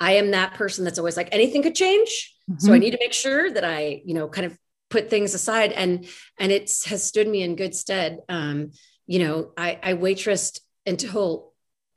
I 0.00 0.12
am 0.12 0.30
that 0.30 0.54
person 0.54 0.84
that's 0.84 0.98
always 0.98 1.16
like 1.16 1.28
anything 1.32 1.62
could 1.62 1.74
change, 1.74 2.34
mm-hmm. 2.50 2.58
so 2.60 2.68
I 2.68 2.76
mm-hmm. 2.76 2.84
need 2.84 2.90
to 2.92 2.98
make 2.98 3.12
sure 3.12 3.50
that 3.50 3.64
I 3.64 4.02
you 4.06 4.14
know 4.14 4.28
kind 4.28 4.46
of 4.46 4.56
put 4.88 5.10
things 5.10 5.34
aside, 5.34 5.72
and 5.72 6.06
and 6.38 6.50
it 6.50 6.70
has 6.86 7.04
stood 7.04 7.28
me 7.28 7.42
in 7.42 7.56
good 7.56 7.74
stead. 7.74 8.20
Um, 8.28 8.70
you 9.06 9.18
know, 9.18 9.50
I, 9.56 9.78
I 9.82 9.94
waitressed 9.94 10.60
until 10.86 11.52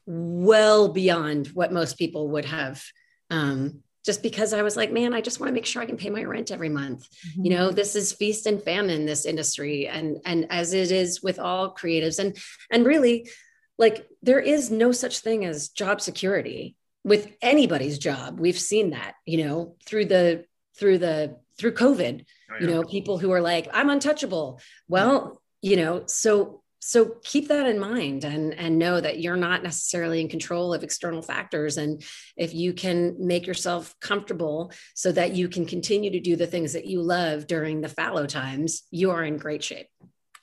well 0.05 0.89
beyond 0.89 1.47
what 1.47 1.73
most 1.73 1.97
people 1.97 2.29
would 2.29 2.45
have. 2.45 2.83
Um, 3.29 3.83
just 4.05 4.23
because 4.23 4.53
I 4.53 4.61
was 4.61 4.77
like, 4.77 4.91
man, 4.91 5.13
I 5.13 5.19
just 5.19 5.41
want 5.41 5.49
to 5.49 5.53
make 5.53 5.65
sure 5.65 5.81
I 5.81 5.85
can 5.85 5.97
pay 5.97 6.09
my 6.09 6.23
rent 6.23 6.49
every 6.49 6.69
month. 6.69 7.01
Mm-hmm. 7.09 7.43
You 7.43 7.49
know, 7.51 7.71
this 7.71 7.93
is 7.93 8.13
feast 8.13 8.45
and 8.45 8.63
famine, 8.63 9.05
this 9.05 9.25
industry. 9.25 9.87
And 9.87 10.19
and 10.23 10.47
as 10.49 10.73
it 10.73 10.91
is 10.91 11.21
with 11.21 11.39
all 11.39 11.75
creatives. 11.75 12.17
And 12.17 12.37
and 12.71 12.85
really, 12.85 13.29
like 13.77 14.07
there 14.23 14.39
is 14.39 14.71
no 14.71 14.93
such 14.93 15.19
thing 15.19 15.43
as 15.43 15.69
job 15.69 15.99
security 15.99 16.77
with 17.03 17.27
anybody's 17.41 17.99
job. 17.99 18.39
We've 18.39 18.59
seen 18.59 18.91
that, 18.91 19.15
you 19.25 19.45
know, 19.45 19.75
through 19.85 20.05
the 20.05 20.45
through 20.77 20.99
the 20.99 21.37
through 21.57 21.73
COVID, 21.73 22.21
oh, 22.21 22.53
yeah. 22.53 22.61
you 22.61 22.73
know, 22.73 22.83
people 22.83 23.17
who 23.17 23.31
are 23.31 23.41
like, 23.41 23.67
I'm 23.73 23.89
untouchable. 23.89 24.61
Well, 24.87 25.41
you 25.61 25.75
know, 25.75 26.03
so 26.05 26.61
so 26.79 27.15
keep 27.23 27.47
that 27.47 27.67
in 27.67 27.79
mind 27.79 28.23
and 28.23 28.53
and 28.53 28.77
know 28.77 28.99
that 28.99 29.19
you're 29.19 29.35
not 29.35 29.63
necessarily 29.63 30.21
in 30.21 30.29
control 30.29 30.73
of 30.73 30.83
external 30.83 31.21
factors. 31.21 31.77
And 31.77 32.03
if 32.35 32.53
you 32.53 32.73
can 32.73 33.15
make 33.19 33.47
yourself 33.47 33.95
comfortable 33.99 34.71
so 34.93 35.11
that 35.11 35.33
you 35.33 35.49
can 35.49 35.65
continue 35.65 36.11
to 36.11 36.19
do 36.19 36.35
the 36.35 36.47
things 36.47 36.73
that 36.73 36.85
you 36.85 37.01
love 37.01 37.47
during 37.47 37.81
the 37.81 37.89
fallow 37.89 38.25
times 38.25 38.83
you 38.91 39.11
are 39.11 39.23
in 39.23 39.37
great 39.37 39.63
shape. 39.63 39.87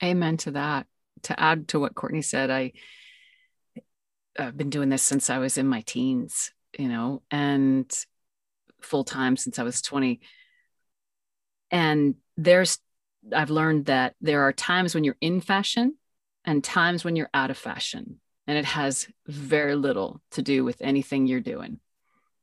Amen 0.03 0.37
to 0.37 0.51
that. 0.51 0.87
To 1.23 1.39
add 1.39 1.69
to 1.69 1.79
what 1.79 1.95
courtney 1.95 2.21
said 2.21 2.51
i 2.51 2.71
i've 4.37 4.55
been 4.55 4.69
doing 4.69 4.89
this 4.89 5.01
since 5.01 5.31
i 5.31 5.39
was 5.39 5.57
in 5.57 5.65
my 5.65 5.81
teens 5.81 6.51
you 6.77 6.87
know 6.87 7.23
and 7.31 7.91
full 8.81 9.03
time 9.03 9.35
since 9.35 9.57
i 9.57 9.63
was 9.63 9.81
20 9.81 10.19
and 11.71 12.15
there's 12.37 12.77
I've 13.33 13.49
learned 13.49 13.85
that 13.85 14.15
there 14.21 14.43
are 14.43 14.53
times 14.53 14.93
when 14.93 15.03
you're 15.03 15.17
in 15.19 15.41
fashion 15.41 15.95
and 16.45 16.63
times 16.63 17.03
when 17.03 17.15
you're 17.15 17.29
out 17.33 17.51
of 17.51 17.57
fashion. 17.57 18.19
And 18.47 18.57
it 18.57 18.65
has 18.65 19.07
very 19.27 19.75
little 19.75 20.21
to 20.31 20.41
do 20.41 20.63
with 20.63 20.81
anything 20.81 21.25
you're 21.25 21.39
doing, 21.39 21.79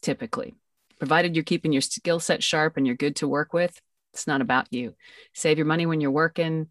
typically. 0.02 0.54
Provided 0.98 1.36
you're 1.36 1.44
keeping 1.44 1.72
your 1.72 1.82
skill 1.82 2.18
set 2.18 2.42
sharp 2.42 2.76
and 2.76 2.86
you're 2.86 2.96
good 2.96 3.16
to 3.16 3.28
work 3.28 3.52
with, 3.52 3.80
it's 4.12 4.26
not 4.26 4.40
about 4.40 4.72
you. 4.72 4.94
Save 5.32 5.58
your 5.58 5.66
money 5.66 5.86
when 5.86 6.00
you're 6.00 6.10
working. 6.10 6.68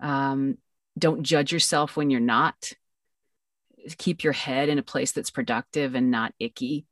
Um, 0.00 0.58
don't 0.98 1.22
judge 1.22 1.52
yourself 1.52 1.96
when 1.96 2.10
you're 2.10 2.20
not. 2.20 2.72
Keep 3.98 4.24
your 4.24 4.32
head 4.32 4.68
in 4.68 4.78
a 4.78 4.82
place 4.82 5.12
that's 5.12 5.30
productive 5.30 5.94
and 5.94 6.10
not 6.10 6.34
icky. 6.38 6.86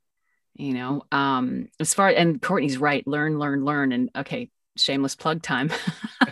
You 0.54 0.74
know, 0.74 1.02
um, 1.12 1.68
as 1.78 1.94
far 1.94 2.08
and 2.08 2.40
Courtney's 2.42 2.78
right, 2.78 3.06
learn, 3.06 3.38
learn, 3.38 3.64
learn. 3.64 3.92
And 3.92 4.10
okay, 4.16 4.50
shameless 4.80 5.16
plug 5.16 5.42
time. 5.42 5.70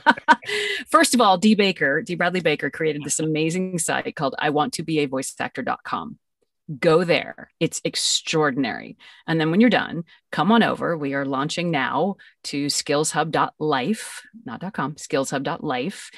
First 0.88 1.14
of 1.14 1.20
all, 1.20 1.38
D. 1.38 1.54
Baker, 1.54 2.02
D. 2.02 2.14
Bradley 2.14 2.40
Baker 2.40 2.70
created 2.70 3.02
this 3.04 3.18
amazing 3.18 3.78
site 3.78 4.14
called 4.16 4.34
I 4.38 4.50
want 4.50 4.74
to 4.74 4.82
be 4.82 5.00
a 5.00 5.06
voice 5.06 5.34
actor.com. 5.38 6.18
Go 6.80 7.04
there. 7.04 7.50
It's 7.60 7.80
extraordinary. 7.84 8.96
And 9.26 9.40
then 9.40 9.50
when 9.50 9.60
you're 9.60 9.70
done, 9.70 10.02
come 10.32 10.50
on 10.50 10.64
over. 10.64 10.96
We 10.96 11.14
are 11.14 11.24
launching 11.24 11.70
now 11.70 12.16
to 12.44 12.66
skillshub.life, 12.66 14.22
not 14.44 14.72
.com, 14.72 14.94
skillshub.life. 14.94 16.10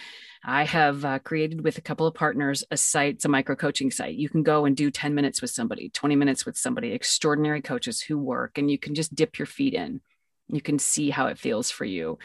I 0.45 0.65
have 0.65 1.05
uh, 1.05 1.19
created 1.19 1.63
with 1.63 1.79
a 1.79 1.83
couple 1.83 2.07
of 2.07 2.15
partners 2.15 2.65
a 2.71 2.77
site, 2.77 3.17
it's 3.17 3.25
a 3.25 3.29
micro 3.29 3.57
coaching 3.57 3.91
site. 3.91 4.15
You 4.15 4.29
can 4.29 4.43
go 4.43 4.65
and 4.65 4.77
do 4.77 4.91
10 4.91 5.15
minutes 5.15 5.43
with 5.43 5.51
somebody, 5.51 5.91
20 5.91 6.17
minutes 6.17 6.47
with 6.47 6.57
somebody, 6.57 6.93
extraordinary 6.93 7.61
coaches 7.61 8.01
who 8.01 8.19
work, 8.19 8.57
and 8.57 8.71
you 8.71 8.79
can 8.79 8.95
just 8.95 9.15
dip 9.15 9.39
your 9.39 9.47
feet 9.47 9.75
in. 9.75 10.01
You 10.49 10.61
can 10.61 10.79
see 10.79 11.11
how 11.11 11.27
it 11.27 11.39
feels 11.39 11.71
for 11.71 11.85
you. 11.85 12.19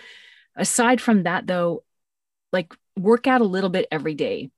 Aside 0.55 1.01
from 1.01 1.23
that, 1.23 1.47
though, 1.47 1.83
like 2.51 2.73
work 2.97 3.27
out 3.27 3.41
a 3.41 3.45
little 3.45 3.69
bit 3.69 3.87
every 3.91 4.13
day. 4.13 4.51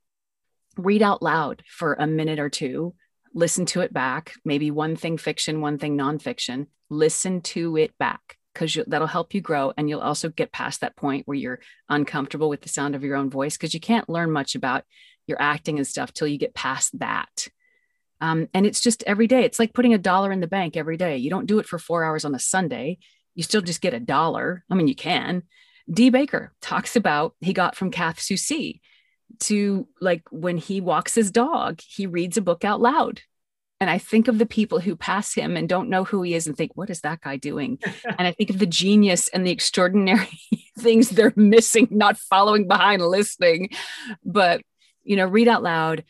Read 0.77 1.01
out 1.01 1.21
loud 1.21 1.63
for 1.67 1.93
a 1.93 2.05
minute 2.05 2.39
or 2.39 2.49
two. 2.49 2.93
Listen 3.33 3.65
to 3.67 3.81
it 3.81 3.93
back. 3.93 4.33
Maybe 4.43 4.71
one 4.71 4.95
thing 4.95 5.17
fiction, 5.17 5.61
one 5.61 5.77
thing 5.77 5.97
nonfiction. 5.97 6.67
Listen 6.89 7.41
to 7.41 7.77
it 7.77 7.97
back 7.97 8.37
because 8.53 8.77
that'll 8.87 9.07
help 9.07 9.33
you 9.33 9.41
grow. 9.41 9.73
And 9.77 9.89
you'll 9.89 10.01
also 10.01 10.29
get 10.29 10.51
past 10.51 10.81
that 10.81 10.95
point 10.95 11.27
where 11.27 11.37
you're 11.37 11.59
uncomfortable 11.89 12.49
with 12.49 12.61
the 12.61 12.69
sound 12.69 12.95
of 12.95 13.03
your 13.03 13.15
own 13.15 13.29
voice 13.29 13.57
because 13.57 13.73
you 13.73 13.79
can't 13.79 14.09
learn 14.09 14.31
much 14.31 14.55
about 14.55 14.83
your 15.27 15.41
acting 15.41 15.77
and 15.77 15.87
stuff 15.87 16.13
till 16.13 16.27
you 16.27 16.37
get 16.37 16.53
past 16.53 16.97
that. 16.99 17.47
Um, 18.21 18.47
and 18.53 18.65
it's 18.65 18.79
just 18.79 19.03
every 19.05 19.27
day. 19.27 19.43
It's 19.43 19.59
like 19.59 19.73
putting 19.73 19.93
a 19.93 19.99
dollar 19.99 20.31
in 20.31 20.39
the 20.39 20.47
bank 20.47 20.77
every 20.77 20.97
day. 20.97 21.17
You 21.17 21.29
don't 21.29 21.47
do 21.47 21.59
it 21.59 21.65
for 21.65 21.77
four 21.77 22.03
hours 22.03 22.25
on 22.25 22.33
a 22.33 22.39
Sunday. 22.39 22.97
You 23.35 23.43
still 23.43 23.61
just 23.61 23.81
get 23.81 23.93
a 23.93 23.99
dollar. 23.99 24.63
I 24.69 24.75
mean, 24.75 24.87
you 24.87 24.95
can, 24.95 25.43
D. 25.91 26.09
Baker 26.09 26.53
talks 26.61 26.95
about 26.95 27.35
he 27.41 27.53
got 27.53 27.75
from 27.75 27.91
Kath 27.91 28.17
Soucie 28.17 28.79
to 29.41 29.87
like 30.01 30.23
when 30.31 30.57
he 30.57 30.81
walks 30.81 31.15
his 31.15 31.31
dog, 31.31 31.81
he 31.85 32.07
reads 32.07 32.37
a 32.37 32.41
book 32.41 32.65
out 32.65 32.81
loud. 32.81 33.21
And 33.81 33.89
I 33.89 33.97
think 33.97 34.27
of 34.27 34.37
the 34.37 34.45
people 34.45 34.79
who 34.79 34.95
pass 34.95 35.33
him 35.33 35.57
and 35.57 35.67
don't 35.67 35.89
know 35.89 36.05
who 36.05 36.21
he 36.21 36.33
is 36.33 36.47
and 36.47 36.55
think, 36.55 36.71
what 36.75 36.89
is 36.89 37.01
that 37.01 37.21
guy 37.21 37.35
doing? 37.35 37.77
and 38.05 38.27
I 38.27 38.31
think 38.31 38.49
of 38.49 38.57
the 38.57 38.65
genius 38.65 39.27
and 39.27 39.45
the 39.45 39.51
extraordinary 39.51 40.39
things 40.79 41.09
they're 41.09 41.33
missing, 41.35 41.89
not 41.91 42.17
following 42.17 42.67
behind, 42.67 43.01
listening. 43.01 43.69
But, 44.23 44.61
you 45.03 45.17
know, 45.17 45.25
read 45.25 45.49
out 45.49 45.61
loud, 45.61 46.05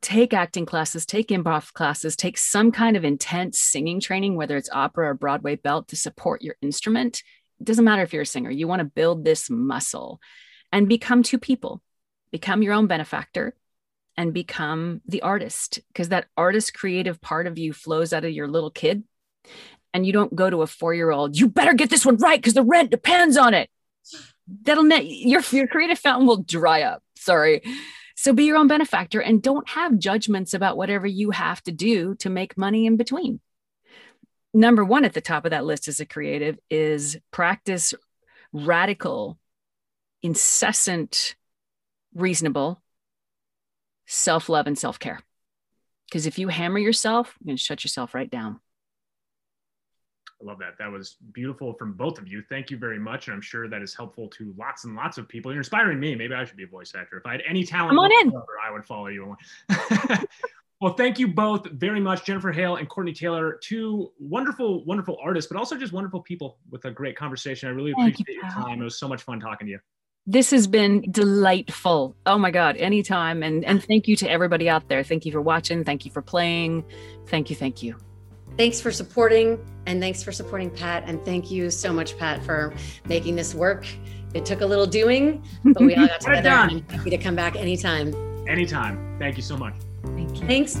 take 0.00 0.34
acting 0.34 0.66
classes, 0.66 1.06
take 1.06 1.28
improv 1.28 1.72
classes, 1.72 2.16
take 2.16 2.38
some 2.38 2.70
kind 2.70 2.96
of 2.96 3.04
intense 3.04 3.58
singing 3.58 4.00
training, 4.00 4.36
whether 4.36 4.56
it's 4.56 4.70
opera 4.72 5.08
or 5.08 5.14
Broadway 5.14 5.56
belt 5.56 5.88
to 5.88 5.96
support 5.96 6.42
your 6.42 6.56
instrument 6.62 7.22
it 7.60 7.64
doesn't 7.64 7.84
matter 7.84 8.02
if 8.02 8.12
you're 8.12 8.22
a 8.22 8.26
singer, 8.26 8.50
you 8.50 8.68
want 8.68 8.80
to 8.80 8.84
build 8.84 9.24
this 9.24 9.48
muscle 9.48 10.20
and 10.72 10.88
become 10.88 11.22
two 11.22 11.38
people, 11.38 11.82
become 12.30 12.62
your 12.62 12.74
own 12.74 12.86
benefactor 12.86 13.54
and 14.16 14.34
become 14.34 15.00
the 15.06 15.22
artist 15.22 15.80
because 15.88 16.10
that 16.10 16.26
artist 16.36 16.74
creative 16.74 17.20
part 17.20 17.46
of 17.46 17.58
you 17.58 17.72
flows 17.72 18.12
out 18.12 18.24
of 18.24 18.30
your 18.30 18.48
little 18.48 18.70
kid. 18.70 19.04
And 19.94 20.04
you 20.04 20.12
don't 20.12 20.34
go 20.34 20.50
to 20.50 20.60
a 20.60 20.66
four 20.66 20.92
year 20.92 21.10
old, 21.10 21.38
you 21.38 21.48
better 21.48 21.72
get 21.72 21.88
this 21.88 22.04
one 22.04 22.16
right 22.16 22.38
because 22.38 22.52
the 22.52 22.62
rent 22.62 22.90
depends 22.90 23.38
on 23.38 23.54
it. 23.54 23.70
That'll 24.62 24.84
net 24.84 25.06
your, 25.06 25.40
your 25.50 25.66
creative 25.66 25.98
fountain 25.98 26.26
will 26.26 26.42
dry 26.42 26.82
up. 26.82 27.02
Sorry. 27.16 27.62
So 28.16 28.32
be 28.32 28.44
your 28.44 28.56
own 28.56 28.66
benefactor 28.66 29.20
and 29.20 29.42
don't 29.42 29.68
have 29.68 29.98
judgments 29.98 30.54
about 30.54 30.76
whatever 30.76 31.06
you 31.06 31.30
have 31.30 31.62
to 31.64 31.72
do 31.72 32.14
to 32.16 32.30
make 32.30 32.58
money 32.58 32.86
in 32.86 32.96
between 32.96 33.40
number 34.56 34.84
one 34.84 35.04
at 35.04 35.12
the 35.12 35.20
top 35.20 35.44
of 35.44 35.50
that 35.50 35.64
list 35.64 35.86
as 35.86 36.00
a 36.00 36.06
creative 36.06 36.58
is 36.70 37.18
practice 37.30 37.94
radical, 38.52 39.38
incessant, 40.22 41.36
reasonable 42.14 42.82
self 44.06 44.48
love 44.48 44.66
and 44.66 44.78
self 44.78 44.98
care. 44.98 45.20
Because 46.08 46.26
if 46.26 46.38
you 46.38 46.48
hammer 46.48 46.78
yourself, 46.78 47.34
you're 47.40 47.50
going 47.50 47.56
to 47.56 47.62
shut 47.62 47.84
yourself 47.84 48.14
right 48.14 48.30
down. 48.30 48.60
I 50.40 50.44
love 50.44 50.58
that. 50.58 50.76
That 50.78 50.92
was 50.92 51.16
beautiful 51.32 51.72
from 51.74 51.94
both 51.94 52.18
of 52.18 52.28
you. 52.28 52.42
Thank 52.48 52.70
you 52.70 52.76
very 52.76 52.98
much. 52.98 53.28
And 53.28 53.34
I'm 53.34 53.40
sure 53.40 53.68
that 53.68 53.80
is 53.80 53.94
helpful 53.94 54.28
to 54.28 54.54
lots 54.58 54.84
and 54.84 54.94
lots 54.94 55.16
of 55.16 55.28
people. 55.28 55.50
You're 55.50 55.60
inspiring 55.60 55.98
me. 55.98 56.14
Maybe 56.14 56.34
I 56.34 56.44
should 56.44 56.58
be 56.58 56.64
a 56.64 56.68
voice 56.68 56.92
actor. 56.94 57.16
If 57.16 57.26
I 57.26 57.32
had 57.32 57.42
any 57.48 57.64
talent, 57.64 57.90
Come 57.90 57.98
on 57.98 58.12
in. 58.12 58.32
I 58.66 58.70
would 58.70 58.84
follow 58.84 59.08
you. 59.08 59.36
Well, 60.80 60.92
thank 60.92 61.18
you 61.18 61.28
both 61.28 61.70
very 61.70 62.00
much, 62.00 62.24
Jennifer 62.24 62.52
Hale 62.52 62.76
and 62.76 62.86
Courtney 62.86 63.14
Taylor, 63.14 63.58
two 63.62 64.12
wonderful, 64.18 64.84
wonderful 64.84 65.16
artists, 65.22 65.50
but 65.50 65.58
also 65.58 65.76
just 65.76 65.92
wonderful 65.92 66.20
people 66.20 66.58
with 66.70 66.84
a 66.84 66.90
great 66.90 67.16
conversation. 67.16 67.68
I 67.68 67.72
really 67.72 67.92
appreciate 67.92 68.28
you, 68.28 68.34
your 68.42 68.50
time. 68.50 68.82
It 68.82 68.84
was 68.84 68.98
so 68.98 69.08
much 69.08 69.22
fun 69.22 69.40
talking 69.40 69.66
to 69.68 69.70
you. 69.70 69.78
This 70.26 70.50
has 70.50 70.66
been 70.66 71.10
delightful. 71.10 72.14
Oh 72.26 72.36
my 72.36 72.50
God, 72.50 72.76
anytime. 72.76 73.42
And 73.42 73.64
and 73.64 73.82
thank 73.82 74.06
you 74.06 74.16
to 74.16 74.30
everybody 74.30 74.68
out 74.68 74.88
there. 74.88 75.02
Thank 75.02 75.24
you 75.24 75.32
for 75.32 75.40
watching. 75.40 75.82
Thank 75.84 76.04
you 76.04 76.10
for 76.10 76.20
playing. 76.20 76.84
Thank 77.26 77.48
you. 77.48 77.56
Thank 77.56 77.82
you. 77.82 77.96
Thanks 78.56 78.80
for 78.80 78.90
supporting 78.90 79.58
and 79.86 80.00
thanks 80.00 80.22
for 80.22 80.32
supporting 80.32 80.70
Pat. 80.70 81.04
And 81.06 81.24
thank 81.24 81.50
you 81.50 81.70
so 81.70 81.92
much, 81.92 82.16
Pat, 82.18 82.42
for 82.44 82.72
making 83.06 83.36
this 83.36 83.54
work. 83.54 83.86
It 84.34 84.44
took 84.44 84.60
a 84.60 84.66
little 84.66 84.86
doing, 84.86 85.44
but 85.64 85.82
we 85.82 85.94
all 85.94 86.06
got 86.06 86.20
together. 86.20 86.48
and 86.48 86.70
I'm 86.72 86.88
happy 86.88 87.10
to 87.10 87.18
come 87.18 87.34
back 87.36 87.56
anytime. 87.56 88.14
Anytime. 88.48 89.16
Thank 89.18 89.36
you 89.36 89.42
so 89.42 89.56
much. 89.56 89.74
Thank 90.04 90.40
you. 90.40 90.46
Thanks. 90.46 90.80